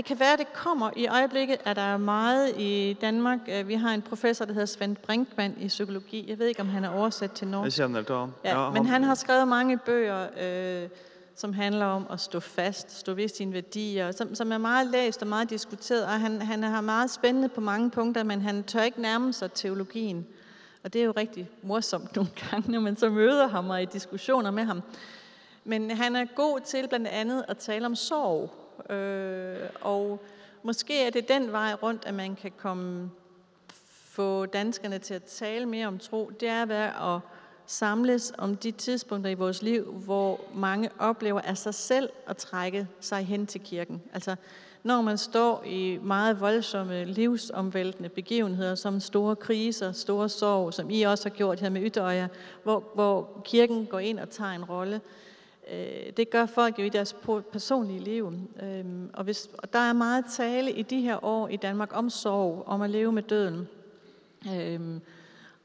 Det 0.00 0.06
kan 0.06 0.20
være, 0.20 0.36
det 0.36 0.52
kommer. 0.52 0.90
I 0.96 1.06
øjeblikket 1.06 1.58
er 1.64 1.74
der 1.74 1.96
meget 1.96 2.52
i 2.58 2.96
Danmark. 3.00 3.38
Øh, 3.48 3.68
Vi 3.68 3.74
har 3.74 3.94
en 3.94 4.02
professor, 4.02 4.44
der 4.44 4.52
hedder 4.52 4.66
Svend 4.66 4.96
Brinkmann 4.96 5.56
i 5.60 5.68
psykologi. 5.68 6.30
Jeg 6.30 6.38
ved 6.38 6.46
ikke, 6.46 6.60
om 6.60 6.68
han 6.68 6.84
er 6.84 6.88
oversat 6.88 7.32
til 7.32 7.48
norsk. 7.48 7.76
han. 8.22 8.32
Ja, 8.44 8.70
men 8.70 8.86
han 8.86 9.02
har 9.04 9.14
skrevet 9.14 9.48
mange 9.48 9.78
bøger, 9.78 10.26
øh, 10.40 10.88
som 11.36 11.52
handler 11.52 11.86
om 11.86 12.06
at 12.10 12.20
stå 12.20 12.40
fast, 12.40 12.98
stå 12.98 13.14
ved 13.14 13.28
sine 13.28 13.52
værdier, 13.52 14.12
som, 14.12 14.34
som 14.34 14.52
er 14.52 14.58
meget 14.58 14.86
læst 14.86 15.22
og 15.22 15.28
meget 15.28 15.50
diskuteret, 15.50 16.04
og 16.04 16.10
han, 16.10 16.42
han 16.42 16.62
har 16.62 16.80
meget 16.80 17.10
spændende 17.10 17.48
på 17.48 17.60
mange 17.60 17.90
punkter, 17.90 18.22
men 18.22 18.42
han 18.42 18.62
tør 18.62 18.82
ikke 18.82 19.02
nærme 19.02 19.32
sig 19.32 19.52
teologien. 19.52 20.26
Og 20.84 20.92
det 20.92 21.00
er 21.00 21.04
jo 21.04 21.12
rigtig 21.16 21.50
morsomt 21.62 22.14
nogle 22.16 22.30
gange, 22.50 22.72
når 22.72 22.80
man 22.80 22.96
så 22.96 23.08
møder 23.08 23.48
ham 23.48 23.70
og 23.70 23.76
er 23.76 23.80
i 23.80 23.86
diskussioner 23.86 24.50
med 24.50 24.64
ham. 24.64 24.82
Men 25.64 25.90
han 25.90 26.16
er 26.16 26.24
god 26.36 26.60
til 26.60 26.88
blandt 26.88 27.06
andet 27.06 27.44
at 27.48 27.56
tale 27.58 27.86
om 27.86 27.94
sorg, 27.94 28.50
øh, 28.90 29.68
og 29.80 30.20
måske 30.62 31.06
er 31.06 31.10
det 31.10 31.28
den 31.28 31.52
vej 31.52 31.74
rundt, 31.82 32.04
at 32.06 32.14
man 32.14 32.36
kan 32.36 32.52
komme 32.56 33.10
få 34.10 34.46
danskerne 34.46 34.98
til 34.98 35.14
at 35.14 35.22
tale 35.22 35.66
mere 35.66 35.86
om 35.86 35.98
tro, 35.98 36.30
det 36.40 36.48
er 36.48 36.66
ved 36.66 36.76
at 36.76 37.20
samles 37.66 38.32
om 38.38 38.56
de 38.56 38.70
tidspunkter 38.70 39.30
i 39.30 39.34
vores 39.34 39.62
liv, 39.62 39.84
hvor 39.92 40.40
mange 40.54 40.90
oplever 40.98 41.40
af 41.40 41.58
sig 41.58 41.74
selv 41.74 42.08
at 42.26 42.36
trække 42.36 42.88
sig 43.00 43.26
hen 43.26 43.46
til 43.46 43.60
kirken. 43.60 44.02
Altså, 44.12 44.36
når 44.82 45.02
man 45.02 45.18
står 45.18 45.64
i 45.66 45.98
meget 46.02 46.40
voldsomme 46.40 47.04
livsomvæltende 47.04 48.08
begivenheder, 48.08 48.74
som 48.74 49.00
store 49.00 49.36
kriser, 49.36 49.92
store 49.92 50.28
sorg, 50.28 50.74
som 50.74 50.90
I 50.90 51.02
også 51.02 51.28
har 51.28 51.36
gjort 51.36 51.60
her 51.60 51.68
med 51.68 51.82
Ytterøjer, 51.82 52.28
hvor, 52.62 52.84
hvor 52.94 53.42
kirken 53.44 53.86
går 53.86 53.98
ind 53.98 54.18
og 54.18 54.30
tager 54.30 54.50
en 54.50 54.64
rolle, 54.64 54.94
Øh, 54.94 55.29
Øh, 55.70 56.12
det 56.16 56.30
gør 56.30 56.46
folk 56.46 56.78
jo 56.78 56.84
i 56.84 56.88
deres 56.88 57.16
personlige 57.52 58.00
liv. 58.00 58.32
Øhm, 58.62 59.10
Og, 59.14 59.24
hvis, 59.24 59.48
og 59.58 59.72
der 59.72 59.78
er 59.78 59.92
meget 59.92 60.24
tale 60.36 60.72
i 60.72 60.82
de 60.82 61.00
her 61.00 61.24
år 61.24 61.48
i 61.48 61.56
Danmark 61.56 61.90
om 61.92 62.10
sorg, 62.10 62.62
om 62.66 62.82
at 62.82 62.90
leve 62.90 63.12
med 63.12 63.22
døden. 63.22 63.68
Øhm, 64.56 65.00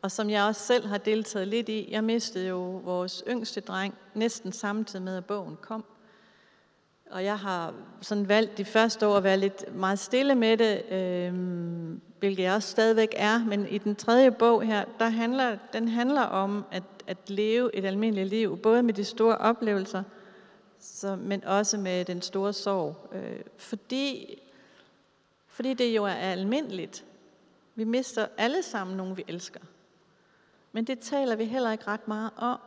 Og 0.01 0.11
som 0.11 0.29
jeg 0.29 0.43
også 0.43 0.61
selv 0.61 0.87
har 0.87 0.97
deltaget 0.97 1.47
lidt 1.47 1.69
i, 1.69 1.87
jeg 1.91 2.03
mistede 2.03 2.47
jo 2.47 2.61
vores 2.61 3.23
yngste 3.27 3.61
dreng 3.61 3.93
næsten 4.13 4.51
samtidig 4.51 5.05
med, 5.05 5.17
at 5.17 5.25
bogen 5.25 5.57
kom. 5.61 5.85
Og 7.11 7.23
jeg 7.23 7.39
har 7.39 7.73
sådan 8.01 8.27
valgt 8.29 8.57
de 8.57 8.65
første 8.65 9.07
år 9.07 9.17
at 9.17 9.23
være 9.23 9.37
lidt 9.37 9.75
meget 9.75 9.99
stille 9.99 10.35
med 10.35 10.57
det, 10.57 10.91
øhm, 10.91 12.01
hvilket 12.19 12.43
jeg 12.43 12.53
også 12.53 12.69
stadigvæk 12.69 13.13
er. 13.17 13.39
Men 13.45 13.67
i 13.67 13.77
den 13.77 13.95
tredje 13.95 14.31
bog 14.31 14.61
her, 14.63 14.85
der 14.99 15.09
handler, 15.09 15.57
den 15.73 15.87
handler 15.87 16.21
om 16.21 16.65
at, 16.71 16.83
at 17.07 17.29
leve 17.29 17.75
et 17.75 17.85
almindeligt 17.85 18.29
liv, 18.29 18.57
både 18.57 18.83
med 18.83 18.93
de 18.93 19.03
store 19.03 19.37
oplevelser, 19.37 20.03
så, 20.79 21.15
men 21.15 21.43
også 21.43 21.77
med 21.77 22.05
den 22.05 22.21
store 22.21 22.53
sorg. 22.53 23.09
Øh, 23.11 23.39
fordi, 23.57 24.39
fordi 25.47 25.73
det 25.73 25.95
jo 25.95 26.03
er 26.03 26.13
almindeligt. 26.13 27.05
Vi 27.75 27.83
mister 27.83 28.27
alle 28.37 28.63
sammen 28.63 28.97
nogen, 28.97 29.17
vi 29.17 29.23
elsker. 29.27 29.59
Men 30.71 30.83
det 30.83 30.99
taler 30.99 31.35
vi 31.35 31.45
heller 31.45 31.71
ikke 31.71 31.87
ret 31.87 32.07
meget 32.07 32.31
om, 32.37 32.59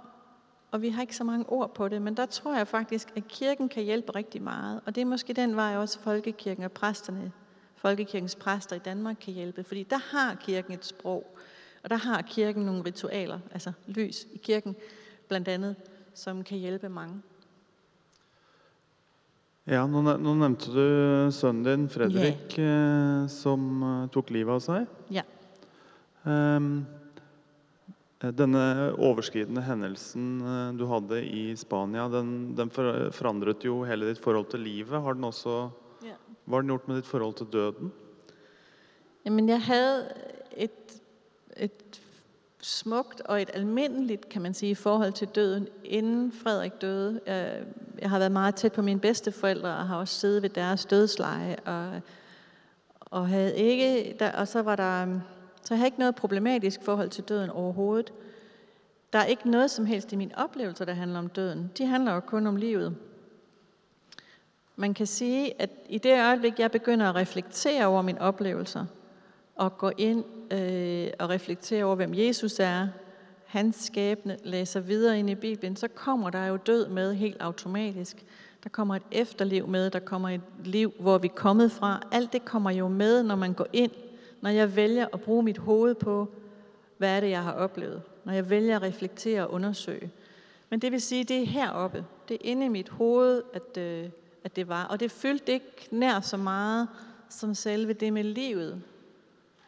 og 0.71 0.83
vi 0.83 0.89
har 0.89 1.03
ikke 1.03 1.17
så 1.17 1.25
mange 1.25 1.49
ord 1.49 1.75
på 1.75 1.89
det, 1.89 2.03
men 2.03 2.17
der 2.17 2.27
tror 2.27 2.57
jeg 2.57 2.69
faktisk, 2.69 3.09
at 3.17 3.29
kirken 3.29 3.69
kan 3.69 3.83
hjælpe 3.83 4.15
rigtig 4.15 4.43
meget. 4.43 4.81
Og 4.87 4.95
det 4.95 5.01
er 5.01 5.05
måske 5.05 5.33
den 5.33 5.57
vej 5.57 5.77
også 5.77 6.01
folkekirken 6.01 6.65
og 6.65 6.73
præsterne, 6.73 7.33
folkekirkens 7.77 8.35
præster 8.35 8.77
i 8.77 8.79
Danmark 8.79 9.17
kan 9.21 9.35
hjælpe, 9.35 9.65
fordi 9.65 9.83
der 9.83 9.97
har 9.97 10.35
kirken 10.35 10.73
et 10.73 10.85
sprog, 10.85 11.38
og 11.83 11.91
der 11.91 11.97
har 11.97 12.23
kirken 12.23 12.65
nogle 12.67 12.83
ritualer, 12.85 13.39
altså 13.53 13.73
lys 13.87 14.27
i 14.33 14.39
kirken 14.39 14.77
blandt 15.29 15.49
andet, 15.49 15.77
som 16.15 16.43
kan 16.45 16.59
hjælpe 16.59 16.89
mange. 16.89 17.23
Ja, 19.69 19.83
nå, 19.87 20.01
ne- 20.01 20.17
nå 20.17 20.33
nevnte 20.41 20.71
du 20.73 20.85
sønnen 21.35 21.65
din, 21.67 21.89
Fredrik, 21.93 22.55
eh, 22.59 23.27
som 23.29 23.67
eh, 23.85 24.07
tok 24.15 24.31
livet 24.33 24.55
av 24.55 24.63
seg. 24.65 24.87
Ja. 25.13 25.23
Ehm, 26.25 26.87
eh, 28.23 28.31
Denne 28.33 28.63
overskridende 28.97 29.61
hendelsen 29.67 30.41
eh, 30.41 30.71
du 30.79 30.87
hadde 30.89 31.21
i 31.21 31.55
Spania, 31.61 32.07
den, 32.09 32.55
den 32.57 32.71
for- 32.73 33.11
forandret 33.13 33.61
jo 33.69 33.83
hele 33.85 34.09
ditt 34.09 34.23
forhold 34.25 34.49
til 34.55 34.65
livet. 34.65 34.97
Har 35.05 35.19
den 35.19 35.29
også, 35.29 35.59
ja. 36.07 36.17
hva 36.47 36.57
har 36.57 36.65
den 36.65 36.73
gjort 36.73 36.89
med 36.89 37.03
ditt 37.03 37.11
forhold 37.13 37.37
til 37.43 37.53
døden? 37.53 37.93
Jamen, 39.29 39.49
jeg 39.53 39.61
havde 39.69 40.09
et, 40.57 40.98
et 41.59 42.01
smukt 42.61 43.21
og 43.21 43.43
et 43.43 43.51
almindeligt, 43.55 44.29
kan 44.29 44.43
man 44.43 44.55
sige, 44.55 44.77
forhold 44.77 45.13
til 45.13 45.29
døden, 45.29 45.69
inden 45.85 46.33
Frederik 46.33 46.81
døde. 46.81 47.21
Øh, 47.27 47.67
jeg, 47.99 48.11
har 48.11 48.19
været 48.19 48.33
meget 48.33 48.55
tæt 48.55 48.73
på 48.73 48.83
mine 48.83 49.01
bedsteforældre, 49.01 49.69
og 49.69 49.89
har 49.89 49.97
også 49.97 50.15
siddet 50.15 50.43
ved 50.43 50.51
deres 50.51 50.87
dødsleje, 50.87 51.57
og, 51.65 52.01
og 53.01 53.29
havde 53.29 53.57
ikke, 53.57 54.17
der, 54.19 54.33
og 54.33 54.49
så 54.49 54.63
var 54.63 54.77
der, 54.77 55.07
så 55.63 55.75
jeg 55.75 55.79
havde 55.79 55.87
ikke 55.87 55.99
noget 55.99 56.15
problematisk 56.15 56.83
forhold 56.83 57.11
til 57.11 57.25
døden 57.25 57.51
overhovedet. 57.51 58.13
Der 59.13 59.19
er 59.19 59.25
ikke 59.25 59.51
noget 59.51 59.71
som 59.71 59.87
helst 59.87 60.13
i 60.13 60.17
mine 60.17 60.39
oplevelser, 60.39 60.85
der 60.85 60.95
handler 60.95 61.19
om 61.19 61.29
døden. 61.29 61.71
De 61.79 61.87
handler 61.87 62.15
jo 62.15 62.21
kun 62.21 62.47
om 62.47 62.57
livet. 62.57 62.97
Man 64.77 64.95
kan 64.95 65.07
sige, 65.07 65.63
at 65.63 65.71
i 65.89 65.99
det 65.99 66.21
øjeblik, 66.21 66.59
jeg 66.59 66.71
begynder 66.71 67.09
at 67.09 67.15
reflektere 67.15 67.87
over 67.87 68.03
mine 68.03 68.21
oplevelser, 68.21 68.85
og 69.59 69.79
gå 69.79 69.91
ind 69.99 70.25
øh, 70.53 71.11
og 71.19 71.31
reflektere 71.31 71.85
over, 71.85 71.95
hvem 71.95 72.15
Jesus 72.15 72.61
er, 72.61 72.89
hans 73.47 73.77
skæbne, 73.77 74.39
læser 74.45 74.81
videre 74.81 75.19
ind 75.19 75.31
i 75.31 75.35
Bibelen, 75.35 75.77
så 75.77 75.89
kommer 75.89 76.31
der 76.31 76.47
jo 76.47 76.57
død 76.57 76.89
med 76.89 77.15
helt 77.15 77.37
automatisk. 77.41 78.25
Der 78.63 78.69
kommer 78.69 78.97
et 78.97 79.03
efterliv 79.11 79.69
med, 79.69 79.91
der 79.91 79.99
kommer 79.99 80.29
et 80.29 80.41
liv, 80.65 80.93
hvor 81.01 81.19
vi 81.19 81.29
er 81.29 81.33
kommet 81.33 81.73
fra. 81.73 82.03
Alt 82.13 82.33
det 82.33 82.45
kommer 82.45 82.71
jo 82.71 82.89
med, 82.89 83.23
når 83.23 83.37
man 83.37 83.53
går 83.53 83.67
ind, 83.73 83.91
når 84.41 84.51
jeg 84.51 84.77
vælger 84.77 85.07
at 85.13 85.21
bruge 85.21 85.43
mit 85.43 85.59
hoved 85.59 85.95
på, 85.95 86.29
hvad 86.99 87.17
er 87.17 87.21
det, 87.21 87.31
jeg 87.31 87.43
har 87.43 87.53
oplevet. 87.53 88.03
Når 88.25 88.33
jeg 88.33 88.51
vælger 88.51 88.77
at 88.77 88.83
reflektere 88.83 89.47
og 89.47 89.53
undersøge. 89.53 90.11
Men 90.71 90.81
det 90.81 90.93
vil 90.93 91.01
sige, 91.01 91.25
det 91.25 91.43
er 91.43 91.47
heroppe. 91.47 92.05
Det 92.29 92.35
er 92.35 92.51
inde 92.51 92.67
i 92.67 92.69
mit 92.69 92.89
hoved, 92.89 93.43
at, 93.53 93.77
øh, 93.79 94.09
at 94.45 94.57
det 94.57 94.69
var. 94.69 94.85
Og 94.85 95.01
det 95.01 95.11
fyldte 95.11 95.53
ikke 95.53 95.89
nær 95.91 96.21
så 96.21 96.37
meget 96.37 96.89
som 97.29 97.55
selve 97.55 97.93
det 97.93 98.13
med 98.13 98.25
livet. 98.25 98.83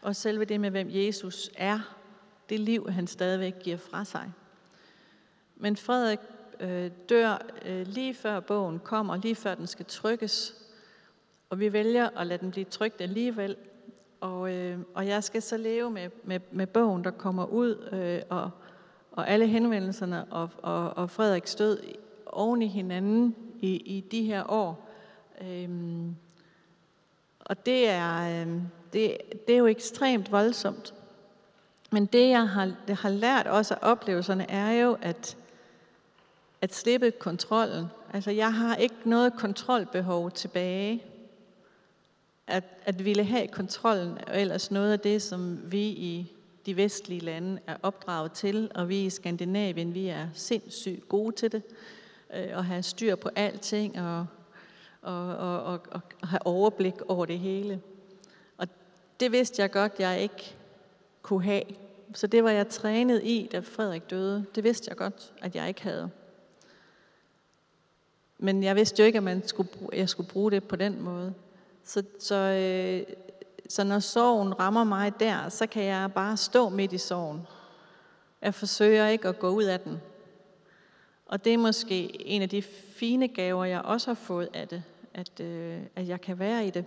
Og 0.02 0.16
selve 0.16 0.44
det 0.44 0.60
med, 0.60 0.70
hvem 0.70 0.88
Jesus 0.90 1.50
er. 1.56 1.96
Det 2.48 2.60
liv, 2.60 2.90
han 2.90 3.06
stadigvæk 3.06 3.62
giver 3.62 3.76
fra 3.76 4.04
sig. 4.04 4.32
Men 5.56 5.76
Frederik 5.76 6.18
øh, 6.60 6.90
dør 7.08 7.46
øh, 7.64 7.86
lige 7.86 8.14
før 8.14 8.40
bogen 8.40 8.78
kommer, 8.78 9.16
lige 9.16 9.34
før 9.34 9.54
den 9.54 9.66
skal 9.66 9.86
trykkes. 9.86 10.54
Og 11.50 11.60
vi 11.60 11.72
vælger 11.72 12.08
at 12.18 12.26
lade 12.26 12.40
den 12.40 12.50
blive 12.50 12.64
trykt 12.64 13.00
alligevel. 13.00 13.56
Og, 14.20 14.54
øh, 14.54 14.78
og 14.94 15.06
jeg 15.06 15.24
skal 15.24 15.42
så 15.42 15.56
leve 15.56 15.90
med, 15.90 16.10
med, 16.24 16.40
med 16.50 16.66
bogen, 16.66 17.04
der 17.04 17.10
kommer 17.10 17.44
ud, 17.44 17.88
øh, 17.92 18.22
og, 18.28 18.50
og 19.12 19.28
alle 19.28 19.46
henvendelserne 19.46 20.24
og, 20.24 20.50
og, 20.62 20.96
og 20.96 21.10
Frederiks 21.10 21.54
død 21.54 21.80
oven 22.26 22.62
i 22.62 22.66
hinanden 22.66 23.36
i, 23.60 23.76
i 23.76 24.00
de 24.00 24.22
her 24.22 24.50
år. 24.50 24.88
Øh, 25.40 25.68
og 27.50 27.66
det 27.66 27.88
er, 27.88 28.42
øhm, 28.42 28.62
det, 28.92 29.16
det 29.46 29.54
er 29.54 29.58
jo 29.58 29.66
ekstremt 29.66 30.32
voldsomt. 30.32 30.94
Men 31.90 32.06
det, 32.06 32.28
jeg 32.28 32.48
har, 32.48 32.72
det 32.88 32.96
har 32.96 33.08
lært 33.08 33.46
også 33.46 33.74
af 33.74 33.78
oplevelserne, 33.82 34.50
er 34.50 34.70
jo 34.70 34.96
at, 35.02 35.36
at 36.60 36.74
slippe 36.74 37.10
kontrollen. 37.10 37.86
Altså, 38.12 38.30
jeg 38.30 38.54
har 38.54 38.76
ikke 38.76 38.94
noget 39.04 39.32
kontrolbehov 39.34 40.30
tilbage. 40.30 41.02
At, 42.46 42.64
at 42.84 43.04
ville 43.04 43.24
have 43.24 43.48
kontrollen 43.48 44.18
er 44.26 44.32
ellers 44.32 44.70
noget 44.70 44.92
af 44.92 45.00
det, 45.00 45.22
som 45.22 45.72
vi 45.72 45.82
i 45.82 46.32
de 46.66 46.76
vestlige 46.76 47.20
lande 47.20 47.60
er 47.66 47.76
opdraget 47.82 48.32
til, 48.32 48.70
og 48.74 48.88
vi 48.88 49.04
i 49.04 49.10
Skandinavien, 49.10 49.94
vi 49.94 50.06
er 50.06 50.28
sindssygt 50.34 51.08
gode 51.08 51.36
til 51.36 51.52
det, 51.52 51.62
øh, 52.34 52.58
at 52.58 52.64
have 52.64 52.82
styr 52.82 53.14
på 53.14 53.28
alting 53.36 54.00
og, 54.00 54.26
og, 55.02 55.36
og, 55.36 55.62
og, 55.62 55.80
og 55.90 56.28
have 56.28 56.46
overblik 56.46 56.94
over 57.08 57.26
det 57.26 57.38
hele. 57.38 57.80
Og 58.58 58.68
det 59.20 59.32
vidste 59.32 59.62
jeg 59.62 59.70
godt, 59.70 59.92
jeg 59.98 60.20
ikke 60.20 60.56
kunne 61.22 61.44
have. 61.44 61.62
Så 62.14 62.26
det 62.26 62.44
var 62.44 62.50
jeg 62.50 62.68
trænet 62.68 63.22
i, 63.24 63.48
da 63.52 63.58
Frederik 63.58 64.10
døde. 64.10 64.46
Det 64.54 64.64
vidste 64.64 64.88
jeg 64.88 64.96
godt, 64.96 65.32
at 65.42 65.56
jeg 65.56 65.68
ikke 65.68 65.82
havde. 65.82 66.10
Men 68.38 68.62
jeg 68.62 68.76
vidste 68.76 69.02
jo 69.02 69.06
ikke, 69.06 69.16
at 69.16 69.22
man 69.22 69.48
skulle, 69.48 69.70
jeg 69.92 70.08
skulle 70.08 70.28
bruge 70.28 70.50
det 70.50 70.64
på 70.64 70.76
den 70.76 71.02
måde. 71.02 71.34
Så, 71.84 72.02
så, 72.18 72.34
øh, 72.34 73.14
så 73.68 73.84
når 73.84 73.98
sorgen 73.98 74.60
rammer 74.60 74.84
mig 74.84 75.20
der, 75.20 75.48
så 75.48 75.66
kan 75.66 75.84
jeg 75.84 76.12
bare 76.14 76.36
stå 76.36 76.68
midt 76.68 76.92
i 76.92 76.98
sorgen. 76.98 77.46
Jeg 78.42 78.54
forsøger 78.54 79.06
ikke 79.06 79.28
at 79.28 79.38
gå 79.38 79.48
ud 79.48 79.64
af 79.64 79.80
den. 79.80 80.00
Og 81.30 81.44
det 81.44 81.54
er 81.54 81.58
måske 81.58 82.26
en 82.26 82.42
af 82.42 82.48
de 82.48 82.62
fine 82.62 83.28
gaver, 83.28 83.64
jeg 83.64 83.80
også 83.80 84.06
har 84.06 84.14
fået 84.14 84.48
af 84.54 84.68
det, 84.68 84.82
at, 85.14 85.40
øh, 85.40 85.80
at 85.96 86.08
jeg 86.08 86.20
kan 86.20 86.38
være 86.38 86.66
i 86.66 86.70
det. 86.70 86.84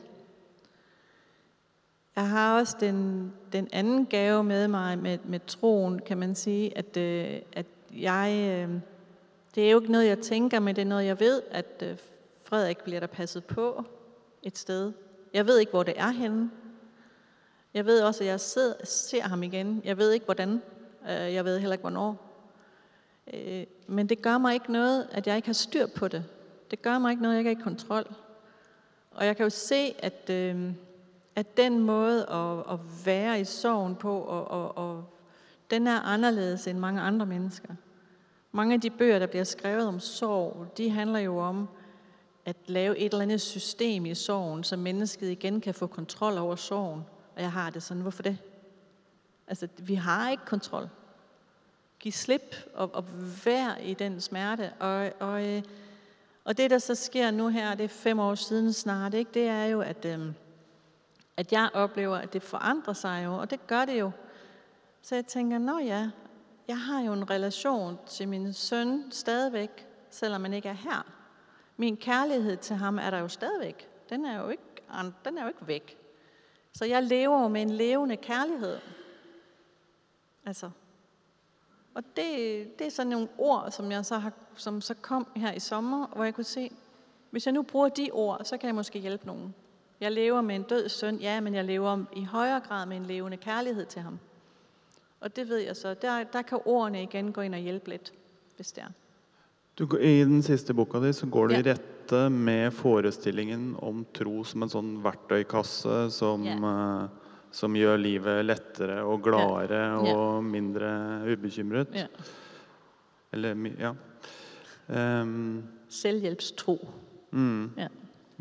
Jeg 2.15 2.29
har 2.29 2.59
også 2.59 2.77
den, 2.79 3.31
den 3.53 3.67
anden 3.71 4.05
gave 4.05 4.43
med 4.43 4.67
mig 4.67 4.97
med, 4.97 5.17
med 5.25 5.39
troen, 5.47 5.99
kan 5.99 6.17
man 6.17 6.35
sige, 6.35 6.77
at, 6.77 6.97
øh, 6.97 7.39
at 7.53 7.65
jeg, 7.91 8.31
øh, 8.37 8.79
det 9.55 9.67
er 9.67 9.71
jo 9.71 9.79
ikke 9.79 9.91
noget, 9.91 10.07
jeg 10.07 10.19
tænker, 10.19 10.59
men 10.59 10.75
det 10.75 10.81
er 10.81 10.85
noget, 10.85 11.05
jeg 11.05 11.19
ved, 11.19 11.41
at 11.51 11.83
øh, 11.83 11.97
Frederik 12.43 12.77
bliver 12.83 12.99
der 12.99 13.07
passet 13.07 13.45
på 13.45 13.83
et 14.43 14.57
sted. 14.57 14.91
Jeg 15.33 15.47
ved 15.47 15.59
ikke, 15.59 15.69
hvor 15.69 15.83
det 15.83 15.93
er 15.97 16.09
henne. 16.09 16.51
Jeg 17.73 17.85
ved 17.85 18.01
også, 18.01 18.23
at 18.23 18.29
jeg 18.29 18.39
sidder, 18.39 18.75
ser 18.83 19.21
ham 19.21 19.43
igen. 19.43 19.81
Jeg 19.85 19.97
ved 19.97 20.11
ikke, 20.11 20.25
hvordan. 20.25 20.61
Øh, 21.09 21.33
jeg 21.33 21.45
ved 21.45 21.59
heller 21.59 21.73
ikke, 21.73 21.83
hvornår. 21.83 22.22
Øh, 23.33 23.63
men 23.87 24.09
det 24.09 24.21
gør 24.21 24.37
mig 24.37 24.53
ikke 24.53 24.71
noget, 24.71 25.07
at 25.11 25.27
jeg 25.27 25.35
ikke 25.35 25.47
har 25.47 25.53
styr 25.53 25.87
på 25.87 26.07
det. 26.07 26.25
Det 26.71 26.81
gør 26.81 26.97
mig 26.97 27.11
ikke 27.11 27.23
noget, 27.23 27.35
at 27.35 27.43
jeg 27.43 27.51
ikke 27.51 27.59
er 27.59 27.61
i 27.61 27.69
kontrol. 27.69 28.15
Og 29.11 29.25
jeg 29.25 29.37
kan 29.37 29.43
jo 29.43 29.49
se, 29.49 29.95
at, 29.99 30.29
øh, 30.29 30.71
at 31.35 31.57
den 31.57 31.79
måde 31.79 32.29
at, 32.29 32.73
at 32.73 32.79
være 33.05 33.39
i 33.39 33.45
sorgen 33.45 33.95
på, 33.95 34.19
og, 34.19 34.51
og, 34.51 34.77
og, 34.77 35.05
den 35.69 35.87
er 35.87 35.99
anderledes 35.99 36.67
end 36.67 36.79
mange 36.79 37.01
andre 37.01 37.25
mennesker. 37.25 37.75
Mange 38.51 38.73
af 38.73 38.81
de 38.81 38.89
bøger, 38.89 39.19
der 39.19 39.27
bliver 39.27 39.43
skrevet 39.43 39.87
om 39.87 39.99
sorg, 39.99 40.77
de 40.77 40.89
handler 40.89 41.19
jo 41.19 41.37
om 41.37 41.67
at 42.45 42.55
lave 42.67 42.97
et 42.97 43.11
eller 43.11 43.23
andet 43.23 43.41
system 43.41 44.05
i 44.05 44.15
sorgen, 44.15 44.63
så 44.63 44.77
mennesket 44.77 45.29
igen 45.29 45.61
kan 45.61 45.73
få 45.73 45.87
kontrol 45.87 46.37
over 46.37 46.55
sorgen. 46.55 47.03
Og 47.35 47.41
jeg 47.41 47.51
har 47.51 47.69
det 47.69 47.83
sådan, 47.83 48.01
hvorfor 48.01 48.23
det? 48.23 48.37
Altså, 49.47 49.67
vi 49.77 49.95
har 49.95 50.31
ikke 50.31 50.45
kontrol 50.45 50.89
give 52.03 52.13
slip 52.13 52.55
og, 52.73 52.89
og 52.93 53.05
være 53.45 53.83
i 53.83 53.93
den 53.93 54.21
smerte. 54.21 54.73
Og, 54.79 55.11
og, 55.19 55.47
øh, 55.47 55.63
og 56.43 56.57
det, 56.57 56.69
der 56.69 56.77
så 56.77 56.95
sker 56.95 57.31
nu 57.31 57.47
her, 57.47 57.75
det 57.75 57.83
er 57.83 57.87
fem 57.87 58.19
år 58.19 58.35
siden 58.35 58.73
snart, 58.73 59.13
ikke? 59.13 59.31
det 59.33 59.47
er 59.47 59.65
jo, 59.65 59.81
at, 59.81 60.05
øhm, 60.05 60.33
at 61.37 61.51
jeg 61.51 61.69
oplever, 61.73 62.17
at 62.17 62.33
det 62.33 62.43
forandrer 62.43 62.93
sig 62.93 63.21
jo, 63.25 63.33
og 63.33 63.51
det 63.51 63.67
gør 63.67 63.85
det 63.85 63.99
jo. 63.99 64.11
Så 65.01 65.15
jeg 65.15 65.25
tænker, 65.25 65.57
nå 65.57 65.79
ja, 65.79 66.09
jeg 66.67 66.79
har 66.79 67.01
jo 67.01 67.13
en 67.13 67.29
relation 67.29 67.99
til 68.07 68.27
min 68.27 68.53
søn 68.53 69.11
stadigvæk, 69.11 69.87
selvom 70.09 70.41
man 70.41 70.53
ikke 70.53 70.69
er 70.69 70.73
her. 70.73 71.05
Min 71.77 71.97
kærlighed 71.97 72.57
til 72.57 72.75
ham 72.75 72.99
er 72.99 73.09
der 73.09 73.19
jo 73.19 73.27
stadigvæk. 73.27 73.89
Den 74.09 74.25
er 74.25 74.41
jo 74.41 74.49
ikke, 74.49 74.63
den 75.25 75.37
er 75.37 75.41
jo 75.41 75.47
ikke 75.47 75.67
væk. 75.67 75.97
Så 76.73 76.85
jeg 76.85 77.03
lever 77.03 77.41
jo 77.41 77.47
med 77.47 77.61
en 77.61 77.69
levende 77.69 78.17
kærlighed. 78.17 78.79
Altså. 80.45 80.69
Og 81.95 82.03
det, 82.15 82.25
det 82.79 82.87
er 82.87 82.91
sådan 82.91 83.09
nogle 83.09 83.27
ord, 83.37 83.71
som 83.71 83.91
jeg 83.91 84.05
så 84.05 84.17
har, 84.17 84.31
som 84.55 84.81
så 84.81 84.93
kom 84.93 85.27
her 85.35 85.53
i 85.53 85.59
sommer, 85.59 86.07
hvor 86.15 86.23
jeg 86.23 86.33
kunne 86.35 86.43
se, 86.43 86.71
hvis 87.31 87.45
jeg 87.45 87.53
nu 87.53 87.61
bruger 87.61 87.89
de 87.89 88.09
ord, 88.13 88.41
så 88.43 88.57
kan 88.57 88.67
jeg 88.67 88.75
måske 88.75 88.99
hjælpe 88.99 89.27
nogen. 89.27 89.53
Jeg 90.01 90.11
lever 90.11 90.41
med 90.41 90.55
en 90.55 90.63
død 90.63 90.89
søn, 90.89 91.15
ja, 91.15 91.39
men 91.41 91.55
jeg 91.55 91.63
lever 91.65 92.03
i 92.15 92.23
højere 92.23 92.59
grad 92.59 92.85
med 92.85 92.97
en 92.97 93.05
levende 93.05 93.37
kærlighed 93.37 93.85
til 93.85 94.01
ham. 94.01 94.19
Og 95.21 95.35
det 95.35 95.49
ved 95.49 95.57
jeg 95.57 95.75
så. 95.75 95.93
Der, 95.93 96.23
der 96.23 96.41
kan 96.41 96.59
ordene 96.65 97.03
igen 97.03 97.31
gå 97.31 97.41
ind 97.41 97.55
og 97.55 97.59
hjælpe 97.61 97.89
lidt, 97.89 98.13
hvis 98.55 98.71
det 98.71 98.83
er. 98.83 98.87
Du, 99.79 99.97
I 99.97 100.19
den 100.19 100.43
siste 100.43 100.73
boka 100.73 100.99
di 101.07 101.13
så 101.13 101.25
går 101.25 101.47
du 101.47 101.53
Ja. 101.53 101.59
i 101.59 101.63
rette 101.71 102.29
med 102.29 102.71
forestillingen 102.71 103.75
om 103.81 104.05
tro 104.13 104.43
som 104.43 104.63
en 104.63 104.69
sånn 104.69 105.03
verktøykasse 105.03 106.11
som, 106.11 106.43
Ja. 106.45 106.55
Som 107.53 107.75
gjør 107.77 107.99
livet 108.01 108.45
lettere 108.45 109.01
og 109.05 109.21
gladere 109.25 109.81
Ja. 110.07 110.15
og 110.15 110.43
mindre 110.43 110.89
ubekymret. 111.33 111.93
Ja. 111.93 112.07
Eller, 113.33 113.53
ja. 113.79 113.93
Ehm, 114.89 115.63
Selvhjælpstro. 115.89 116.79
mm. 117.31 117.71
Ja. 117.77 117.87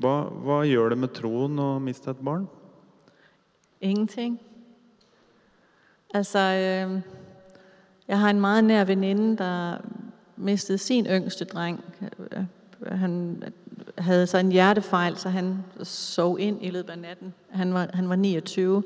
hva, 0.00 0.14
hva 0.30 0.62
gjør 0.66 0.88
det 0.94 0.98
med 0.98 1.12
troen 1.14 1.58
å 1.60 1.78
miste 1.78 2.10
et 2.10 2.24
barn? 2.24 2.48
Ingenting. 3.80 4.40
Altså, 6.14 6.38
øh, 6.38 7.00
jeg 8.08 8.18
har 8.20 8.30
en 8.30 8.40
meget 8.40 8.64
nær 8.64 8.84
veninde, 8.84 9.36
der 9.36 9.78
mistede 10.36 10.78
sin 10.78 11.06
yngste 11.06 11.44
dreng. 11.44 11.80
Øh, 12.32 12.44
Han 12.98 13.42
havde 13.98 14.26
så 14.26 14.38
en 14.38 14.52
hjertefejl, 14.52 15.16
så 15.16 15.28
han 15.28 15.64
sov 15.82 16.38
ind 16.40 16.58
i 16.64 16.70
løbet 16.70 16.90
af 16.90 16.98
natten. 16.98 17.34
Han 17.50 17.74
var, 17.74 17.88
han 17.94 18.08
var 18.08 18.16
29. 18.16 18.82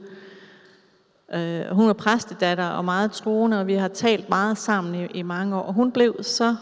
Øh, 1.34 1.66
hun 1.70 1.86
var 1.86 1.92
præstedatter 1.92 2.66
og 2.68 2.84
meget 2.84 3.12
troende, 3.12 3.60
og 3.60 3.66
vi 3.66 3.74
har 3.74 3.88
talt 3.88 4.28
meget 4.28 4.58
sammen 4.58 4.94
i, 4.94 5.06
i 5.06 5.22
mange 5.22 5.56
år. 5.56 5.62
Og 5.62 5.72
hun 5.74 5.92
blev 5.92 6.22
så 6.22 6.56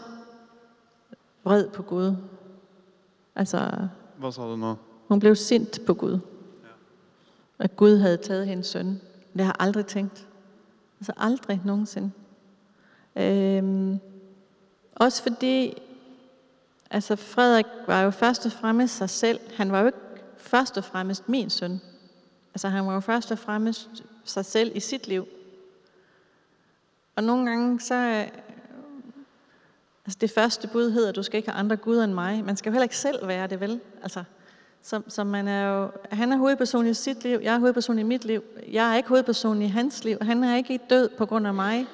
vred 1.43 1.67
på 1.69 1.81
Gud. 1.83 2.15
Altså, 3.35 3.71
Hva 4.17 4.31
sa 4.31 4.41
du 4.41 4.55
nå? 4.55 4.75
hun 5.07 5.19
blev 5.19 5.35
sint 5.35 5.79
på 5.85 5.93
Gud. 5.93 6.19
At 7.59 7.75
Gud 7.75 7.97
havde 7.97 8.17
taget 8.17 8.47
hendes 8.47 8.67
søn. 8.67 9.01
Det 9.33 9.41
har 9.41 9.51
jeg 9.59 9.67
aldrig 9.67 9.85
tænkt. 9.85 10.27
Altså 10.99 11.13
aldrig 11.17 11.61
nogensinde. 11.65 12.11
Øhm, 13.15 13.99
også 14.95 15.23
fordi, 15.23 15.81
altså 16.89 17.15
Frederik 17.15 17.65
var 17.87 18.01
jo 18.01 18.11
først 18.11 18.45
og 18.45 18.51
fremmest 18.51 18.97
sig 18.97 19.09
selv. 19.09 19.39
Han 19.55 19.71
var 19.71 19.79
jo 19.79 19.85
ikke 19.85 19.97
først 20.37 20.77
og 20.77 20.83
fremmest 20.83 21.29
min 21.29 21.49
søn. 21.49 21.81
Altså 22.53 22.67
han 22.69 22.87
var 22.87 22.93
jo 22.93 22.99
først 22.99 23.31
og 23.31 23.39
fremmest 23.39 23.89
sig 24.23 24.45
selv 24.45 24.71
i 24.75 24.79
sit 24.79 25.07
liv. 25.07 25.27
Og 27.15 27.23
nogle 27.23 27.49
gange 27.49 27.79
så, 27.79 27.95
øh, 27.95 28.27
altså 30.05 30.17
det 30.21 30.31
første 30.31 30.67
bud 30.67 30.91
hedder, 30.91 31.09
at 31.09 31.15
du 31.15 31.23
skal 31.23 31.37
ikke 31.37 31.49
have 31.49 31.59
andre 31.59 31.77
guder 31.77 32.03
end 32.03 32.13
mig. 32.13 32.43
Man 32.45 32.57
skal 32.57 32.69
jo 32.69 32.73
heller 32.73 32.83
ikke 32.83 32.97
selv 32.97 33.27
være 33.27 33.47
det, 33.47 33.59
vel? 33.59 33.79
Altså, 34.01 34.23
så, 34.81 35.01
så 35.07 35.23
man 35.23 35.47
er 35.47 35.67
jo, 35.67 35.91
han 36.11 36.31
er 36.31 36.37
hovedperson 36.37 36.87
i 36.87 36.93
sit 36.93 37.23
liv, 37.23 37.39
jeg 37.43 37.55
er 37.55 37.59
hovedperson 37.59 37.99
i 37.99 38.03
mit 38.03 38.25
liv. 38.25 38.43
Jeg 38.71 38.91
er 38.91 38.95
ikke 38.95 39.09
hovedperson 39.09 39.61
i 39.61 39.67
hans 39.67 40.03
liv. 40.03 40.17
Han 40.21 40.43
er 40.43 40.55
ikke 40.55 40.79
død 40.89 41.09
på 41.09 41.25
grund 41.25 41.47
af 41.47 41.53
mig. 41.53 41.87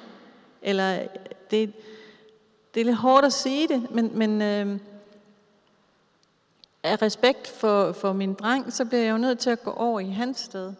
Eller 0.62 0.98
det, 1.50 1.72
det 2.74 2.80
er 2.80 2.84
lidt 2.84 2.96
hårdt 2.96 3.26
at 3.26 3.32
sige 3.32 3.68
det, 3.68 3.90
men, 3.90 4.18
men 4.18 4.42
øh, 4.42 4.78
af 6.82 7.02
respekt 7.02 7.48
for, 7.48 7.92
for 7.92 8.12
min 8.12 8.34
dreng, 8.34 8.72
så 8.72 8.84
bliver 8.84 9.02
jeg 9.02 9.12
jo 9.12 9.18
nødt 9.18 9.38
til 9.38 9.50
at 9.50 9.62
gå 9.62 9.70
over 9.70 10.00
i 10.00 10.08
hans 10.08 10.38
sted. 10.38 10.72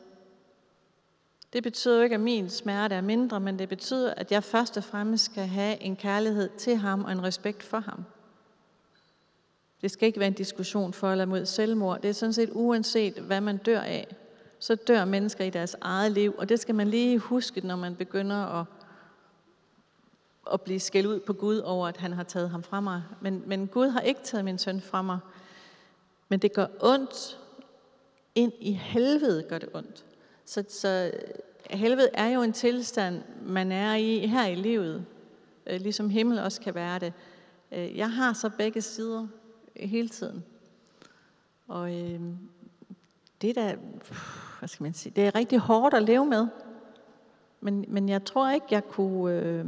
Det 1.52 1.62
betyder 1.62 1.96
jo 1.96 2.02
ikke, 2.02 2.14
at 2.14 2.20
min 2.20 2.50
smerte 2.50 2.94
er 2.94 3.00
mindre, 3.00 3.40
men 3.40 3.58
det 3.58 3.68
betyder, 3.68 4.14
at 4.14 4.32
jeg 4.32 4.44
først 4.44 4.76
og 4.76 4.84
fremmest 4.84 5.24
skal 5.24 5.46
have 5.46 5.82
en 5.82 5.96
kærlighed 5.96 6.48
til 6.48 6.76
ham 6.76 7.04
og 7.04 7.12
en 7.12 7.22
respekt 7.22 7.62
for 7.62 7.78
ham. 7.78 8.04
Det 9.82 9.90
skal 9.90 10.06
ikke 10.06 10.20
være 10.20 10.26
en 10.26 10.32
diskussion 10.32 10.92
for 10.92 11.10
eller 11.10 11.26
mod 11.26 11.46
selvmord. 11.46 12.00
Det 12.00 12.08
er 12.08 12.14
sådan 12.14 12.32
set 12.32 12.50
uanset, 12.52 13.14
hvad 13.14 13.40
man 13.40 13.56
dør 13.56 13.80
af. 13.80 14.16
Så 14.58 14.74
dør 14.74 15.04
mennesker 15.04 15.44
i 15.44 15.50
deres 15.50 15.76
eget 15.80 16.12
liv, 16.12 16.34
og 16.38 16.48
det 16.48 16.60
skal 16.60 16.74
man 16.74 16.88
lige 16.88 17.18
huske, 17.18 17.66
når 17.66 17.76
man 17.76 17.96
begynder 17.96 18.60
at, 18.60 18.66
at 20.52 20.60
blive 20.60 20.80
skældt 20.80 21.06
ud 21.06 21.20
på 21.20 21.32
Gud 21.32 21.58
over, 21.58 21.88
at 21.88 21.96
han 21.96 22.12
har 22.12 22.22
taget 22.22 22.50
ham 22.50 22.62
fra 22.62 22.80
mig. 22.80 23.02
Men, 23.20 23.42
men 23.46 23.66
Gud 23.66 23.88
har 23.88 24.00
ikke 24.00 24.20
taget 24.24 24.44
min 24.44 24.58
søn 24.58 24.80
fra 24.80 25.02
mig. 25.02 25.18
Men 26.28 26.38
det 26.38 26.52
gør 26.52 26.66
ondt. 26.80 27.38
Ind 28.34 28.52
i 28.60 28.72
helvede 28.72 29.42
gør 29.42 29.58
det 29.58 29.68
ondt. 29.74 30.04
Så, 30.44 30.64
så 30.68 31.12
helvede 31.70 32.08
er 32.14 32.28
jo 32.28 32.42
en 32.42 32.52
tilstand, 32.52 33.22
man 33.42 33.72
er 33.72 33.94
i 33.94 34.26
her 34.26 34.46
i 34.46 34.54
livet, 34.54 35.06
øh, 35.66 35.80
ligesom 35.80 36.10
himmel 36.10 36.38
også 36.38 36.60
kan 36.60 36.74
være 36.74 36.98
det. 36.98 37.12
Øh, 37.72 37.96
jeg 37.96 38.10
har 38.10 38.32
så 38.32 38.50
begge 38.58 38.82
sider 38.82 39.26
hele 39.76 40.08
tiden. 40.08 40.44
Og 41.68 41.92
øh, 41.94 42.20
det 43.42 43.58
er 43.58 43.74
hvad 44.58 44.68
skal 44.68 44.82
man 44.82 44.94
sige, 44.94 45.12
det 45.16 45.26
er 45.26 45.34
rigtig 45.34 45.58
hårdt 45.58 45.94
at 45.94 46.02
leve 46.02 46.26
med. 46.26 46.46
Men, 47.60 47.84
men 47.88 48.08
jeg 48.08 48.24
tror 48.24 48.50
ikke, 48.50 48.66
jeg 48.70 48.88
kunne, 48.88 49.34
øh, 49.34 49.66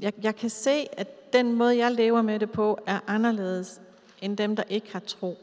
jeg, 0.00 0.12
jeg 0.22 0.36
kan 0.36 0.50
se, 0.50 0.86
at 0.92 1.32
den 1.32 1.52
måde, 1.52 1.76
jeg 1.76 1.92
lever 1.92 2.22
med 2.22 2.38
det 2.38 2.50
på, 2.50 2.78
er 2.86 3.00
anderledes 3.06 3.80
end 4.22 4.36
dem, 4.36 4.56
der 4.56 4.62
ikke 4.68 4.92
har 4.92 5.00
tro. 5.00 5.38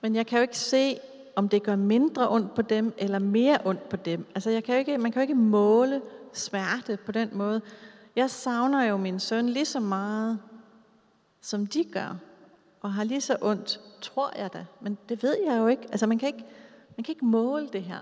Men 0.00 0.14
jeg 0.14 0.26
kan 0.26 0.38
jo 0.38 0.42
ikke 0.42 0.58
se, 0.58 0.98
om 1.36 1.48
det 1.48 1.62
gør 1.62 1.76
mindre 1.76 2.28
ondt 2.30 2.54
på 2.54 2.62
dem, 2.62 2.94
eller 2.98 3.18
mere 3.18 3.58
ondt 3.64 3.88
på 3.88 3.96
dem. 3.96 4.26
Altså, 4.34 4.50
jeg 4.50 4.64
kan 4.64 4.74
jo 4.74 4.78
ikke, 4.78 4.98
man 4.98 5.12
kan 5.12 5.20
jo 5.20 5.22
ikke 5.22 5.34
måle 5.34 6.02
smerte 6.32 6.98
på 7.06 7.12
den 7.12 7.30
måde. 7.32 7.60
Jeg 8.16 8.30
savner 8.30 8.84
jo 8.84 8.96
min 8.96 9.20
søn 9.20 9.48
lige 9.48 9.64
så 9.64 9.80
meget, 9.80 10.38
som 11.40 11.66
de 11.66 11.84
gør, 11.84 12.16
og 12.80 12.92
har 12.92 13.04
lige 13.04 13.20
så 13.20 13.36
ondt, 13.40 13.80
tror 14.00 14.32
jeg 14.38 14.52
da. 14.52 14.64
Men 14.80 14.98
det 15.08 15.22
ved 15.22 15.36
jeg 15.46 15.58
jo 15.58 15.66
ikke. 15.66 15.82
Altså, 15.90 16.06
man 16.06 16.18
kan 16.18 16.26
ikke, 16.26 16.44
man 16.96 17.04
kan 17.04 17.12
ikke 17.12 17.24
måle 17.24 17.68
det 17.72 17.82
her. 17.82 18.00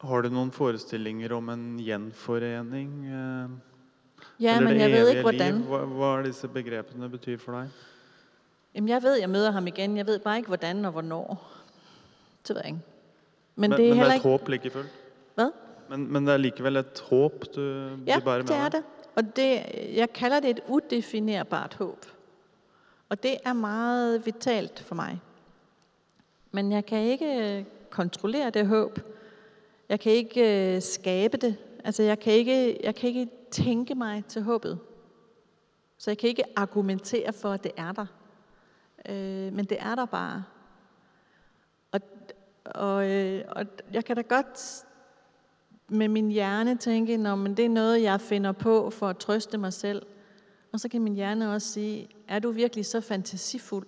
Har 0.00 0.22
du 0.24 0.30
noen 0.32 0.50
forestillinger 0.54 1.32
om 1.36 1.48
en 1.52 1.64
gjenforening? 1.84 2.92
eh, 3.06 3.48
Ja, 4.40 4.56
eller 4.56 4.64
men 4.68 4.74
det 4.74 4.80
jeg 4.80 4.90
ved 4.92 5.08
ikke, 5.08 5.22
hvordan. 5.22 5.54
liv? 5.58 5.66
Hva, 5.68 5.80
hva 5.84 6.10
er 6.18 6.22
disse 6.28 6.48
begrepene 6.48 7.08
betyr 7.12 7.36
for 7.38 7.52
deg? 7.58 7.68
Jamen, 8.74 8.88
jeg 8.88 9.02
ved, 9.02 9.16
jeg 9.20 9.30
møder 9.30 9.50
ham 9.50 9.66
igen. 9.66 9.96
Jeg 9.96 10.06
ved 10.06 10.18
bare 10.18 10.36
ikke, 10.40 10.48
hvordan 10.48 10.84
og 10.84 10.92
hvornår. 10.92 11.46
Det 12.48 12.54
ved 12.56 12.62
jeg 12.64 12.72
ikke. 12.72 12.84
Men, 13.56 13.70
Men, 13.70 13.78
det 13.78 13.86
er 13.86 13.94
men 13.94 13.98
det 13.98 14.06
er 14.06 14.10
et 14.10 14.14
ikke... 14.14 14.28
håp 14.28 14.48
like 14.48 14.70
fullt? 14.70 14.88
Hvad? 15.34 15.50
Men, 15.90 16.12
men 16.12 16.26
det 16.26 16.32
er 16.32 16.36
likevel 16.38 16.76
et 16.76 17.00
håp 17.10 17.44
du, 17.56 17.60
Ja, 18.06 18.16
du 18.16 18.24
bærer 18.24 18.36
med 18.42 18.48
det 18.48 18.56
er 18.56 18.68
det. 18.68 18.82
Og 19.16 19.36
det, 19.36 19.50
jeg 19.96 20.12
kalder 20.12 20.40
det 20.40 20.50
et 20.50 20.60
udefinerbart 20.68 21.74
håb. 21.74 22.06
Og 23.08 23.22
det 23.22 23.36
er 23.44 23.52
meget 23.52 24.26
vitalt 24.26 24.80
for 24.80 24.94
mig. 24.94 25.20
Men 26.52 26.72
jeg 26.72 26.86
kan 26.86 26.98
ikke 27.02 27.66
kontrollere 27.90 28.50
det 28.50 28.66
håb. 28.66 28.98
Jeg 29.90 30.00
kan 30.00 30.12
ikke 30.12 30.74
øh, 30.76 30.82
skabe 30.82 31.36
det. 31.36 31.56
Altså, 31.84 32.02
jeg 32.02 32.20
kan 32.20 32.32
ikke, 32.32 32.80
jeg 32.82 32.94
kan 32.94 33.08
ikke 33.08 33.28
tænke 33.50 33.94
mig 33.94 34.24
til 34.24 34.42
håbet. 34.42 34.78
Så 35.98 36.10
jeg 36.10 36.18
kan 36.18 36.28
ikke 36.28 36.44
argumentere 36.56 37.32
for, 37.32 37.50
at 37.50 37.64
det 37.64 37.72
er 37.76 37.92
der. 37.92 38.06
Øh, 39.08 39.52
men 39.52 39.64
det 39.64 39.76
er 39.80 39.94
der 39.94 40.06
bare. 40.06 40.44
Og, 41.92 42.00
og, 42.64 43.10
øh, 43.10 43.44
og 43.48 43.66
jeg 43.92 44.04
kan 44.04 44.16
da 44.16 44.22
godt 44.22 44.84
med 45.88 46.08
min 46.08 46.30
hjerne 46.30 46.76
tænke, 46.76 47.16
Nå, 47.16 47.34
men 47.34 47.56
det 47.56 47.64
er 47.64 47.68
noget, 47.68 48.02
jeg 48.02 48.20
finder 48.20 48.52
på 48.52 48.90
for 48.90 49.08
at 49.08 49.16
trøste 49.16 49.58
mig 49.58 49.72
selv. 49.72 50.06
Og 50.72 50.80
så 50.80 50.88
kan 50.88 51.02
min 51.02 51.14
hjerne 51.14 51.52
også 51.52 51.68
sige, 51.68 52.08
er 52.28 52.38
du 52.38 52.50
virkelig 52.50 52.86
så 52.86 53.00
fantasifuld? 53.00 53.86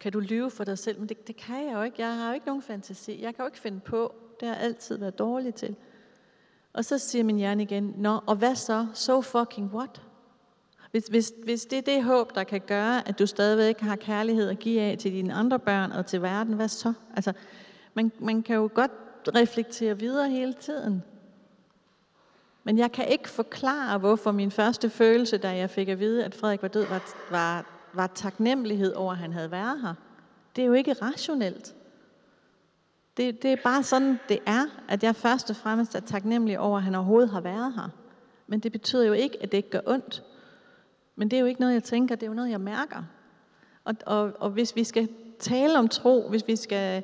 Kan 0.00 0.12
du 0.12 0.20
lyve 0.20 0.50
for 0.50 0.64
dig 0.64 0.78
selv? 0.78 0.98
Men 0.98 1.08
det, 1.08 1.26
det 1.26 1.36
kan 1.36 1.66
jeg 1.66 1.74
jo 1.74 1.82
ikke. 1.82 2.02
Jeg 2.02 2.16
har 2.16 2.28
jo 2.28 2.34
ikke 2.34 2.46
nogen 2.46 2.62
fantasi. 2.62 3.22
Jeg 3.22 3.34
kan 3.34 3.42
jo 3.42 3.46
ikke 3.46 3.58
finde 3.58 3.80
på. 3.80 4.14
Det 4.40 4.48
har 4.48 4.54
jeg 4.54 4.64
altid 4.64 4.98
været 4.98 5.18
dårlig 5.18 5.54
til. 5.54 5.76
Og 6.72 6.84
så 6.84 6.98
siger 6.98 7.24
min 7.24 7.36
hjerne 7.36 7.62
igen, 7.62 7.94
Nå, 7.96 8.20
og 8.26 8.36
hvad 8.36 8.54
så? 8.54 8.86
So 8.94 9.20
fucking 9.20 9.74
what? 9.74 10.02
Hvis, 10.90 11.06
hvis, 11.06 11.32
hvis 11.44 11.66
det 11.66 11.78
er 11.78 11.82
det 11.82 12.04
håb, 12.04 12.34
der 12.34 12.44
kan 12.44 12.60
gøre, 12.60 13.08
at 13.08 13.18
du 13.18 13.26
stadigvæk 13.26 13.80
har 13.80 13.96
kærlighed 13.96 14.48
at 14.48 14.58
give 14.58 14.80
af 14.80 14.98
til 14.98 15.12
dine 15.12 15.34
andre 15.34 15.58
børn 15.58 15.92
og 15.92 16.06
til 16.06 16.22
verden, 16.22 16.54
hvad 16.54 16.68
så? 16.68 16.92
Altså, 17.16 17.32
man, 17.94 18.12
man 18.18 18.42
kan 18.42 18.56
jo 18.56 18.70
godt 18.74 18.90
reflektere 19.34 19.98
videre 19.98 20.30
hele 20.30 20.52
tiden. 20.52 21.02
Men 22.64 22.78
jeg 22.78 22.92
kan 22.92 23.08
ikke 23.08 23.28
forklare, 23.28 23.98
hvorfor 23.98 24.32
min 24.32 24.50
første 24.50 24.90
følelse, 24.90 25.38
da 25.38 25.56
jeg 25.56 25.70
fik 25.70 25.88
at 25.88 25.98
vide, 25.98 26.24
at 26.24 26.34
Frederik 26.34 26.62
var 26.62 26.68
død, 26.68 26.86
var, 26.86 27.14
var, 27.30 27.66
var 27.92 28.06
taknemmelighed 28.06 28.94
over, 28.94 29.12
at 29.12 29.18
han 29.18 29.32
havde 29.32 29.50
været 29.50 29.80
her. 29.80 29.94
Det 30.56 30.62
er 30.62 30.66
jo 30.66 30.72
ikke 30.72 30.92
rationelt. 30.92 31.74
Det, 33.16 33.42
det 33.42 33.52
er 33.52 33.56
bare 33.64 33.82
sådan, 33.82 34.18
det 34.28 34.38
er, 34.46 34.64
at 34.88 35.02
jeg 35.02 35.16
først 35.16 35.50
og 35.50 35.56
fremmest 35.56 35.94
er 35.94 36.00
taknemmelig 36.00 36.58
over, 36.58 36.76
at 36.76 36.84
han 36.84 36.94
overhovedet 36.94 37.30
har 37.30 37.40
været 37.40 37.74
her. 37.74 37.88
Men 38.46 38.60
det 38.60 38.72
betyder 38.72 39.04
jo 39.04 39.12
ikke, 39.12 39.42
at 39.42 39.52
det 39.52 39.56
ikke 39.56 39.70
gør 39.70 39.80
ondt. 39.86 40.24
Men 41.16 41.30
det 41.30 41.36
er 41.36 41.40
jo 41.40 41.46
ikke 41.46 41.60
noget, 41.60 41.74
jeg 41.74 41.84
tænker, 41.84 42.14
det 42.14 42.22
er 42.22 42.26
jo 42.26 42.34
noget, 42.34 42.50
jeg 42.50 42.60
mærker. 42.60 43.02
Og, 43.84 43.94
og, 44.06 44.32
og 44.40 44.50
hvis 44.50 44.76
vi 44.76 44.84
skal 44.84 45.08
tale 45.38 45.78
om 45.78 45.88
tro, 45.88 46.28
hvis 46.28 46.46
vi 46.46 46.56
skal 46.56 47.02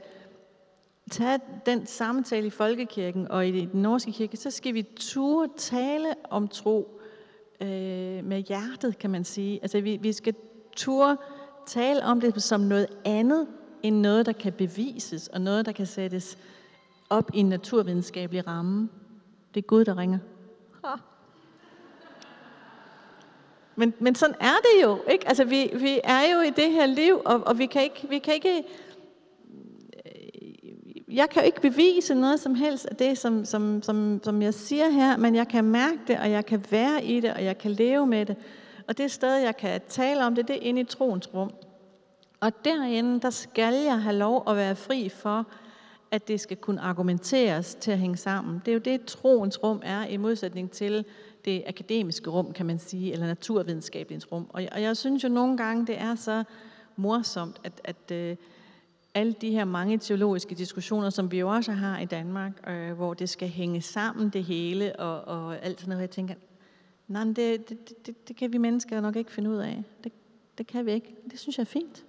tage 1.10 1.38
den 1.66 1.86
samtale 1.86 2.46
i 2.46 2.50
folkekirken 2.50 3.28
og 3.28 3.48
i 3.48 3.66
den 3.66 3.82
norske 3.82 4.12
kirke, 4.12 4.36
så 4.36 4.50
skal 4.50 4.74
vi 4.74 4.82
turde 4.96 5.52
tale 5.56 6.14
om 6.30 6.48
tro 6.48 7.00
øh, 7.60 7.68
med 8.24 8.38
hjertet, 8.38 8.98
kan 8.98 9.10
man 9.10 9.24
sige. 9.24 9.58
Altså 9.62 9.80
vi, 9.80 9.96
vi 9.96 10.12
skal 10.12 10.34
turde 10.76 11.16
tale 11.66 12.02
om 12.02 12.20
det 12.20 12.42
som 12.42 12.60
noget 12.60 12.86
andet, 13.04 13.46
end 13.82 13.96
noget, 14.00 14.26
der 14.26 14.32
kan 14.32 14.52
bevises, 14.52 15.28
og 15.28 15.40
noget, 15.40 15.66
der 15.66 15.72
kan 15.72 15.86
sættes 15.86 16.38
op 17.10 17.30
i 17.34 17.38
en 17.38 17.48
naturvidenskabelig 17.48 18.46
ramme. 18.46 18.88
Det 19.54 19.62
er 19.62 19.66
Gud, 19.66 19.84
der 19.84 19.98
ringer. 19.98 20.18
Ha. 20.84 20.94
Men, 23.76 23.94
men 23.98 24.14
sådan 24.14 24.36
er 24.40 24.56
det 24.62 24.82
jo, 24.82 24.98
ikke? 25.10 25.28
Altså, 25.28 25.44
vi, 25.44 25.70
vi 25.74 26.00
er 26.04 26.34
jo 26.34 26.40
i 26.40 26.50
det 26.50 26.72
her 26.72 26.86
liv, 26.86 27.22
og, 27.24 27.40
og 27.46 27.58
vi 27.58 27.66
kan 27.66 27.82
ikke, 27.82 28.06
vi 28.08 28.18
kan 28.18 28.34
ikke 28.34 28.64
jeg 31.12 31.30
kan 31.30 31.42
jo 31.42 31.46
ikke 31.46 31.60
bevise 31.60 32.14
noget 32.14 32.40
som 32.40 32.54
helst 32.54 32.86
af 32.86 32.96
det, 32.96 33.18
som, 33.18 33.44
som, 33.44 33.82
som, 33.82 34.20
som 34.22 34.42
jeg 34.42 34.54
siger 34.54 34.88
her, 34.88 35.16
men 35.16 35.34
jeg 35.34 35.48
kan 35.48 35.64
mærke 35.64 35.98
det, 36.06 36.18
og 36.18 36.30
jeg 36.30 36.46
kan 36.46 36.64
være 36.70 37.04
i 37.04 37.20
det, 37.20 37.34
og 37.34 37.44
jeg 37.44 37.58
kan 37.58 37.70
leve 37.70 38.06
med 38.06 38.26
det. 38.26 38.36
Og 38.88 38.98
det 38.98 39.10
sted, 39.10 39.34
jeg 39.34 39.56
kan 39.56 39.80
tale 39.88 40.26
om 40.26 40.34
det, 40.34 40.48
det 40.48 40.56
er 40.56 40.60
inde 40.60 40.80
i 40.80 40.84
troens 40.84 41.34
rum. 41.34 41.50
Og 42.42 42.64
derinde, 42.64 43.20
der 43.20 43.30
skal 43.30 43.74
jeg 43.74 44.02
have 44.02 44.16
lov 44.16 44.44
at 44.48 44.56
være 44.56 44.76
fri 44.76 45.08
for, 45.08 45.46
at 46.10 46.28
det 46.28 46.40
skal 46.40 46.56
kunne 46.56 46.80
argumenteres 46.80 47.74
til 47.74 47.90
at 47.90 47.98
hænge 47.98 48.16
sammen. 48.16 48.62
Det 48.64 48.68
er 48.68 48.72
jo 48.72 48.78
det, 48.78 49.04
troens 49.04 49.62
rum 49.62 49.80
er, 49.84 50.06
i 50.06 50.16
modsætning 50.16 50.70
til 50.70 51.04
det 51.44 51.62
akademiske 51.66 52.30
rum, 52.30 52.52
kan 52.52 52.66
man 52.66 52.78
sige, 52.78 53.12
eller 53.12 53.26
naturvidenskabelige 53.26 54.22
rum. 54.32 54.46
Og 54.48 54.62
jeg, 54.62 54.68
og 54.72 54.82
jeg 54.82 54.96
synes 54.96 55.24
jo 55.24 55.28
nogle 55.28 55.56
gange, 55.56 55.86
det 55.86 56.00
er 56.00 56.14
så 56.14 56.44
morsomt, 56.96 57.60
at, 57.64 57.80
at 57.84 58.10
øh, 58.12 58.36
alle 59.14 59.32
de 59.32 59.50
her 59.50 59.64
mange 59.64 59.98
teologiske 59.98 60.54
diskussioner, 60.54 61.10
som 61.10 61.32
vi 61.32 61.38
jo 61.38 61.48
også 61.48 61.72
har 61.72 61.98
i 61.98 62.04
Danmark, 62.04 62.52
øh, 62.68 62.92
hvor 62.92 63.14
det 63.14 63.28
skal 63.28 63.48
hænge 63.48 63.82
sammen 63.82 64.28
det 64.28 64.44
hele, 64.44 64.96
og, 64.96 65.20
og 65.20 65.64
alt 65.64 65.80
sådan 65.80 65.88
noget, 65.88 66.00
jeg 66.00 66.10
tænker, 66.10 66.34
nej, 67.08 67.24
det, 67.24 67.68
det, 67.68 68.06
det, 68.06 68.28
det 68.28 68.36
kan 68.36 68.52
vi 68.52 68.58
mennesker 68.58 69.00
nok 69.00 69.16
ikke 69.16 69.32
finde 69.32 69.50
ud 69.50 69.58
af. 69.58 69.82
Det, 70.04 70.12
det 70.58 70.66
kan 70.66 70.86
vi 70.86 70.92
ikke. 70.92 71.16
Det 71.30 71.38
synes 71.38 71.58
jeg 71.58 71.62
er 71.62 71.66
fint. 71.66 72.04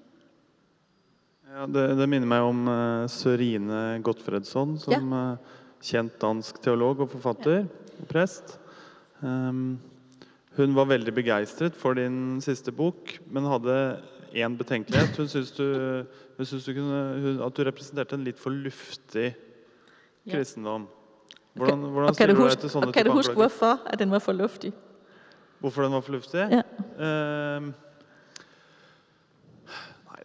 Ja, 1.53 1.67
det, 1.69 1.81
det 1.99 2.05
minner 2.09 2.25
meg 2.25 2.43
om 2.47 2.61
uh, 2.65 3.05
Sørine 3.11 3.99
Gottfredsson, 4.01 4.71
som 4.81 5.11
uh, 5.13 5.59
kjent 5.85 6.15
dansk 6.17 6.57
teolog 6.65 7.03
og 7.05 7.11
forfatter 7.11 7.67
og 8.01 8.07
prest. 8.09 8.55
Um, 9.21 9.77
hun 10.57 10.73
var 10.73 10.89
veldig 10.89 11.13
begeistret 11.13 11.77
for 11.77 11.99
din 11.99 12.41
siste 12.41 12.73
bok, 12.73 13.13
men 13.29 13.45
hadde 13.51 13.75
én 14.33 14.57
betenkelighet. 14.57 15.13
Hun 15.21 15.29
syntes, 15.29 15.53
du, 15.53 16.09
hun 16.39 16.49
syntes 16.49 16.65
du 16.65 16.73
kunne, 16.73 17.03
hun, 17.21 17.39
at 17.45 17.53
du 17.53 17.63
representerte 17.69 18.17
en 18.17 18.25
litt 18.25 18.41
for 18.41 18.53
luftig 18.53 19.29
Ja. 20.23 20.37
kristendom. 20.37 20.87
Hvordan, 21.53 21.85
hvordan 21.85 22.09
og 22.09 22.17
kan 22.17 22.31
du 22.31 22.33
stiller 22.33 22.37
du 22.39 22.49
deg 22.49 22.61
til 22.61 22.69
sånne 22.71 22.89
og 22.89 22.97
kan 22.97 23.05
du 23.05 23.13
huske 23.13 23.37
hvorfor 23.37 23.81
at 23.85 23.99
den 23.99 24.09
var 24.09 24.21
for 24.25 24.33
luftig? 24.33 24.73
Hvorfor 25.61 25.85
den 25.85 25.93
var 25.93 26.01
for 26.01 26.17
luftig? 26.17 26.47
Ja. 26.49 26.63
Nei, 26.97 27.73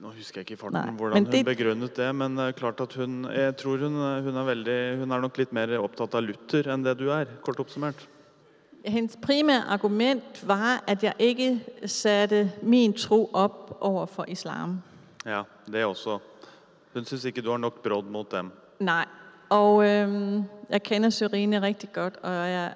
nå 0.01 0.12
husker 0.14 0.40
jeg 0.40 0.46
ikke 0.46 0.55
i 0.55 0.61
farten 0.61 0.78
Nei, 0.78 0.94
hvordan 0.96 1.24
hun 1.24 1.32
det- 1.32 1.44
begrunnet 1.46 1.96
det, 1.96 2.14
men 2.14 2.36
det 2.36 2.44
er 2.49 2.53
klart 2.53 2.80
at 2.80 2.92
hun 2.94 3.24
Jeg 3.24 3.57
tror 3.57 3.76
hun, 3.78 3.94
hun 4.24 4.36
er 4.36 4.44
veldig 4.44 4.99
Hun 5.01 5.11
er 5.12 5.20
nok 5.20 5.38
litt 5.38 5.53
mer 5.53 5.72
opptatt 5.78 6.14
av 6.14 6.22
Luther 6.22 6.68
enn 6.72 6.84
det 6.84 6.96
du 6.99 7.09
er, 7.11 7.26
kort 7.42 7.59
oppsummert. 7.61 8.07
Hendes 8.84 9.16
primære 9.16 9.64
argument 9.68 10.42
var, 10.46 10.82
at 10.86 11.03
jeg 11.03 11.14
ikke 11.18 11.61
satte 11.86 12.53
min 12.62 12.92
tro 12.92 13.30
op 13.34 13.76
over 13.80 14.07
for 14.07 14.24
islam. 14.28 14.82
Ja, 15.26 15.42
det 15.66 15.84
også. 15.84 16.18
Hun 16.94 17.05
syns 17.05 17.24
ikke 17.24 17.42
du 17.42 17.51
har 17.51 17.59
nok 17.59 17.82
brodd 17.82 18.05
mot 18.11 18.30
dem. 18.30 18.53
Nej, 18.80 19.05
og 19.51 19.84
øhm, 19.84 20.44
jeg 20.70 20.82
kender 20.82 21.11
Sørine 21.11 21.61
rigtig 21.62 21.92
godt, 21.92 22.16
og 22.22 22.30
jeg 22.32 22.72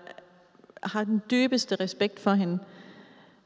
har 0.83 1.05
den 1.05 1.23
dybeste 1.31 1.77
respekt 1.81 2.20
for 2.20 2.35
hende, 2.35 2.59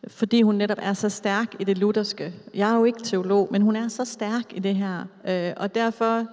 fordi 0.06 0.42
hun 0.42 0.54
netop 0.54 0.78
er 0.80 0.92
så 0.92 1.08
stærk 1.08 1.54
i 1.60 1.64
det 1.64 1.78
lutherske. 1.78 2.34
Jeg 2.54 2.70
er 2.70 2.76
jo 2.76 2.84
ikke 2.84 3.02
teolog, 3.02 3.48
men 3.50 3.62
hun 3.62 3.76
er 3.76 3.88
så 3.88 4.04
stærk 4.04 4.52
i 4.52 4.58
det 4.58 4.74
her, 4.74 5.04
øh, 5.28 5.52
og 5.56 5.74
derfor, 5.74 6.26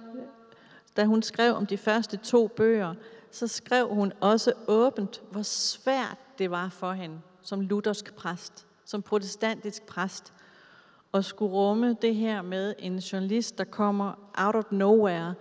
da 0.96 1.04
hun 1.04 1.22
skrev 1.22 1.54
om 1.54 1.66
de 1.66 1.76
første 1.76 2.16
to 2.16 2.48
bøger, 2.48 2.94
så 3.30 3.46
skrev 3.46 3.88
hun 3.88 4.12
også 4.20 4.52
åbent, 4.68 5.22
hvor 5.30 5.42
svært 5.42 6.18
det 6.38 6.50
var 6.50 6.68
for 6.68 6.92
hende 6.92 7.18
som 7.44 7.60
luthersk 7.60 8.14
præst, 8.14 8.66
som 8.84 9.02
protestantisk 9.02 9.86
præst, 9.86 10.32
at 11.14 11.24
skulle 11.24 11.52
rumme 11.52 11.96
det 12.02 12.14
her 12.14 12.42
med 12.42 12.74
en 12.78 12.98
journalist, 12.98 13.58
der 13.58 13.64
kommer 13.64 14.30
out 14.38 14.54
of 14.54 14.64
nowhere 14.70 15.34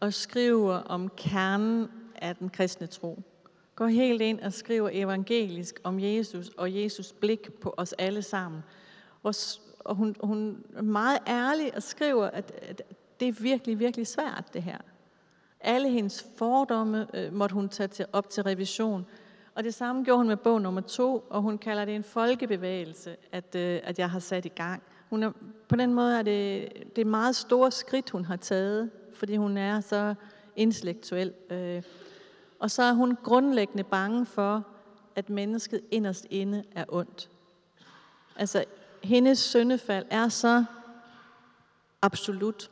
og 0.00 0.14
skriver 0.14 0.74
om 0.74 1.10
kernen 1.16 1.88
af 2.14 2.36
den 2.36 2.48
kristne 2.48 2.86
tro. 2.86 3.22
Går 3.76 3.86
helt 3.86 4.22
ind 4.22 4.40
og 4.40 4.52
skriver 4.52 4.90
evangelisk 4.92 5.80
om 5.84 6.00
Jesus 6.00 6.48
og 6.48 6.74
Jesus 6.74 7.12
blik 7.12 7.52
på 7.60 7.74
os 7.76 7.92
alle 7.92 8.22
sammen. 8.22 8.62
Og, 9.22 9.34
og 9.78 9.94
hun, 9.94 10.16
hun 10.20 10.64
er 10.76 10.82
meget 10.82 11.18
ærlig 11.26 11.76
og 11.76 11.82
skriver, 11.82 12.26
at, 12.26 12.52
at 12.62 12.82
det 13.20 13.28
er 13.28 13.32
virkelig, 13.32 13.78
virkelig 13.78 14.06
svært 14.06 14.44
det 14.52 14.62
her. 14.62 14.78
Alle 15.60 15.88
hendes 15.88 16.26
fordomme 16.36 17.06
øh, 17.14 17.32
måtte 17.32 17.54
hun 17.54 17.68
tage 17.68 17.88
til, 17.88 18.06
op 18.12 18.30
til 18.30 18.42
revision. 18.42 19.06
Og 19.54 19.64
det 19.64 19.74
samme 19.74 20.04
gjorde 20.04 20.18
hun 20.18 20.28
med 20.28 20.36
bog 20.36 20.62
nummer 20.62 20.80
to, 20.80 21.24
og 21.30 21.42
hun 21.42 21.58
kalder 21.58 21.84
det 21.84 21.94
en 21.94 22.04
folkebevægelse, 22.04 23.16
at, 23.32 23.54
øh, 23.54 23.80
at 23.84 23.98
jeg 23.98 24.10
har 24.10 24.18
sat 24.18 24.44
i 24.44 24.48
gang. 24.48 24.82
Hun 25.10 25.22
er, 25.22 25.30
på 25.68 25.76
den 25.76 25.94
måde 25.94 26.18
er 26.18 26.22
det, 26.22 26.68
det 26.96 27.02
er 27.02 27.10
meget 27.10 27.36
store 27.36 27.70
skridt, 27.70 28.10
hun 28.10 28.24
har 28.24 28.36
taget, 28.36 28.90
fordi 29.14 29.36
hun 29.36 29.56
er 29.56 29.80
så 29.80 30.14
intellektuel. 30.56 31.32
Øh, 31.50 31.82
og 32.60 32.70
så 32.70 32.82
er 32.82 32.92
hun 32.92 33.16
grundlæggende 33.22 33.84
bange 33.84 34.26
for, 34.26 34.66
at 35.16 35.30
mennesket 35.30 35.80
inderst 35.90 36.26
inde 36.30 36.64
er 36.72 36.84
ondt. 36.88 37.30
Altså, 38.36 38.64
hendes 39.02 39.38
syndefald 39.38 40.06
er 40.10 40.28
så 40.28 40.64
absolut. 42.02 42.70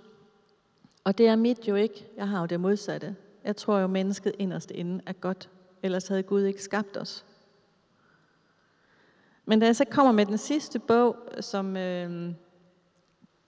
Og 1.05 1.19
det 1.19 1.29
er 1.29 1.37
mit 1.37 1.69
jo 1.69 1.75
ikke. 1.75 2.09
Jeg 2.17 2.29
har 2.29 2.41
jo 2.41 2.47
det 2.47 2.61
modsatte. 2.61 3.17
Jeg 3.45 3.57
tror 3.57 3.79
jo, 3.79 3.87
mennesket 3.87 4.33
inderst 4.39 4.71
inde 4.71 5.03
er 5.07 5.13
godt. 5.13 5.51
Ellers 5.83 6.09
havde 6.09 6.23
Gud 6.23 6.43
ikke 6.43 6.63
skabt 6.63 6.97
os. 6.97 7.25
Men 9.45 9.61
da 9.61 9.67
jeg 9.67 9.77
så 9.77 9.85
kommer 9.85 10.13
med 10.13 10.27
den 10.27 10.39
sidste 10.39 10.79
bog, 10.79 11.17
som, 11.41 11.77
øh, 11.77 12.35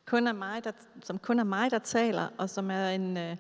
kun, 0.07 0.27
er 0.27 0.33
mig, 0.33 0.65
der, 0.65 0.73
som 1.05 1.19
kun 1.19 1.39
er 1.39 1.45
mig, 1.45 1.71
der 1.71 1.79
taler, 1.79 2.29
og 2.39 2.51
som 2.51 2.71
er 2.71 2.89
en 2.89 3.17
øh, 3.17 3.37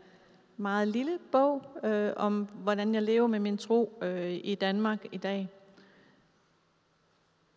meget 0.56 0.88
lille 0.88 1.18
bog 1.32 1.62
øh, 1.84 2.12
om, 2.16 2.48
hvordan 2.54 2.94
jeg 2.94 3.02
lever 3.02 3.26
med 3.26 3.40
min 3.40 3.58
tro 3.58 3.98
øh, 4.02 4.40
i 4.44 4.54
Danmark 4.54 5.06
i 5.12 5.16
dag, 5.16 5.48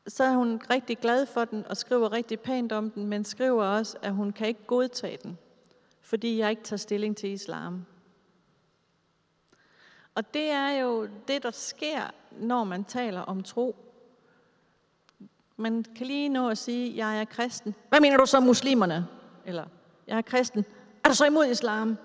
så 0.08 0.24
er 0.24 0.36
hun 0.36 0.62
rigtig 0.70 0.97
glad 0.97 1.26
for 1.26 1.45
den 1.45 1.66
og 1.66 1.78
skriver 1.78 2.12
rigtig 2.12 2.39
pænt 2.39 2.72
om 2.72 2.91
den, 2.91 3.08
men 3.08 3.26
skriver 3.26 3.64
også, 3.64 3.97
at 4.02 4.14
hun 4.14 4.32
kan 4.32 4.47
ikke 4.47 4.66
godtage 4.68 5.18
den, 5.24 5.38
fordi 6.02 6.38
jeg 6.38 6.50
ikke 6.50 6.64
tager 6.64 6.78
stilling 6.78 7.18
til 7.18 7.30
islam. 7.30 7.86
Og 10.16 10.34
det 10.34 10.50
er 10.50 10.70
jo 10.70 11.08
det, 11.28 11.43
der 11.43 11.52
sker, 11.52 12.02
når 12.32 12.64
man 12.64 12.84
taler 12.84 13.22
om 13.22 13.43
tro. 13.43 13.76
Man 15.58 15.86
kan 15.95 16.08
lige 16.08 16.30
nå 16.30 16.50
at 16.50 16.58
sige, 16.58 16.97
jeg 16.97 17.22
er 17.22 17.26
kristen. 17.26 17.76
Hvad 17.89 18.00
mener 18.00 18.18
du 18.18 18.26
så 18.26 18.39
muslimerne? 18.39 19.08
Eller, 19.45 19.66
jeg 20.08 20.18
er 20.18 20.22
kristen. 20.22 20.66
Er 21.04 21.10
du 21.10 21.16
så 21.16 21.26
imod 21.26 21.45
islam? 21.45 21.97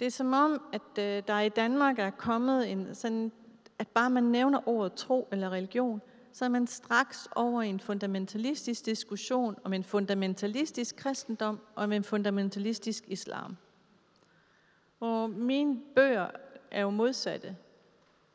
Det 0.00 0.06
er 0.06 0.10
som 0.10 0.32
om, 0.32 0.62
at 0.72 0.98
øh, 0.98 1.22
der 1.28 1.40
i 1.40 1.48
Danmark 1.48 1.98
er 1.98 2.10
kommet 2.10 2.72
en 2.72 2.94
sådan, 2.94 3.32
at 3.78 3.88
bare 3.88 4.10
man 4.10 4.24
nævner 4.24 4.68
ordet 4.68 4.94
tro 4.94 5.28
eller 5.32 5.50
religion, 5.50 6.00
så 6.32 6.44
er 6.44 6.48
man 6.48 6.66
straks 6.66 7.28
over 7.36 7.62
i 7.62 7.68
en 7.68 7.80
fundamentalistisk 7.80 8.86
diskussion 8.86 9.56
om 9.64 9.72
en 9.72 9.84
fundamentalistisk 9.84 10.96
kristendom 10.96 11.60
og 11.74 11.84
om 11.84 11.92
en 11.92 12.04
fundamentalistisk 12.04 13.04
islam. 13.08 13.56
Og 15.00 15.30
mine 15.30 15.80
bøger 15.94 16.26
er 16.70 16.82
jo 16.82 16.90
modsatte. 16.90 17.56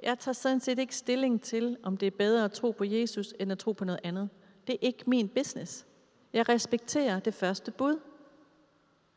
Jeg 0.04 0.20
tager 0.20 0.34
sådan 0.34 0.60
set 0.60 0.80
ikke 0.80 0.96
stilling 0.96 1.42
til, 1.42 1.78
om 1.84 1.98
det 1.98 2.08
er 2.08 2.12
bedre 2.18 2.46
at 2.46 2.52
tro 2.52 2.72
på 2.72 2.84
Jesus, 2.84 3.34
end 3.40 3.52
at 3.52 3.60
tro 3.60 3.72
på 3.72 3.86
noget 3.86 4.00
andet. 4.04 4.30
Det 4.68 4.74
er 4.74 4.80
ikke 4.82 5.04
min 5.08 5.30
business. 5.30 5.86
Jeg 6.34 6.50
respekterer 6.50 7.20
det 7.20 7.34
første 7.34 7.72
bud. 7.72 8.00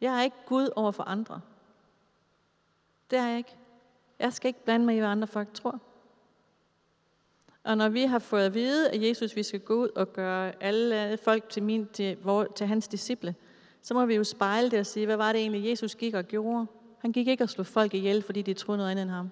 Jeg 0.00 0.18
er 0.18 0.22
ikke 0.22 0.36
Gud 0.46 0.68
over 0.76 0.92
for 0.92 1.02
andre. 1.02 1.40
Det 3.10 3.18
er 3.18 3.26
jeg 3.26 3.38
ikke. 3.38 3.56
Jeg 4.18 4.32
skal 4.32 4.48
ikke 4.48 4.64
blande 4.64 4.86
mig 4.86 4.96
i, 4.96 4.98
hvad 4.98 5.08
andre 5.08 5.28
folk 5.28 5.54
tror. 5.54 5.80
Og 7.64 7.76
når 7.76 7.88
vi 7.88 8.02
har 8.02 8.18
fået 8.18 8.42
at 8.42 8.54
vide, 8.54 8.90
at 8.90 9.02
Jesus 9.02 9.36
vi 9.36 9.42
skal 9.42 9.60
gå 9.60 9.74
ud 9.74 9.88
og 9.88 10.12
gøre 10.12 10.62
alle 10.62 11.18
folk 11.24 11.48
til, 11.48 11.62
min, 11.62 11.86
til, 11.86 12.16
vor, 12.22 12.44
til 12.44 12.66
hans 12.66 12.88
disciple, 12.88 13.34
så 13.82 13.94
må 13.94 14.06
vi 14.06 14.14
jo 14.14 14.24
spejle 14.24 14.70
det 14.70 14.78
og 14.78 14.86
sige, 14.86 15.06
hvad 15.06 15.16
var 15.16 15.32
det 15.32 15.40
egentlig, 15.40 15.70
Jesus 15.70 15.94
gik 15.94 16.14
og 16.14 16.24
gjorde? 16.24 16.66
Han 16.98 17.12
gik 17.12 17.28
ikke 17.28 17.44
og 17.44 17.48
slog 17.48 17.66
folk 17.66 17.94
ihjel, 17.94 18.22
fordi 18.22 18.42
de 18.42 18.54
troede 18.54 18.78
noget 18.78 18.90
andet 18.90 19.02
end 19.02 19.10
ham. 19.10 19.30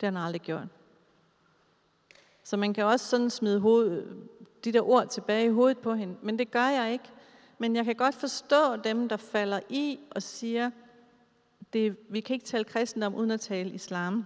Det 0.00 0.06
har 0.06 0.18
han 0.18 0.26
aldrig 0.26 0.42
gjort. 0.42 0.68
Så 2.44 2.56
man 2.56 2.74
kan 2.74 2.84
også 2.84 3.06
sådan 3.06 3.30
smide 3.30 3.60
hoved, 3.60 4.06
de 4.64 4.72
der 4.72 4.88
ord 4.88 5.08
tilbage 5.08 5.46
i 5.46 5.50
hovedet 5.50 5.78
på 5.78 5.94
hende. 5.94 6.16
Men 6.22 6.38
det 6.38 6.50
gør 6.50 6.66
jeg 6.66 6.92
ikke. 6.92 7.04
Men 7.58 7.76
jeg 7.76 7.84
kan 7.84 7.94
godt 7.94 8.14
forstå 8.14 8.76
dem, 8.84 9.08
der 9.08 9.16
falder 9.16 9.60
i 9.68 9.98
og 10.10 10.22
siger, 10.22 10.70
det, 11.76 11.96
vi 12.08 12.20
kan 12.20 12.34
ikke 12.34 12.46
tale 12.46 12.64
kristendom 12.64 13.14
uden 13.14 13.30
at 13.30 13.40
tale 13.40 13.70
islam. 13.70 14.24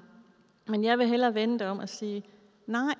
Men 0.66 0.84
jeg 0.84 0.98
vil 0.98 1.08
hellere 1.08 1.34
vente 1.34 1.66
om 1.66 1.80
at 1.80 1.88
sige, 1.88 2.24
nej. 2.66 2.94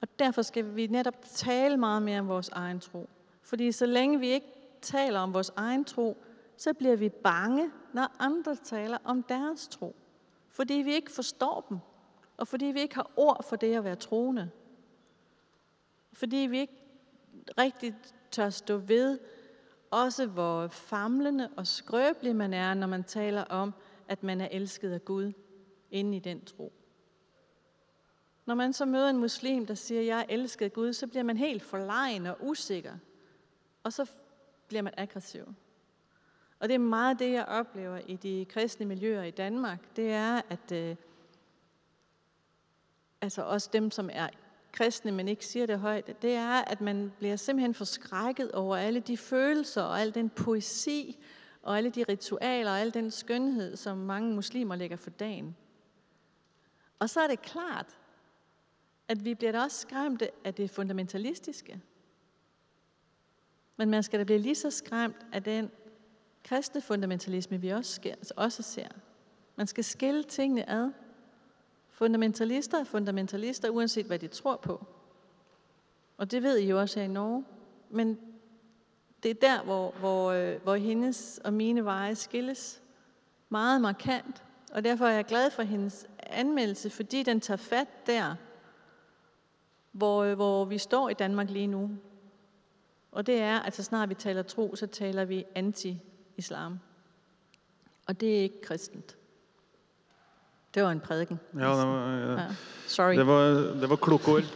Og 0.00 0.08
derfor 0.18 0.42
skal 0.42 0.76
vi 0.76 0.86
netop 0.86 1.14
tale 1.24 1.76
meget 1.76 2.02
mere 2.02 2.20
om 2.20 2.28
vores 2.28 2.48
egen 2.48 2.80
tro. 2.80 3.08
Fordi 3.42 3.72
så 3.72 3.86
længe 3.86 4.20
vi 4.20 4.28
ikke 4.28 4.46
taler 4.82 5.20
om 5.20 5.34
vores 5.34 5.52
egen 5.56 5.84
tro, 5.84 6.16
så 6.56 6.74
bliver 6.74 6.96
vi 6.96 7.08
bange, 7.08 7.70
når 7.92 8.16
andre 8.18 8.56
taler 8.56 8.98
om 9.04 9.22
deres 9.22 9.68
tro. 9.68 9.96
Fordi 10.48 10.74
vi 10.74 10.94
ikke 10.94 11.10
forstår 11.10 11.66
dem, 11.68 11.78
og 12.36 12.48
fordi 12.48 12.64
vi 12.64 12.80
ikke 12.80 12.94
har 12.94 13.10
ord 13.16 13.44
for 13.48 13.56
det 13.56 13.76
at 13.76 13.84
være 13.84 13.96
troende. 13.96 14.50
Fordi 16.12 16.36
vi 16.36 16.58
ikke 16.58 16.76
rigtig 17.58 17.94
tør 18.30 18.50
stå 18.50 18.76
ved, 18.76 19.18
også 19.90 20.26
hvor 20.26 20.68
famlende 20.68 21.50
og 21.56 21.66
skrøbelig 21.66 22.36
man 22.36 22.54
er, 22.54 22.74
når 22.74 22.86
man 22.86 23.04
taler 23.04 23.44
om, 23.44 23.74
at 24.08 24.22
man 24.22 24.40
er 24.40 24.48
elsket 24.50 24.92
af 24.92 25.04
Gud 25.04 25.32
inde 25.90 26.16
i 26.16 26.20
den 26.20 26.44
tro. 26.44 26.72
Når 28.46 28.54
man 28.54 28.72
så 28.72 28.84
møder 28.84 29.10
en 29.10 29.18
muslim, 29.18 29.66
der 29.66 29.74
siger, 29.74 30.02
jeg 30.02 30.20
er 30.20 30.24
elsket 30.28 30.64
af 30.64 30.72
Gud, 30.72 30.92
så 30.92 31.06
bliver 31.06 31.22
man 31.22 31.36
helt 31.36 31.62
forlegen 31.62 32.26
og 32.26 32.36
usikker. 32.40 32.96
Og 33.82 33.92
så 33.92 34.10
bliver 34.68 34.82
man 34.82 34.94
aggressiv. 34.96 35.54
Og 36.60 36.68
det 36.68 36.74
er 36.74 36.78
meget 36.78 37.18
det, 37.18 37.32
jeg 37.32 37.44
oplever 37.44 37.98
i 38.06 38.16
de 38.16 38.46
kristne 38.48 38.86
miljøer 38.86 39.22
i 39.22 39.30
Danmark. 39.30 39.96
Det 39.96 40.12
er, 40.12 40.42
at 40.48 40.72
øh, 40.72 40.96
altså 43.20 43.42
også 43.42 43.70
dem, 43.72 43.90
som 43.90 44.10
er 44.12 44.28
kristne, 44.72 45.12
men 45.12 45.28
ikke 45.28 45.46
siger 45.46 45.66
det 45.66 45.78
højt, 45.78 46.22
det 46.22 46.34
er, 46.34 46.64
at 46.64 46.80
man 46.80 47.12
bliver 47.18 47.36
simpelthen 47.36 47.74
forskrækket 47.74 48.52
over 48.52 48.76
alle 48.76 49.00
de 49.00 49.16
følelser 49.16 49.82
og 49.82 50.00
al 50.00 50.14
den 50.14 50.30
poesi 50.30 51.18
og 51.62 51.78
alle 51.78 51.90
de 51.90 52.04
ritualer 52.08 52.70
og 52.70 52.80
al 52.80 52.94
den 52.94 53.10
skønhed, 53.10 53.76
som 53.76 53.98
mange 53.98 54.34
muslimer 54.34 54.76
lægger 54.76 54.96
for 54.96 55.10
dagen. 55.10 55.56
Og 56.98 57.10
så 57.10 57.20
er 57.20 57.26
det 57.26 57.42
klart, 57.42 57.98
at 59.08 59.24
vi 59.24 59.34
bliver 59.34 59.52
da 59.52 59.62
også 59.62 59.80
skræmte 59.80 60.30
af 60.44 60.54
det 60.54 60.70
fundamentalistiske. 60.70 61.80
Men 63.76 63.90
man 63.90 64.02
skal 64.02 64.18
da 64.18 64.24
blive 64.24 64.38
lige 64.38 64.54
så 64.54 64.70
skræmt 64.70 65.26
af 65.32 65.42
den 65.42 65.70
kristne 66.44 66.80
fundamentalisme, 66.80 67.60
vi 67.60 67.68
også, 67.68 67.94
sker, 67.94 68.14
altså 68.14 68.34
også 68.36 68.62
ser. 68.62 68.88
Man 69.56 69.66
skal 69.66 69.84
skille 69.84 70.22
tingene 70.22 70.70
ad. 70.70 70.90
Fundamentalister 72.00 72.78
er 72.78 72.84
fundamentalister, 72.84 73.70
uanset 73.70 74.06
hvad 74.06 74.18
de 74.18 74.28
tror 74.28 74.56
på. 74.56 74.86
Og 76.16 76.30
det 76.30 76.42
ved 76.42 76.58
I 76.58 76.68
jo 76.68 76.80
også 76.80 77.00
her 77.00 77.04
i 77.04 77.08
Norge. 77.08 77.44
Men 77.90 78.18
det 79.22 79.30
er 79.30 79.34
der, 79.34 79.62
hvor, 79.62 79.90
hvor, 79.98 80.30
øh, 80.30 80.62
hvor 80.62 80.74
hendes 80.74 81.40
og 81.44 81.52
mine 81.52 81.84
veje 81.84 82.14
skilles 82.14 82.82
meget 83.48 83.80
markant. 83.80 84.44
Og 84.72 84.84
derfor 84.84 85.06
er 85.06 85.10
jeg 85.10 85.24
glad 85.24 85.50
for 85.50 85.62
hendes 85.62 86.06
anmeldelse, 86.18 86.90
fordi 86.90 87.22
den 87.22 87.40
tager 87.40 87.58
fat 87.58 88.06
der, 88.06 88.34
hvor, 89.92 90.22
øh, 90.22 90.34
hvor 90.34 90.64
vi 90.64 90.78
står 90.78 91.08
i 91.08 91.14
Danmark 91.14 91.50
lige 91.50 91.66
nu. 91.66 91.90
Og 93.12 93.26
det 93.26 93.40
er, 93.40 93.60
at 93.60 93.76
så 93.76 93.82
snart 93.82 94.08
vi 94.08 94.14
taler 94.14 94.42
tro, 94.42 94.76
så 94.76 94.86
taler 94.86 95.24
vi 95.24 95.44
anti-islam. 95.54 96.78
Og 98.06 98.20
det 98.20 98.38
er 98.38 98.42
ikke 98.42 98.60
kristent. 98.60 99.19
Det 100.74 100.82
var 100.82 100.90
en 100.94 101.00
prædiken. 101.00 101.40
Ja, 101.52 101.70
det 101.76 101.86
var, 101.86 102.38
Ja. 102.38 102.46
Sorry. 102.86 103.16
det 103.16 103.26
var, 103.26 103.42
det 103.80 103.88
var 103.90 103.96
kloke 103.96 104.30
ord. 104.30 104.42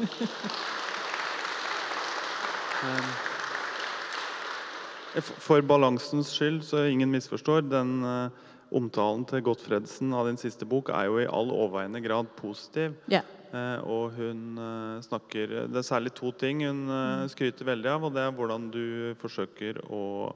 For 5.38 5.62
balansens 5.62 6.32
skyld, 6.34 6.62
så 6.66 6.84
ingen 6.90 7.10
misforstår, 7.10 7.60
den 7.70 8.02
eh, 8.04 8.30
omtalen 8.74 9.24
til 9.30 9.42
Gottfredsen 9.46 10.12
av 10.14 10.26
din 10.26 10.38
siste 10.40 10.66
bok 10.66 10.90
er 10.90 11.06
jo 11.06 11.20
i 11.22 11.28
all 11.30 11.52
overveiende 11.54 12.02
grad 12.02 12.26
positiv. 12.38 12.96
Ja. 13.12 13.20
Eh, 13.54 13.78
og 13.86 14.16
hun 14.16 14.58
eh, 14.58 15.02
snakker 15.04 15.52
Det 15.70 15.78
er 15.78 15.86
særlig 15.86 16.10
to 16.16 16.32
ting 16.34 16.64
hun 16.66 16.88
eh, 16.90 17.28
skryter 17.30 17.68
veldig 17.68 17.90
av, 17.92 18.08
og 18.08 18.16
det 18.16 18.24
er 18.24 18.34
hvordan 18.34 18.70
du 18.74 19.14
forsøker 19.22 19.82
å 19.90 20.34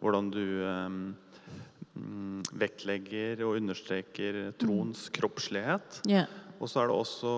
Hvordan 0.00 0.30
du 0.32 0.44
mm, 0.64 1.00
vektlegger 2.60 3.42
og 3.46 3.58
understreker 3.60 4.40
troens 4.60 5.08
kroppslighet. 5.14 6.00
Ja. 6.10 6.26
Og 6.60 6.70
så 6.70 6.82
er 6.82 6.90
det 6.90 6.96
også 6.96 7.34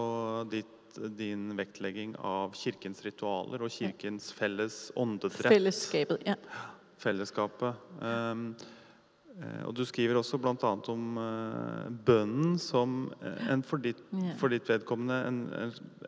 ditt, 0.51 1.01
din 1.17 1.51
vektlegging 1.57 2.17
av 2.19 2.55
kirkens 2.59 3.01
ritualer 3.07 3.65
og 3.65 3.73
kirkens 3.73 4.31
felles 4.37 4.85
åndedrett. 4.99 5.53
Fællesskabet, 5.55 6.29
ja. 6.29 6.37
Fellesskapet. 7.03 7.79
Um, 8.03 8.53
og 9.65 9.73
du 9.75 9.81
skriver 9.89 10.19
også 10.21 10.37
bl.a. 10.39 10.71
om 10.93 11.17
eh, 11.19 11.87
bønnen 12.05 12.59
som 12.61 13.07
eh, 13.25 13.47
en 13.55 13.63
for 13.65 13.81
ditt, 13.81 14.03
for 14.37 14.53
ditt 14.53 14.69
vedkommende 14.69 15.17
en, 15.25 15.39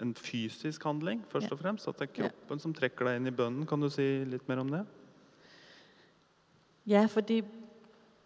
en, 0.02 0.12
fysisk 0.18 0.84
handling, 0.84 1.22
først 1.32 1.55
og 1.55 1.62
fremst. 1.62 1.88
At 1.88 2.02
det 2.02 2.11
er 2.11 2.14
kroppen 2.18 2.61
som 2.61 2.74
trekker 2.76 3.09
deg 3.09 3.18
inn 3.18 3.30
i 3.30 3.34
bønnen. 3.34 3.64
Kan 3.70 3.80
du 3.80 3.88
si 3.92 4.05
litt 4.28 4.44
mer 4.50 4.61
om 4.61 4.74
det? 4.74 4.82
Ja, 6.92 7.07
fordi 7.09 7.40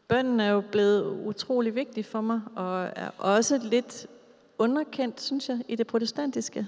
bønden 0.08 0.40
er 0.40 0.50
jo 0.50 0.60
blevet 0.60 1.26
utrolig 1.26 1.74
vigtig 1.74 2.04
for 2.04 2.20
mig, 2.20 2.40
og 2.56 2.90
er 2.96 3.10
også 3.18 3.58
lidt 3.62 4.06
underkendt, 4.58 5.20
synes 5.20 5.48
jeg, 5.48 5.60
i 5.68 5.76
det 5.76 5.86
protestantiske. 5.86 6.66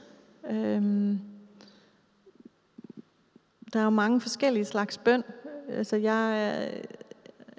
Øhm, 0.50 1.20
der 3.72 3.80
er 3.80 3.84
jo 3.84 3.90
mange 3.90 4.20
forskellige 4.20 4.64
slags 4.64 4.98
bøn. 4.98 5.24
Altså, 5.68 5.96
jeg, 5.96 6.70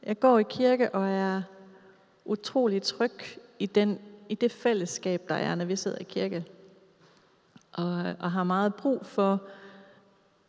jeg 0.04 0.20
går 0.20 0.40
i 0.40 0.44
kirke 0.50 0.96
og 0.96 1.10
er 1.10 1.42
utrolig 2.26 2.82
tryg 2.82 3.12
i, 3.60 3.66
den, 3.66 4.00
i 4.30 4.36
det 4.36 4.52
fællesskab, 4.52 5.30
der 5.30 5.36
er, 5.36 5.56
når 5.56 5.66
vi 5.66 5.76
sidder 5.76 5.98
i 5.98 6.04
kirke. 6.04 6.46
Og, 7.72 8.16
og 8.20 8.32
har 8.32 8.44
meget 8.44 8.76
brug 8.76 9.06
for 9.06 9.42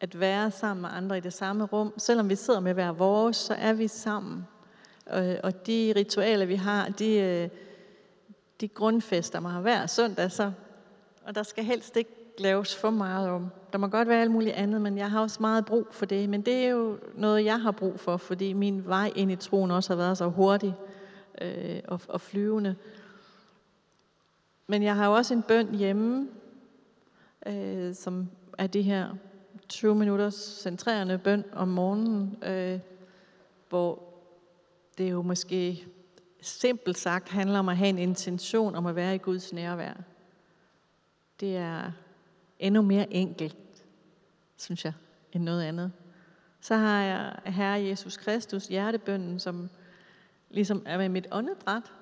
at 0.00 0.20
være 0.20 0.50
sammen 0.50 0.82
med 0.82 0.90
andre 0.92 1.18
i 1.18 1.20
det 1.20 1.32
samme 1.32 1.64
rum. 1.64 1.92
Selvom 1.98 2.28
vi 2.28 2.36
sidder 2.36 2.60
med 2.60 2.74
hver 2.74 2.92
vores, 2.92 3.36
så 3.36 3.54
er 3.54 3.72
vi 3.72 3.88
sammen. 3.88 4.46
Og, 5.12 5.36
og 5.42 5.66
de 5.66 5.92
ritualer, 5.96 6.46
vi 6.46 6.54
har, 6.54 6.88
de, 6.88 7.14
øh, 7.14 7.48
de 8.60 8.68
grundfester 8.68 9.40
mig 9.40 9.60
hver 9.60 9.86
søndag. 9.86 10.30
Så, 10.30 10.52
og 11.26 11.34
der 11.34 11.42
skal 11.42 11.64
helst 11.64 11.96
ikke 11.96 12.10
laves 12.38 12.76
for 12.76 12.90
meget 12.90 13.28
om. 13.28 13.50
Der 13.72 13.78
må 13.78 13.86
godt 13.86 14.08
være 14.08 14.20
alt 14.20 14.30
muligt 14.30 14.54
andet, 14.54 14.80
men 14.80 14.98
jeg 14.98 15.10
har 15.10 15.20
også 15.20 15.38
meget 15.40 15.64
brug 15.64 15.86
for 15.90 16.06
det. 16.06 16.28
Men 16.28 16.42
det 16.42 16.54
er 16.54 16.68
jo 16.68 16.98
noget, 17.14 17.44
jeg 17.44 17.60
har 17.60 17.70
brug 17.70 18.00
for, 18.00 18.16
fordi 18.16 18.52
min 18.52 18.86
vej 18.86 19.12
ind 19.16 19.32
i 19.32 19.36
troen 19.36 19.70
også 19.70 19.90
har 19.90 19.96
været 19.96 20.18
så 20.18 20.26
hurtig 20.26 20.74
øh, 21.40 21.80
og, 21.88 22.00
og 22.08 22.20
flyvende. 22.20 22.76
Men 24.66 24.82
jeg 24.82 24.96
har 24.96 25.06
jo 25.06 25.12
også 25.12 25.34
en 25.34 25.42
bøn 25.42 25.74
hjemme, 25.74 26.28
øh, 27.46 27.94
som 27.94 28.28
er 28.58 28.66
det 28.66 28.84
her 28.84 29.08
20 29.68 29.94
minutters 29.94 30.34
centrerende 30.34 31.18
bøn 31.18 31.44
om 31.52 31.68
morgenen, 31.68 32.36
øh, 32.46 32.80
hvor 33.68 34.11
det 34.98 35.10
jo 35.10 35.22
måske 35.22 35.86
simpelt 36.40 36.98
sagt 36.98 37.28
handler 37.28 37.58
om 37.58 37.68
at 37.68 37.76
have 37.76 37.88
en 37.88 37.98
intention 37.98 38.74
om 38.74 38.86
at 38.86 38.96
være 38.96 39.14
i 39.14 39.18
Guds 39.18 39.52
nærvær. 39.52 39.94
Det 41.40 41.56
er 41.56 41.92
endnu 42.58 42.82
mere 42.82 43.12
enkelt, 43.12 43.56
synes 44.56 44.84
jeg, 44.84 44.92
end 45.32 45.42
noget 45.42 45.62
andet. 45.62 45.92
Så 46.60 46.74
har 46.74 47.02
jeg 47.02 47.38
Herre 47.44 47.82
Jesus 47.82 48.16
Kristus 48.16 48.66
hjertebønden, 48.66 49.40
som 49.40 49.70
ligesom 50.50 50.82
er 50.86 50.98
med 50.98 51.08
mit 51.08 51.26
åndedræt. 51.30 51.92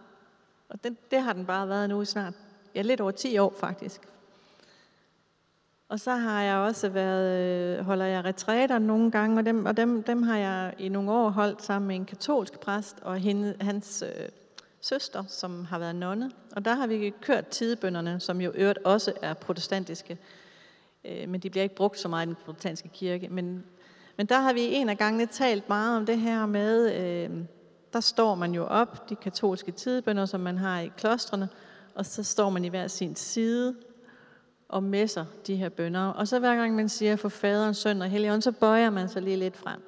Og 0.68 0.84
det, 0.84 1.10
det 1.10 1.22
har 1.22 1.32
den 1.32 1.46
bare 1.46 1.68
været 1.68 1.88
nu 1.88 2.02
i 2.02 2.04
snart, 2.04 2.34
ja, 2.74 2.82
lidt 2.82 3.00
over 3.00 3.10
10 3.10 3.38
år 3.38 3.54
faktisk. 3.60 4.00
Og 5.90 6.00
så 6.00 6.10
har 6.10 6.42
jeg 6.42 6.56
også 6.56 6.88
været, 6.88 7.78
øh, 7.78 7.84
holder 7.84 8.04
jeg 8.04 8.24
retræter 8.24 8.78
nogle 8.78 9.10
gange, 9.10 9.38
og 9.38 9.46
dem, 9.46 9.66
og 9.66 9.76
dem, 9.76 10.02
dem 10.02 10.22
har 10.22 10.38
jeg 10.38 10.74
i 10.78 10.88
nogle 10.88 11.12
år 11.12 11.28
holdt 11.28 11.62
sammen 11.62 11.88
med 11.88 11.96
en 11.96 12.04
katolsk 12.04 12.60
præst 12.60 12.96
og 13.02 13.18
hende, 13.18 13.54
hans 13.60 14.04
øh, 14.06 14.28
søster, 14.80 15.24
som 15.28 15.64
har 15.64 15.78
været 15.78 15.94
nonne. 15.94 16.30
Og 16.56 16.64
der 16.64 16.74
har 16.74 16.86
vi 16.86 17.12
kørt 17.20 17.46
tidebønderne, 17.46 18.20
som 18.20 18.40
jo 18.40 18.52
øvrigt 18.54 18.78
også 18.84 19.12
er 19.22 19.34
protestantiske. 19.34 20.18
Øh, 21.04 21.28
men 21.28 21.40
de 21.40 21.50
bliver 21.50 21.62
ikke 21.62 21.74
brugt 21.74 21.98
så 21.98 22.08
meget 22.08 22.26
i 22.26 22.28
den 22.28 22.36
protestantiske 22.44 22.88
kirke. 22.88 23.28
Men, 23.28 23.64
men 24.16 24.26
der 24.26 24.40
har 24.40 24.52
vi 24.52 24.74
en 24.74 24.88
af 24.88 24.98
gangene 24.98 25.26
talt 25.26 25.68
meget 25.68 25.96
om 25.96 26.06
det 26.06 26.18
her 26.18 26.46
med, 26.46 26.94
øh, 26.94 27.30
der 27.92 28.00
står 28.00 28.34
man 28.34 28.54
jo 28.54 28.64
op, 28.64 29.10
de 29.10 29.16
katolske 29.16 29.72
tidebønder, 29.72 30.26
som 30.26 30.40
man 30.40 30.58
har 30.58 30.80
i 30.80 30.90
klostrene, 30.96 31.48
og 31.94 32.06
så 32.06 32.22
står 32.22 32.50
man 32.50 32.64
i 32.64 32.68
hver 32.68 32.86
sin 32.86 33.16
side 33.16 33.74
og 34.70 34.82
messer 34.82 35.24
de 35.46 35.56
her 35.56 35.68
bønder. 35.68 36.06
Og 36.06 36.28
så 36.28 36.38
hver 36.38 36.56
gang 36.56 36.74
man 36.74 36.88
siger 36.88 37.16
for 37.16 37.28
faderen, 37.28 37.74
søn 37.74 38.02
og 38.02 38.08
helligånd, 38.08 38.42
så 38.42 38.52
bøjer 38.52 38.90
man 38.90 39.08
sig 39.08 39.22
lige 39.22 39.36
lidt 39.36 39.56
frem. 39.56 39.80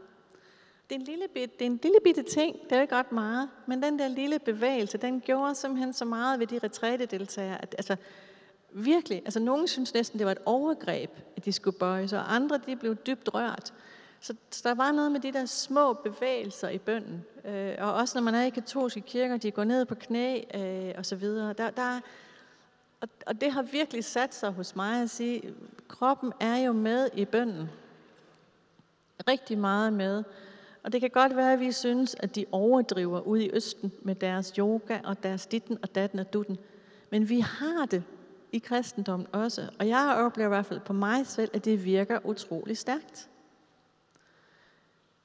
Det 0.90 0.96
er 0.96 1.00
en 1.00 1.06
lille, 1.06 1.24
bit, 1.34 1.58
det 1.58 1.66
er 1.66 1.70
en 1.70 1.80
lille 1.82 1.98
bitte 2.04 2.22
ting, 2.22 2.56
det 2.64 2.72
er 2.72 2.76
jo 2.76 2.82
ikke 2.82 2.94
ret 2.94 3.12
meget, 3.12 3.48
men 3.66 3.82
den 3.82 3.98
der 3.98 4.08
lille 4.08 4.38
bevægelse, 4.38 4.98
den 4.98 5.20
gjorde 5.20 5.54
simpelthen 5.54 5.92
så 5.92 6.04
meget 6.04 6.40
ved 6.40 6.46
de 6.46 6.60
retrætedeltagere, 6.64 7.62
at 7.62 7.74
altså, 7.78 7.96
virkelig, 8.72 9.22
altså 9.24 9.40
nogen 9.40 9.68
synes 9.68 9.94
næsten, 9.94 10.18
det 10.18 10.26
var 10.26 10.32
et 10.32 10.38
overgreb, 10.46 11.10
at 11.36 11.44
de 11.44 11.52
skulle 11.52 11.78
bøje 11.78 12.08
sig, 12.08 12.18
og 12.18 12.34
andre 12.34 12.60
de 12.66 12.76
blev 12.76 12.94
dybt 12.94 13.34
rørt. 13.34 13.72
Så, 14.20 14.34
så 14.50 14.68
der 14.68 14.74
var 14.74 14.92
noget 14.92 15.12
med 15.12 15.20
de 15.20 15.32
der 15.32 15.44
små 15.44 15.92
bevægelser 15.92 16.68
i 16.68 16.78
bønden, 16.78 17.24
øh, 17.44 17.74
og 17.78 17.94
også 17.94 18.18
når 18.18 18.22
man 18.22 18.34
er 18.34 18.42
i 18.42 18.50
katolske 18.50 19.00
kirker, 19.00 19.36
de 19.36 19.50
går 19.50 19.64
ned 19.64 19.84
på 19.84 19.94
knæ 19.94 20.40
øh, 20.54 20.94
og 20.98 21.06
så 21.06 21.16
videre. 21.16 21.52
Der, 21.52 21.70
der, 21.70 22.00
og, 23.02 23.08
og 23.26 23.40
det 23.40 23.52
har 23.52 23.62
virkelig 23.62 24.04
sat 24.04 24.34
sig 24.34 24.50
hos 24.50 24.76
mig 24.76 25.02
at 25.02 25.10
sige, 25.10 25.54
kroppen 25.88 26.32
er 26.40 26.56
jo 26.56 26.72
med 26.72 27.08
i 27.14 27.24
bønden. 27.24 27.70
Rigtig 29.28 29.58
meget 29.58 29.92
med. 29.92 30.24
Og 30.82 30.92
det 30.92 31.00
kan 31.00 31.10
godt 31.10 31.36
være, 31.36 31.52
at 31.52 31.60
vi 31.60 31.72
synes, 31.72 32.16
at 32.18 32.34
de 32.36 32.46
overdriver 32.52 33.20
ud 33.20 33.38
i 33.38 33.50
Østen 33.52 33.92
med 34.02 34.14
deres 34.14 34.48
yoga 34.48 35.00
og 35.04 35.22
deres 35.22 35.46
ditten 35.46 35.78
og 35.82 35.94
datten 35.94 36.18
og 36.18 36.32
dutten. 36.32 36.58
Men 37.10 37.28
vi 37.28 37.40
har 37.40 37.86
det 37.86 38.02
i 38.52 38.58
kristendommen 38.58 39.28
også. 39.32 39.70
Og 39.78 39.88
jeg 39.88 40.14
oplever 40.16 40.48
i 40.48 40.54
hvert 40.54 40.66
fald 40.66 40.80
på 40.80 40.92
mig 40.92 41.26
selv, 41.26 41.50
at 41.54 41.64
det 41.64 41.84
virker 41.84 42.26
utrolig 42.26 42.78
stærkt. 42.78 43.28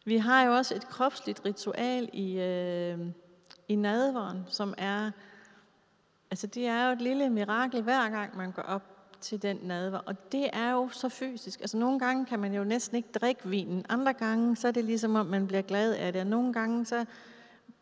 Vi 0.05 0.17
har 0.17 0.43
jo 0.43 0.55
også 0.55 0.75
et 0.75 0.87
kropsligt 0.87 1.45
ritual 1.45 2.09
i, 2.13 2.39
øh, 2.39 2.99
i 3.67 3.75
nadveren, 3.75 4.43
som 4.47 4.73
er 4.77 5.11
Altså 6.31 6.47
det 6.47 6.67
er 6.67 6.85
jo 6.85 6.91
et 6.93 7.01
lille 7.01 7.29
mirakel 7.29 7.81
hver 7.81 8.09
gang, 8.09 8.37
man 8.37 8.51
går 8.51 8.61
op 8.61 8.97
til 9.21 9.41
den 9.41 9.59
nadver. 9.63 9.97
Og 9.97 10.31
det 10.31 10.49
er 10.53 10.71
jo 10.71 10.89
så 10.89 11.09
fysisk. 11.09 11.61
Altså 11.61 11.77
nogle 11.77 11.99
gange 11.99 12.25
kan 12.25 12.39
man 12.39 12.53
jo 12.53 12.63
næsten 12.63 12.97
ikke 12.97 13.09
drikke 13.19 13.49
vinen. 13.49 13.85
Andre 13.89 14.13
gange, 14.13 14.55
så 14.55 14.67
er 14.67 14.71
det 14.71 14.83
ligesom 14.83 15.15
om, 15.15 15.25
man 15.25 15.47
bliver 15.47 15.61
glad 15.61 15.93
af 15.93 16.13
det. 16.13 16.21
Og 16.21 16.27
nogle 16.27 16.53
gange, 16.53 16.85
så 16.85 17.05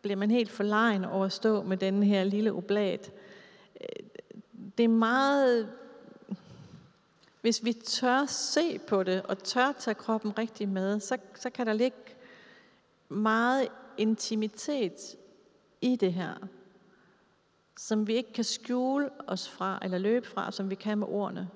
bliver 0.01 0.15
man 0.15 0.31
helt 0.31 0.51
forlegen 0.51 1.05
over 1.05 1.25
at 1.25 1.31
stå 1.31 1.63
med 1.63 1.77
den 1.77 2.03
her 2.03 2.23
lille 2.23 2.53
oblat. 2.53 3.11
Det 4.77 4.83
er 4.83 4.89
meget... 4.89 5.69
Hvis 7.41 7.65
vi 7.65 7.73
tør 7.73 8.25
se 8.25 8.79
på 8.79 9.03
det, 9.03 9.21
og 9.21 9.43
tør 9.43 9.71
tage 9.79 9.95
kroppen 9.95 10.37
rigtig 10.37 10.69
med, 10.69 10.99
så, 10.99 11.17
så 11.35 11.49
kan 11.49 11.67
der 11.67 11.73
ligge 11.73 11.97
meget 13.09 13.67
intimitet 13.97 15.15
i 15.81 15.95
det 15.95 16.13
her 16.13 16.47
som 17.78 18.07
vi 18.07 18.13
ikke 18.13 18.34
kan 18.34 18.43
skjule 18.43 19.09
os 19.28 19.49
fra 19.49 19.80
eller 19.82 19.97
løbe 19.97 20.28
fra, 20.28 20.51
som 20.51 20.69
vi 20.69 20.76
kan 20.76 20.97
med 20.97 21.07
ordene. 21.07 21.49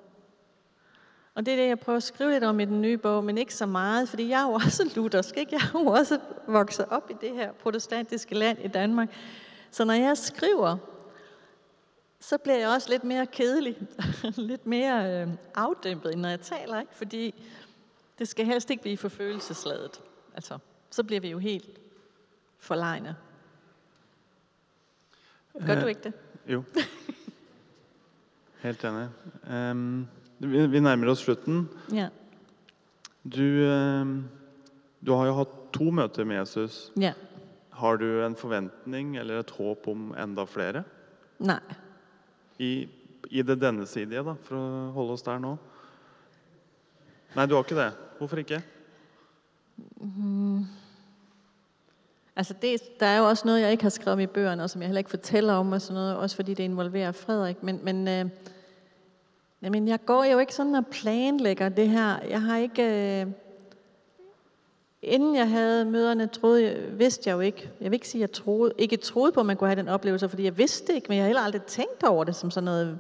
Og 1.35 1.45
det 1.45 1.51
er 1.51 1.57
det, 1.57 1.67
jeg 1.67 1.79
prøver 1.79 1.97
at 1.97 2.03
skrive 2.03 2.31
lidt 2.31 2.43
om 2.43 2.59
i 2.59 2.65
den 2.65 2.81
nye 2.81 2.97
bog, 2.97 3.23
men 3.23 3.37
ikke 3.37 3.53
så 3.55 3.65
meget, 3.65 4.09
fordi 4.09 4.29
jeg 4.29 4.41
er 4.41 4.47
jo 4.47 4.53
også 4.65 4.91
luthersk, 4.95 5.37
ikke? 5.37 5.55
Jeg 5.55 5.61
er 5.61 5.79
jo 5.79 5.85
også 5.85 6.19
vokset 6.47 6.85
op 6.89 7.09
i 7.09 7.13
det 7.21 7.33
her 7.33 7.51
protestantiske 7.51 8.35
land 8.35 8.57
i 8.63 8.67
Danmark. 8.67 9.09
Så 9.71 9.85
når 9.85 9.93
jeg 9.93 10.17
skriver, 10.17 10.77
så 12.19 12.37
bliver 12.37 12.57
jeg 12.57 12.69
også 12.69 12.89
lidt 12.89 13.03
mere 13.03 13.25
kedelig, 13.25 13.77
lidt 14.51 14.65
mere 14.65 15.21
øh, 15.21 15.27
afdæmpet, 15.55 16.13
end 16.13 16.21
når 16.21 16.29
jeg 16.29 16.41
taler, 16.41 16.79
ikke? 16.79 16.95
Fordi 16.95 17.43
det 18.19 18.27
skal 18.27 18.45
helst 18.45 18.69
ikke 18.69 18.81
blive 18.81 18.97
for 18.97 19.09
følelsesladet. 19.09 20.01
Altså, 20.35 20.57
så 20.89 21.03
bliver 21.03 21.21
vi 21.21 21.29
jo 21.29 21.37
helt 21.37 21.79
forlegne. 22.57 23.15
Gør 25.65 25.81
du 25.81 25.91
ikke 25.91 26.09
det? 26.09 26.13
Jo. 26.49 26.63
Helt 28.65 28.83
enig. 28.83 29.07
Um, 29.47 30.07
vi, 30.39 30.65
vi 30.71 30.81
nærmer 30.83 31.11
oss 31.11 31.23
slutten. 31.23 31.65
Ja. 31.95 32.09
Du, 33.23 33.43
um, 33.67 34.13
du 34.99 35.13
har 35.15 35.29
jo 35.29 35.37
hatt 35.41 35.57
to 35.75 35.89
møter 35.95 36.27
med 36.27 36.41
Jesus. 36.41 36.89
Ja. 36.99 37.13
Har 37.79 37.99
du 37.99 38.07
en 38.25 38.35
forventning 38.35 39.15
eller 39.19 39.39
et 39.43 39.51
håp 39.55 39.87
om 39.87 40.09
enda 40.19 40.45
flere? 40.49 40.83
Nej. 41.39 41.61
I, 42.59 42.89
i 43.31 43.43
det 43.43 43.59
dennesidige, 43.61 44.23
da, 44.25 44.35
for 44.47 44.59
å 44.59 44.89
holde 44.97 45.15
oss 45.15 45.23
der 45.23 45.39
nå? 45.39 45.53
Nei, 47.37 47.45
du 47.45 47.55
har 47.55 47.63
ikke 47.63 47.77
det. 47.77 47.91
Hvorfor 48.19 48.41
ikke? 48.41 48.59
Mm. 50.01 50.65
Altså 52.39 52.53
det, 52.61 52.99
der 52.99 53.05
er 53.05 53.17
jo 53.17 53.25
også 53.25 53.47
noget, 53.47 53.61
jeg 53.61 53.71
ikke 53.71 53.83
har 53.83 53.89
skrevet 53.89 54.13
om 54.13 54.19
i 54.19 54.25
bøgerne, 54.25 54.63
og 54.63 54.69
som 54.69 54.81
jeg 54.81 54.87
heller 54.87 54.99
ikke 54.99 55.09
fortæller 55.09 55.53
om, 55.53 55.71
og 55.71 55.81
sådan 55.81 55.93
noget, 55.93 56.15
også 56.15 56.35
fordi 56.35 56.53
det 56.53 56.63
involverer 56.63 57.11
Frederik. 57.11 57.63
Men, 57.63 57.79
men, 57.83 58.07
øh, 58.07 58.25
jamen, 59.61 59.87
jeg 59.87 60.05
går 60.05 60.23
jo 60.23 60.39
ikke 60.39 60.55
sådan 60.55 60.75
og 60.75 60.85
planlægger 60.87 61.69
det 61.69 61.89
her. 61.89 62.19
Jeg 62.29 62.41
har 62.41 62.57
ikke... 62.57 62.83
Øh, 63.21 63.27
inden 65.01 65.35
jeg 65.35 65.49
havde 65.49 65.85
møderne, 65.85 66.27
troede 66.27 66.63
jeg, 66.63 66.99
vidste 66.99 67.29
jeg 67.29 67.35
jo 67.35 67.39
ikke. 67.39 67.69
Jeg 67.81 67.91
vil 67.91 67.95
ikke 67.95 68.09
sige, 68.09 68.23
at 68.23 68.29
jeg 68.29 68.31
troede, 68.31 68.73
ikke 68.77 68.97
troede 68.97 69.31
på, 69.31 69.39
at 69.39 69.45
man 69.45 69.57
kunne 69.57 69.69
have 69.69 69.79
den 69.81 69.89
oplevelse, 69.89 70.29
fordi 70.29 70.43
jeg 70.43 70.57
vidste 70.57 70.87
det 70.87 70.95
ikke, 70.95 71.05
men 71.09 71.17
jeg 71.17 71.23
har 71.23 71.27
heller 71.27 71.41
aldrig 71.41 71.63
tænkt 71.63 72.03
over 72.03 72.23
det 72.23 72.35
som 72.35 72.51
sådan 72.51 72.65
noget, 72.65 72.99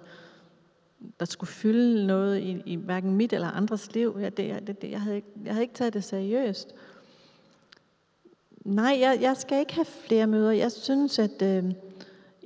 der 1.19 1.25
skulle 1.25 1.49
fylde 1.49 2.07
noget 2.07 2.39
i, 2.39 2.61
i 2.65 2.75
hverken 2.75 3.15
mit 3.15 3.33
eller 3.33 3.47
andres 3.47 3.93
liv. 3.93 4.17
Jeg, 4.21 4.37
det, 4.37 4.47
jeg, 4.47 4.67
det, 4.67 4.91
jeg, 4.91 5.01
havde, 5.01 5.21
jeg 5.45 5.53
havde 5.53 5.63
ikke 5.63 5.73
taget 5.73 5.93
det 5.93 6.03
seriøst. 6.03 6.75
Nej, 8.69 8.97
jeg, 8.99 9.17
jeg 9.21 9.37
skal 9.37 9.59
ikke 9.59 9.73
have 9.73 9.85
flere 9.85 10.27
møder. 10.27 10.51
Jeg 10.51 10.71
synes, 10.71 11.19
at 11.19 11.41
øh, 11.41 11.73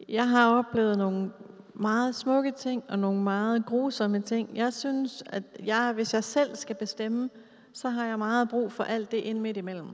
jeg 0.10 0.30
har 0.30 0.58
oplevet 0.58 0.98
nogle 0.98 1.32
meget 1.74 2.16
smukke 2.16 2.52
ting 2.52 2.84
og 2.90 3.00
nogle 3.00 3.22
meget 3.22 3.66
grusomme 3.66 4.22
ting. 4.22 4.58
Jeg 4.58 4.74
synes, 4.74 5.24
at 5.26 5.44
jeg, 5.66 5.92
hvis 5.94 6.14
jeg 6.14 6.24
selv 6.24 6.56
skal 6.56 6.76
bestemme, 6.76 7.30
så 7.74 7.90
har 7.90 8.06
jeg 8.06 8.20
meget 8.20 8.50
brug 8.50 8.72
for 8.72 8.84
alt 8.84 9.12
det 9.12 9.18
ind 9.18 9.40
midt 9.40 9.58
imellem. 9.58 9.90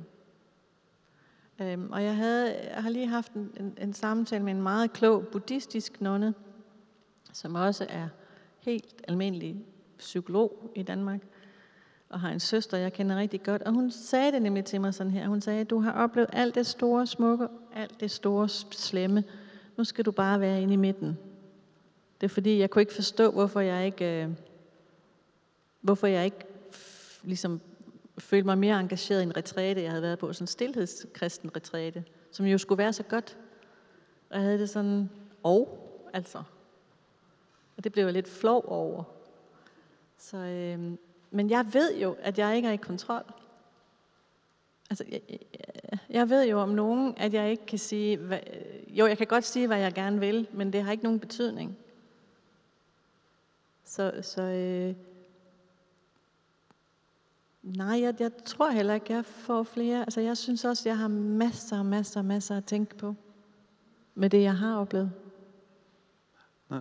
Øhm, 1.61 1.91
og 1.91 2.03
jeg, 2.03 2.15
havde, 2.15 2.55
jeg 2.73 2.83
har 2.83 2.89
lige 2.89 3.07
haft 3.07 3.33
en, 3.33 3.51
en, 3.59 3.77
en 3.81 3.93
samtale 3.93 4.43
med 4.43 4.53
en 4.53 4.61
meget 4.61 4.93
klog 4.93 5.27
buddhistisk 5.31 6.01
nonne, 6.01 6.33
som 7.33 7.55
også 7.55 7.85
er 7.89 8.07
helt 8.59 9.01
almindelig 9.07 9.65
psykolog 9.97 10.71
i 10.75 10.83
Danmark, 10.83 11.21
og 12.09 12.19
har 12.19 12.29
en 12.29 12.39
søster, 12.39 12.77
jeg 12.77 12.93
kender 12.93 13.15
rigtig 13.15 13.43
godt. 13.43 13.61
Og 13.61 13.73
hun 13.73 13.91
sagde 13.91 14.31
det 14.31 14.41
nemlig 14.41 14.65
til 14.65 14.81
mig 14.81 14.93
sådan 14.93 15.11
her. 15.11 15.27
Hun 15.27 15.41
sagde, 15.41 15.63
du 15.63 15.79
har 15.79 15.91
oplevet 15.91 16.29
alt 16.33 16.55
det 16.55 16.67
store 16.67 17.07
smukke, 17.07 17.47
alt 17.75 17.99
det 17.99 18.11
store 18.11 18.49
slemme. 18.71 19.23
Nu 19.77 19.83
skal 19.83 20.05
du 20.05 20.11
bare 20.11 20.39
være 20.39 20.61
inde 20.61 20.73
i 20.73 20.77
midten. 20.77 21.17
Det 22.21 22.27
er 22.27 22.29
fordi, 22.33 22.59
jeg 22.59 22.69
kunne 22.69 22.81
ikke 22.81 22.93
forstå, 22.93 23.31
hvorfor 23.31 23.59
jeg 23.59 23.85
ikke, 23.85 24.23
øh, 24.23 24.29
hvorfor 25.81 26.07
jeg 26.07 26.25
ikke 26.25 26.45
f- 26.71 27.19
ligesom 27.23 27.61
følte 28.17 28.45
mig 28.45 28.57
mere 28.57 28.79
engageret 28.79 29.19
i 29.19 29.23
en 29.23 29.37
retræte, 29.37 29.81
jeg 29.81 29.89
havde 29.89 30.01
været 30.01 30.19
på, 30.19 30.33
sådan 30.33 30.43
en 30.43 30.47
stillhedskristen 30.47 31.55
retræte, 31.55 32.03
som 32.31 32.45
jo 32.45 32.57
skulle 32.57 32.77
være 32.77 32.93
så 32.93 33.03
godt. 33.03 33.37
Og 34.29 34.35
jeg 34.35 34.43
havde 34.43 34.59
det 34.59 34.69
sådan, 34.69 35.09
og, 35.43 35.89
altså. 36.13 36.43
Og 37.77 37.83
det 37.83 37.91
blev 37.91 38.03
jeg 38.03 38.13
lidt 38.13 38.27
flov 38.27 38.65
over. 38.67 39.03
Så, 40.17 40.37
øh, 40.37 40.97
men 41.31 41.49
jeg 41.49 41.73
ved 41.73 41.97
jo, 41.97 42.15
at 42.19 42.39
jeg 42.39 42.55
ikke 42.55 42.67
er 42.67 42.71
i 42.71 42.77
kontrol. 42.77 43.23
Altså, 44.89 45.03
jeg, 45.11 45.21
jeg, 46.09 46.29
ved 46.29 46.47
jo 46.47 46.59
om 46.59 46.69
nogen, 46.69 47.13
at 47.17 47.33
jeg 47.33 47.51
ikke 47.51 47.65
kan 47.65 47.79
sige, 47.79 48.17
hvad, 48.17 48.39
jo, 48.87 49.07
jeg 49.07 49.17
kan 49.17 49.27
godt 49.27 49.45
sige, 49.45 49.67
hvad 49.67 49.79
jeg 49.79 49.93
gerne 49.93 50.19
vil, 50.19 50.47
men 50.53 50.73
det 50.73 50.83
har 50.83 50.91
ikke 50.91 51.03
nogen 51.03 51.19
betydning. 51.19 51.77
Så, 53.83 54.11
så 54.21 54.41
øh, 54.41 54.95
nej, 57.63 58.01
jeg, 58.01 58.15
jeg 58.19 58.31
tror 58.45 58.69
heller 58.69 58.93
ikke, 58.93 59.13
jeg 59.13 59.25
får 59.25 59.63
flere. 59.63 59.99
Altså, 59.99 60.21
jeg 60.21 60.37
synes 60.37 60.65
også, 60.65 60.89
jeg 60.89 60.97
har 60.97 61.07
masser, 61.07 61.83
masser, 61.83 62.21
masser 62.21 62.57
at 62.57 62.65
tænke 62.65 62.95
på 62.95 63.15
med 64.15 64.29
det, 64.29 64.41
jeg 64.41 64.57
har 64.57 64.77
oplevet. 64.77 65.11
Nej, 66.69 66.79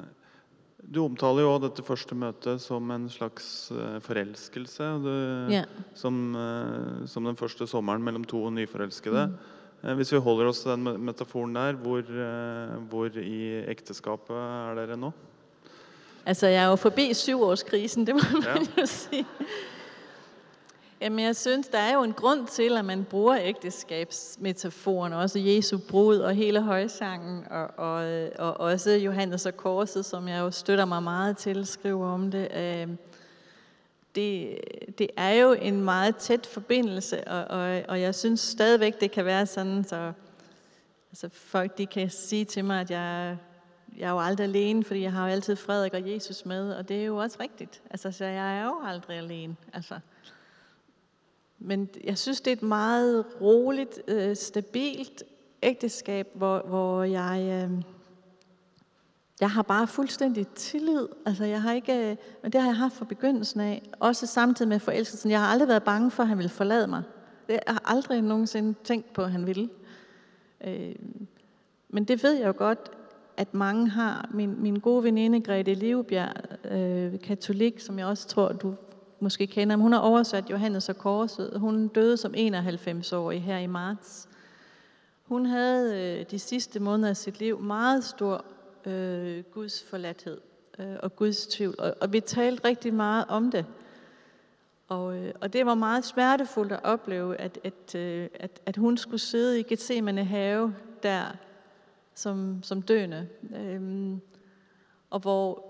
du 0.91 1.03
omtaler 1.05 1.45
jo 1.45 1.59
dette 1.61 1.82
første 1.84 2.16
møtet 2.16 2.62
som 2.64 2.89
en 2.95 3.09
slags 3.12 3.68
eh, 3.76 3.99
forelskelse. 4.01 4.86
Du, 5.05 5.11
Ja. 5.53 5.64
som, 5.95 6.34
eh, 6.34 7.07
som 7.07 7.24
den 7.28 7.36
første 7.36 7.66
sommeren 7.68 8.03
mellom 8.03 8.24
to 8.24 8.41
nyforelskede. 8.51 9.26
Eh, 9.84 9.95
Hvis 9.95 10.12
vi 10.12 10.18
holder 10.24 10.49
oss 10.49 10.62
til 10.62 10.70
den 10.72 10.84
me- 10.84 10.97
metaforen 10.99 11.53
der, 11.55 11.72
hvor, 11.76 12.01
hvor 12.89 13.11
i 13.20 13.64
ekteskapet 13.68 14.30
er 14.36 14.74
dere 14.80 14.97
nå? 14.97 15.12
Altså, 16.26 16.47
jeg 16.47 16.62
er 16.64 16.68
jo 16.72 16.76
forbi 16.76 17.12
syvårskrisen, 17.14 18.05
det 18.07 18.14
må 18.14 18.20
man 18.32 18.43
Ja. 18.43 18.82
jo 18.82 18.86
sige. 18.86 19.24
Jamen, 21.01 21.18
jeg 21.18 21.36
synes, 21.36 21.68
der 21.68 21.78
er 21.78 21.94
jo 21.94 22.03
en 22.03 22.12
grund 22.12 22.46
til, 22.46 22.76
at 22.76 22.84
man 22.84 23.05
bruger 23.05 23.38
ægteskabsmetaforen, 23.40 25.12
også 25.12 25.38
Jesu 25.38 25.78
brud 25.88 26.18
og 26.18 26.34
hele 26.34 26.62
højsangen, 26.62 27.44
og, 27.51 27.70
og, 27.76 28.28
og 28.38 28.61
også 28.61 28.90
Johannes 28.90 29.46
og 29.46 29.57
Korset, 29.57 30.05
som 30.05 30.28
jeg 30.28 30.38
jo 30.38 30.51
støtter 30.51 30.84
mig 30.84 31.03
meget 31.03 31.36
til, 31.36 31.66
skriver 31.66 32.09
om 32.09 32.30
det. 32.30 32.49
Øhm, 32.57 32.99
det, 34.14 34.59
det 34.99 35.11
er 35.16 35.30
jo 35.30 35.53
en 35.53 35.80
meget 35.84 36.16
tæt 36.16 36.46
forbindelse, 36.46 37.28
og, 37.28 37.44
og, 37.44 37.82
og 37.88 38.01
jeg 38.01 38.14
synes 38.14 38.40
stadigvæk, 38.40 39.01
det 39.01 39.11
kan 39.11 39.24
være 39.24 39.46
sådan, 39.46 39.84
så 39.84 40.12
altså 41.11 41.28
folk 41.32 41.78
de 41.78 41.86
kan 41.86 42.11
sige 42.11 42.44
til 42.44 42.64
mig, 42.64 42.80
at 42.80 42.90
jeg, 42.90 43.36
jeg 43.99 44.07
er 44.07 44.11
jo 44.11 44.20
aldrig 44.20 44.44
alene, 44.44 44.84
fordi 44.84 45.03
jeg 45.03 45.12
har 45.12 45.26
jo 45.26 45.32
altid 45.32 45.57
Frederik 45.57 45.94
og 45.94 46.11
Jesus 46.11 46.46
med, 46.46 46.72
og 46.72 46.88
det 46.88 47.01
er 47.01 47.05
jo 47.05 47.16
også 47.16 47.36
rigtigt. 47.40 47.82
Altså, 47.90 48.12
så 48.12 48.24
jeg 48.24 48.59
er 48.59 48.64
jo 48.64 48.74
aldrig 48.84 49.16
alene. 49.16 49.57
Altså. 49.72 49.99
Men 51.59 51.88
jeg 52.04 52.18
synes, 52.18 52.40
det 52.40 52.50
er 52.50 52.56
et 52.56 52.62
meget 52.62 53.24
roligt, 53.40 54.00
øh, 54.09 54.36
stabilt 54.36 55.22
ægteskab, 55.62 56.28
hvor, 56.34 56.62
hvor 56.66 57.02
jeg, 57.02 57.40
øh, 57.40 57.82
jeg 59.40 59.50
har 59.50 59.62
bare 59.62 59.86
fuldstændig 59.86 60.48
tillid. 60.48 61.09
Altså, 61.26 61.44
jeg 61.44 61.62
har 61.62 61.72
ikke, 61.72 62.11
øh, 62.11 62.16
men 62.42 62.52
det 62.52 62.61
har 62.61 62.68
jeg 62.68 62.76
haft 62.76 62.94
fra 62.94 63.04
begyndelsen 63.04 63.61
af. 63.61 63.82
Også 64.00 64.26
samtidig 64.26 64.68
med 64.68 64.80
forelskelsen. 64.80 65.30
Jeg 65.30 65.40
har 65.40 65.46
aldrig 65.46 65.68
været 65.68 65.82
bange 65.82 66.11
for, 66.11 66.22
at 66.22 66.28
han 66.28 66.38
ville 66.38 66.50
forlade 66.50 66.86
mig. 66.86 67.02
Det 67.46 67.52
jeg 67.66 67.74
har 67.74 67.82
aldrig 67.84 68.22
nogensinde 68.22 68.74
tænkt 68.84 69.12
på, 69.12 69.22
at 69.22 69.30
han 69.30 69.46
ville. 69.46 69.68
Øh, 70.64 70.94
men 71.88 72.04
det 72.04 72.22
ved 72.22 72.32
jeg 72.32 72.46
jo 72.46 72.54
godt, 72.56 72.90
at 73.36 73.54
mange 73.54 73.88
har. 73.88 74.28
Min, 74.34 74.62
min 74.62 74.76
gode 74.76 75.02
veninde, 75.04 75.40
Grete 75.40 75.74
Livbjerg, 75.74 76.66
øh, 76.72 77.20
katolik, 77.20 77.80
som 77.80 77.98
jeg 77.98 78.06
også 78.06 78.28
tror, 78.28 78.52
du 78.52 78.74
måske 79.20 79.46
kender, 79.46 79.76
hun 79.76 79.92
har 79.92 80.00
oversat 80.00 80.50
Johannes 80.50 80.88
og 80.88 80.98
Korset. 80.98 81.60
Hun 81.60 81.88
døde 81.88 82.16
som 82.16 82.34
91-årig 82.34 83.42
her 83.42 83.58
i 83.58 83.66
marts. 83.66 84.28
Hun 85.22 85.46
havde 85.46 86.18
øh, 86.20 86.26
de 86.30 86.38
sidste 86.38 86.80
måneder 86.80 87.08
af 87.08 87.16
sit 87.16 87.38
liv 87.38 87.60
meget 87.60 88.04
stor 88.04 88.44
øh, 88.86 89.44
Guds 89.44 89.84
forladthed 89.90 90.40
øh, 90.78 90.96
og 91.02 91.16
Guds 91.16 91.46
tvivl. 91.46 91.74
Og, 91.78 91.94
og 92.00 92.12
vi 92.12 92.20
talte 92.20 92.64
rigtig 92.64 92.94
meget 92.94 93.24
om 93.28 93.50
det. 93.50 93.66
Og, 94.88 95.16
øh, 95.16 95.34
og 95.40 95.52
det 95.52 95.66
var 95.66 95.74
meget 95.74 96.04
smertefuldt 96.04 96.72
at 96.72 96.80
opleve, 96.84 97.36
at, 97.36 97.58
at, 97.64 97.94
øh, 97.94 98.28
at, 98.34 98.60
at 98.66 98.76
hun 98.76 98.96
skulle 98.96 99.20
sidde 99.20 99.60
i 99.60 99.62
Gethsemane 99.62 100.24
have 100.24 100.74
der 101.02 101.24
som, 102.14 102.62
som 102.62 102.82
døende. 102.82 103.28
Øhm, 103.56 104.20
og 105.10 105.20
hvor 105.20 105.64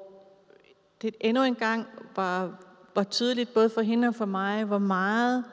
det 1.03 1.15
endnu 1.21 1.43
en 1.43 1.55
gang 1.55 1.87
var, 2.17 2.63
var 2.99 3.05
tydeligt, 3.05 3.55
både 3.55 3.71
for 3.71 3.81
hende 3.81 4.09
og 4.09 4.15
for 4.15 4.25
mig, 4.25 4.65
hvor 4.65 4.79
meget 4.79 5.45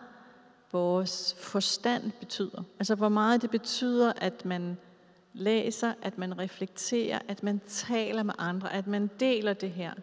vores 0.72 1.36
forstand 1.40 2.12
betyder. 2.20 2.64
Altså 2.80 2.96
hvor 2.96 3.10
meget 3.10 3.42
det 3.42 3.50
betyder, 3.50 4.14
at 4.18 4.46
man 4.46 4.78
læser, 5.34 5.94
at 6.02 6.18
man 6.18 6.40
reflekterer, 6.40 7.20
at 7.28 7.44
man 7.44 7.62
taler 7.68 8.24
med 8.24 8.34
andre, 8.38 8.74
at 8.74 8.88
man 8.88 9.10
deler 9.20 9.54
det 9.54 9.72
her. 9.72 9.94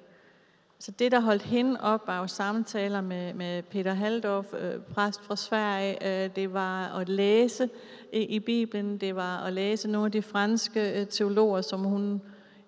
Så 0.79 0.91
det, 0.91 1.13
der 1.13 1.21
holdt 1.21 1.43
hende 1.43 1.81
op, 1.81 2.07
var 2.07 2.19
jo 2.21 2.27
samtaler 2.27 3.01
med, 3.01 3.35
med 3.35 3.63
Peter 3.63 3.93
Haldorf, 3.95 4.55
øh, 4.55 4.81
præst 4.81 5.25
fra 5.25 5.37
Sverige. 5.37 6.25
Øh, 6.25 6.31
det 6.37 6.53
var 6.53 6.99
at 6.99 7.09
læse 7.09 7.69
i, 8.13 8.19
i 8.21 8.41
Bibelen. 8.41 8.99
Det 8.99 9.17
var 9.17 9.39
at 9.39 9.53
læse 9.53 9.89
nogle 9.89 10.07
af 10.07 10.13
de 10.13 10.23
franske 10.23 11.01
øh, 11.01 11.07
teologer, 11.07 11.61
som 11.61 11.81
hun, 11.81 12.23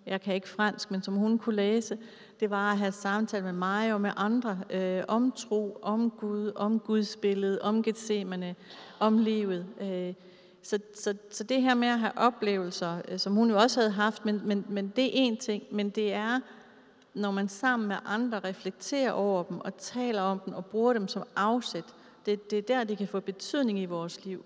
jeg 0.07 0.21
kan 0.21 0.35
ikke 0.35 0.49
fransk, 0.49 0.91
men 0.91 1.03
som 1.03 1.15
hun 1.15 1.39
kunne 1.39 1.57
læse. 1.57 1.99
Det 2.41 2.51
var 2.51 2.73
at 2.73 2.79
have 2.79 2.93
samtaler 2.93 3.45
med 3.45 3.53
mig 3.53 3.95
og 3.95 4.01
med 4.01 4.11
andre 4.17 4.59
øh, 4.71 5.03
om 5.09 5.33
tro, 5.33 5.79
om 5.83 6.11
Gud, 6.11 6.53
om 6.57 6.81
Guds 6.81 7.17
billede, 7.17 7.63
om 7.63 7.83
Gethsemane, 7.83 8.57
om 9.01 9.19
livet. 9.19 9.67
Øh, 9.81 10.15
så, 10.63 10.79
så, 10.95 11.15
så 11.31 11.45
det 11.45 11.63
her 11.63 11.75
med 11.75 11.89
at 11.89 11.99
have 11.99 12.13
oplevelser, 12.19 13.03
øh, 13.09 13.19
som 13.19 13.35
hun 13.35 13.51
jo 13.51 13.57
også 13.57 13.81
havde 13.81 13.93
haft, 13.93 14.25
men, 14.25 14.41
men, 14.45 14.65
men 14.69 14.93
det 14.97 15.05
er 15.05 15.11
en 15.13 15.37
ting, 15.37 15.63
men 15.71 15.91
det 15.91 16.13
er 16.13 16.41
når 17.15 17.31
man 17.31 17.49
sammen 17.49 17.89
med 17.89 17.97
andre 18.05 18.39
reflekterer 18.39 19.13
over 19.13 19.43
dem 19.43 19.61
og 19.61 19.77
taler 19.77 20.23
om 20.23 20.41
dem 20.45 20.55
og 20.55 20.67
bruger 20.67 20.93
dem 20.93 21.09
som 21.09 21.23
afsæt, 21.37 21.85
det, 22.27 22.51
det 22.51 22.59
er 22.59 22.63
der, 22.63 22.85
det 22.85 22.99
kan 22.99 23.09
få 23.09 23.21
betydning 23.21 23.79
i 23.79 23.85
vores 23.85 24.25
liv. 24.25 24.45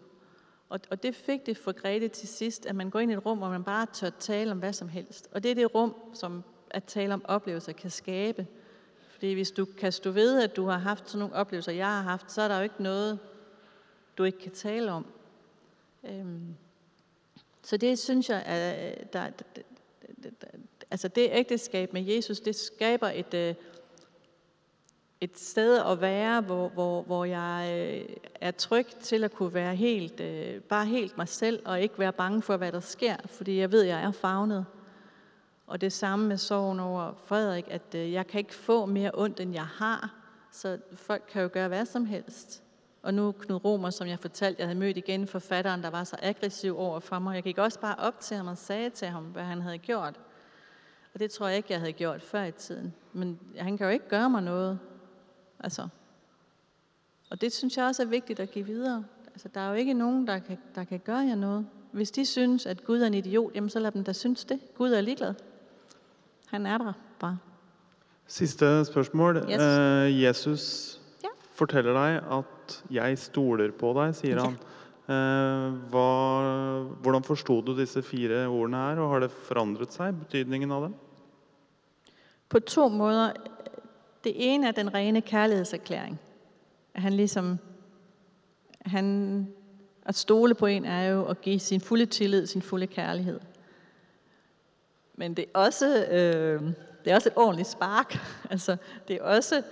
Og, 0.68 0.80
og 0.91 1.03
det 1.03 1.14
fik 1.14 1.47
det 1.47 1.59
for 1.59 1.72
Grete 1.72 2.09
til 2.09 2.28
sidst, 2.28 2.66
at 2.66 2.74
man 2.74 2.91
går 2.91 2.99
ind 2.99 3.11
i 3.11 3.14
et 3.14 3.26
rum, 3.26 3.39
hvor 3.39 3.49
man 3.49 3.64
bare 3.64 3.86
tør 3.93 4.11
tale 4.11 4.53
om 4.53 4.59
hvad 4.59 4.72
som 4.72 4.89
helst. 4.89 5.28
Og 5.32 5.43
det 5.43 5.51
er 5.51 5.55
det 5.55 5.74
rum, 5.74 5.95
som 6.14 6.45
at 6.71 6.85
tale 6.85 7.14
om 7.14 7.25
oplevelser 7.25 7.73
kan 7.73 7.91
skabe. 7.91 8.47
Fordi 9.11 9.33
hvis 9.33 9.51
du 9.51 9.64
kan 9.64 9.93
stå 9.93 10.11
ved, 10.11 10.43
at 10.43 10.57
du 10.57 10.66
har 10.66 10.79
haft 10.79 11.11
sådan 11.11 11.19
nogle 11.19 11.35
oplevelser, 11.35 11.73
jeg 11.73 11.87
har 11.87 12.03
haft, 12.03 12.33
så 12.33 12.43
er 12.43 12.49
der 12.49 12.57
jo 12.57 12.62
ikke 12.62 12.83
noget, 12.83 13.19
du 14.19 14.25
ikke 14.25 14.39
kan 14.39 14.53
tale 14.53 14.93
om. 14.93 15.07
Øhm, 16.05 16.55
så 17.62 17.77
det 17.77 17.99
synes 17.99 18.29
jeg, 18.29 18.43
at 18.43 19.12
der, 19.12 19.31
der, 19.31 19.62
der, 20.23 20.31
der 20.41 20.47
altså 20.91 21.09
det 21.09 21.29
ægteskab 21.33 21.93
med 21.93 22.03
Jesus, 22.03 22.41
det 22.41 22.57
skaber 22.57 23.09
et, 23.09 23.35
øh, 23.35 23.55
et 25.21 25.39
sted 25.39 25.79
at 25.87 26.01
være, 26.01 26.41
hvor, 26.41 26.69
hvor, 26.69 27.03
hvor 27.03 27.25
jeg 27.25 27.71
øh, 27.73 28.16
er 28.35 28.51
tryg 28.51 28.87
til 28.87 29.25
at 29.25 29.33
kunne 29.33 29.55
være 29.55 29.77
helt, 29.77 30.21
øh, 30.21 30.61
bare 30.61 30.87
helt 30.87 31.16
mig 31.16 31.29
selv, 31.29 31.62
og 31.64 31.81
ikke 31.81 31.99
være 31.99 32.12
bange 32.12 32.43
for, 32.43 32.57
hvad 32.57 32.73
der 32.73 32.81
sker, 32.81 33.16
fordi 33.27 33.59
jeg 33.59 33.73
ved, 33.73 33.83
at 33.83 33.89
jeg 33.89 34.03
er 34.03 34.12
fagnet. 34.12 34.66
Og 35.69 35.81
det 35.81 35.93
samme 35.93 36.29
med 36.29 36.37
sorgen 36.37 36.81
over 36.81 37.12
Frederik, 37.25 37.64
at 37.71 37.95
øh, 37.95 38.12
jeg 38.12 38.27
kan 38.27 38.39
ikke 38.39 38.55
få 38.55 38.87
mere 38.87 39.11
ondt, 39.14 39.41
end 39.41 39.55
jeg 39.55 39.66
har, 39.66 40.14
så 40.51 40.79
folk 40.93 41.23
kan 41.33 41.43
jo 41.43 41.51
gøre 41.53 41.69
hvad 41.69 41.87
som 41.87 42.07
helst. 42.07 42.62
Og 43.03 43.14
nu 43.14 43.33
Knud 43.33 43.64
Romer, 43.64 43.91
som 43.91 44.09
jeg 44.09 44.19
fortalte, 44.19 44.61
jeg 44.61 44.69
havde 44.69 44.79
mødt 44.79 44.97
igen 44.97 45.27
forfatteren, 45.27 45.83
der 45.83 45.91
var 45.91 46.05
så 46.05 46.16
aggressiv 46.23 46.79
over 46.79 47.01
for 47.01 47.19
mig. 47.19 47.35
Jeg 47.35 47.43
gik 47.43 47.59
også 47.59 47.81
bare 47.81 47.95
op 47.99 48.21
til 48.21 48.37
ham 48.37 48.47
og 48.47 48.59
sagde 48.59 48.91
til 48.91 49.09
ham, 49.09 49.25
hvad 49.25 49.43
han 49.43 49.61
havde 49.61 49.79
gjort. 49.79 50.21
Og 51.14 51.21
det 51.21 51.31
tror 51.31 51.49
jeg 51.49 51.57
ikke, 51.57 51.73
jeg 51.73 51.81
havde 51.81 51.93
gjort 51.93 52.23
før 52.23 52.45
i 52.45 52.53
tiden. 52.53 52.95
Men 53.12 53.39
han 53.59 53.79
kan 53.79 53.87
jo 53.87 53.93
ikke 53.93 54.09
gøre 54.09 54.31
mig 54.31 54.43
noget. 54.43 54.79
Altså. 55.61 55.89
Og 57.31 57.41
det 57.41 57.53
synes 57.53 57.77
jeg 57.77 57.85
også 57.87 58.03
er 58.03 58.07
vigtigt 58.07 58.41
at 58.41 58.51
give 58.51 58.66
videre. 58.66 59.05
Altså, 59.27 59.49
der 59.55 59.61
er 59.61 59.69
jo 59.69 59.75
ikke 59.75 59.95
nogen, 59.95 60.27
der 60.27 60.39
kan, 60.39 60.59
der 60.75 60.85
kan 60.85 60.99
gøre 60.99 61.27
jer 61.27 61.35
noget. 61.35 61.66
Hvis 61.93 62.11
de 62.11 62.27
synes, 62.27 62.66
at 62.66 62.85
Gud 62.85 63.01
er 63.01 63.07
en 63.07 63.14
idiot, 63.14 63.55
jamen 63.55 63.71
så 63.71 63.79
lad 63.79 63.93
dem 63.93 64.05
da 64.05 64.12
synes 64.12 64.45
det. 64.45 64.61
Gud 64.75 64.93
er 64.93 65.01
ligeglad. 65.01 65.35
Han 66.51 66.67
er 66.67 66.79
der 66.79 66.93
bare. 67.21 67.39
Siste 68.29 68.85
spørsmål. 68.85 69.37
Yes. 69.49 69.61
Eh, 69.61 70.23
Jesus 70.23 70.65
Ja. 71.25 71.29
forteller 71.55 71.93
deg 71.93 72.23
at 72.31 72.83
'jeg 72.91 73.19
stoler 73.19 73.71
på 73.71 73.93
deg', 73.95 74.15
sier 74.15 74.41
han. 74.41 74.59
Eh, 75.09 75.73
hva, 75.91 76.85
hvordan 77.01 77.25
forsto 77.25 77.61
du 77.65 77.75
disse 77.77 78.03
fire 78.03 78.47
ordene 78.47 78.77
her, 78.77 79.01
og 79.01 79.11
har 79.13 79.21
det 79.21 79.31
forandret 79.31 79.93
seg, 79.93 80.15
betydningen 80.15 80.71
av 80.71 80.83
dem? 80.83 80.95
På 82.49 82.61
to 82.61 82.89
måder. 82.89 83.33
Det 84.25 84.33
ene 84.37 84.69
er 84.69 84.73
den 84.73 84.95
rene 84.95 85.21
kærlighedserklæring. 85.23 86.19
At 86.95 87.03
han 87.03 87.13
ligesom, 87.13 87.59
han, 88.87 89.49
at 90.07 90.15
stole 90.15 90.55
på 90.55 90.67
en 90.67 90.85
er 90.85 91.09
jo 91.09 91.25
at 91.25 91.41
give 91.41 91.59
sin 91.59 91.81
fulde 91.81 92.07
tillid, 92.07 92.47
sin 92.47 92.63
fulde 92.63 92.87
kærlighed. 92.87 93.41
Men 95.19 95.35
det 95.35 95.45
er 95.45 95.59
også, 95.59 96.05
øh, 96.05 96.62
det 97.05 97.11
er 97.11 97.14
også 97.14 97.29
et 97.29 97.37
ordentligt 97.37 97.69
spark. 97.69 98.19
Altså, 98.51 98.77
det 99.09 99.16
er 99.16 99.23
også 99.23 99.62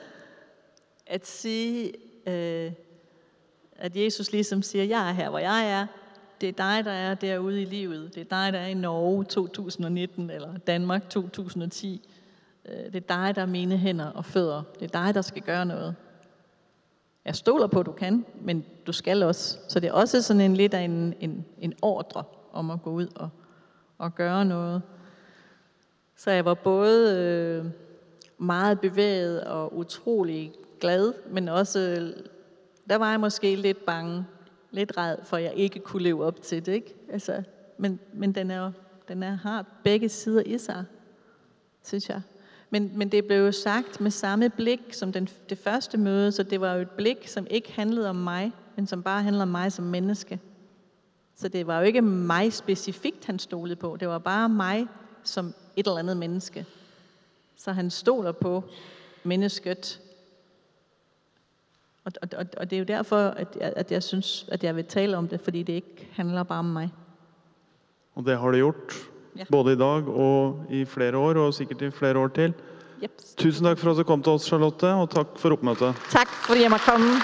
at 1.06 1.26
sige, 1.26 1.92
øh, 2.26 2.72
at 3.76 3.96
Jesus 3.96 4.32
ligesom 4.32 4.62
siger, 4.62 4.84
jeg 4.84 5.08
er 5.08 5.12
her, 5.12 5.30
hvor 5.30 5.38
jeg 5.38 5.70
er. 5.70 5.86
Det 6.40 6.48
er 6.48 6.52
dig, 6.52 6.84
der 6.84 6.90
er 6.90 7.14
derude 7.14 7.62
i 7.62 7.64
livet. 7.64 8.14
Det 8.14 8.20
er 8.20 8.24
dig, 8.24 8.52
der 8.52 8.58
er 8.58 8.66
i 8.66 8.74
Norge 8.74 9.24
2019 9.24 10.30
eller 10.30 10.58
Danmark 10.58 11.08
2010. 11.08 12.08
Øh, 12.64 12.92
det 12.92 12.96
er 12.96 13.16
dig, 13.16 13.36
der 13.36 13.42
er 13.42 13.46
mine 13.46 13.76
hænder 13.76 14.06
og 14.06 14.24
fødder. 14.24 14.62
Det 14.80 14.94
er 14.94 15.04
dig, 15.04 15.14
der 15.14 15.22
skal 15.22 15.42
gøre 15.42 15.66
noget. 15.66 15.94
Jeg 17.24 17.36
stoler 17.36 17.66
på, 17.66 17.80
at 17.80 17.86
du 17.86 17.92
kan, 17.92 18.26
men 18.40 18.64
du 18.86 18.92
skal 18.92 19.22
også. 19.22 19.58
Så 19.68 19.80
det 19.80 19.88
er 19.88 19.92
også 19.92 20.22
sådan 20.22 20.40
en 20.40 20.56
lidt 20.56 20.74
af 20.74 20.80
en, 20.80 21.14
en, 21.20 21.46
en 21.58 21.72
ordre 21.82 22.24
om 22.52 22.70
at 22.70 22.82
gå 22.82 22.90
ud 22.90 23.08
og, 23.14 23.28
og 23.98 24.14
gøre 24.14 24.44
noget. 24.44 24.82
Så 26.16 26.30
jeg 26.30 26.44
var 26.44 26.54
både 26.54 27.18
øh, 27.18 27.70
meget 28.38 28.80
bevæget 28.80 29.44
og 29.44 29.76
utrolig 29.76 30.52
glad, 30.80 31.12
men 31.30 31.48
også, 31.48 31.80
øh, 31.80 32.24
der 32.88 32.96
var 32.96 33.10
jeg 33.10 33.20
måske 33.20 33.56
lidt 33.56 33.84
bange, 33.86 34.24
lidt 34.70 34.96
ræd 34.96 35.16
for, 35.24 35.36
at 35.36 35.42
jeg 35.42 35.52
ikke 35.54 35.78
kunne 35.78 36.02
leve 36.02 36.24
op 36.24 36.42
til 36.42 36.66
det. 36.66 36.72
Ikke? 36.72 36.94
Altså, 37.12 37.42
men 37.78 38.00
men 38.12 38.32
den, 38.32 38.50
er, 38.50 38.72
den 39.08 39.22
er, 39.22 39.34
har 39.34 39.66
begge 39.84 40.08
sider 40.08 40.42
i 40.46 40.58
sig, 40.58 40.84
synes 41.84 42.08
jeg. 42.08 42.22
Men, 42.70 42.92
men 42.94 43.08
det 43.08 43.24
blev 43.24 43.38
jo 43.38 43.52
sagt 43.52 44.00
med 44.00 44.10
samme 44.10 44.50
blik 44.50 44.80
som 44.90 45.12
den, 45.12 45.28
det 45.48 45.58
første 45.58 45.98
møde, 45.98 46.32
så 46.32 46.42
det 46.42 46.60
var 46.60 46.74
jo 46.74 46.80
et 46.80 46.90
blik, 46.90 47.28
som 47.28 47.46
ikke 47.50 47.72
handlede 47.72 48.08
om 48.10 48.16
mig, 48.16 48.52
men 48.76 48.86
som 48.86 49.02
bare 49.02 49.22
handlede 49.22 49.42
om 49.42 49.48
mig 49.48 49.72
som 49.72 49.84
menneske. 49.84 50.40
Så 51.36 51.48
det 51.48 51.66
var 51.66 51.78
jo 51.78 51.84
ikke 51.84 52.02
mig 52.02 52.52
specifikt, 52.52 53.24
han 53.24 53.38
stolede 53.38 53.76
på. 53.76 53.96
Det 54.00 54.08
var 54.08 54.18
bare 54.18 54.48
mig 54.48 54.86
som 55.24 55.54
et 55.76 55.86
eller 55.86 55.98
andet 55.98 56.16
menneske. 56.16 56.66
Så 57.56 57.72
han 57.72 57.90
stoler 57.90 58.32
på 58.32 58.64
mennesket. 59.22 60.00
Og, 62.04 62.12
og, 62.22 62.28
og, 62.38 62.46
og 62.56 62.70
det 62.70 62.76
er 62.76 62.78
jo 62.78 62.84
derfor, 62.84 63.16
at 63.16 63.56
jeg, 63.60 63.72
at 63.76 63.92
jeg 63.92 64.02
synes, 64.02 64.46
at 64.48 64.64
jeg 64.64 64.76
vil 64.76 64.84
tale 64.84 65.16
om 65.16 65.28
det, 65.28 65.40
fordi 65.40 65.62
det 65.62 65.72
ikke 65.72 66.08
handler 66.12 66.42
bare 66.42 66.58
om 66.58 66.64
mig. 66.64 66.92
Og 68.14 68.24
det 68.24 68.38
har 68.38 68.50
det 68.50 68.58
gjort. 68.60 68.94
Ja. 69.36 69.44
Både 69.50 69.72
i 69.72 69.76
dag 69.76 70.08
og 70.08 70.64
i 70.70 70.84
flere 70.84 71.16
år, 71.16 71.34
og 71.34 71.54
sikkert 71.54 71.82
i 71.82 71.90
flere 71.90 72.18
år 72.18 72.28
til. 72.28 72.54
Yep. 73.02 73.12
Tusen 73.36 73.66
takk 73.66 73.78
for 73.78 73.90
at 73.90 73.98
du 74.00 74.06
kom 74.08 74.22
til 74.22 74.32
oss, 74.32 74.46
Charlotte, 74.48 74.88
og 74.88 75.10
takk 75.12 75.36
for 75.36 75.52
oppmøtet. 75.52 75.98
Tak 76.10 76.28
fordi 76.46 76.62
jeg 76.62 76.72
måtte 76.72 76.88
komme. 76.88 77.20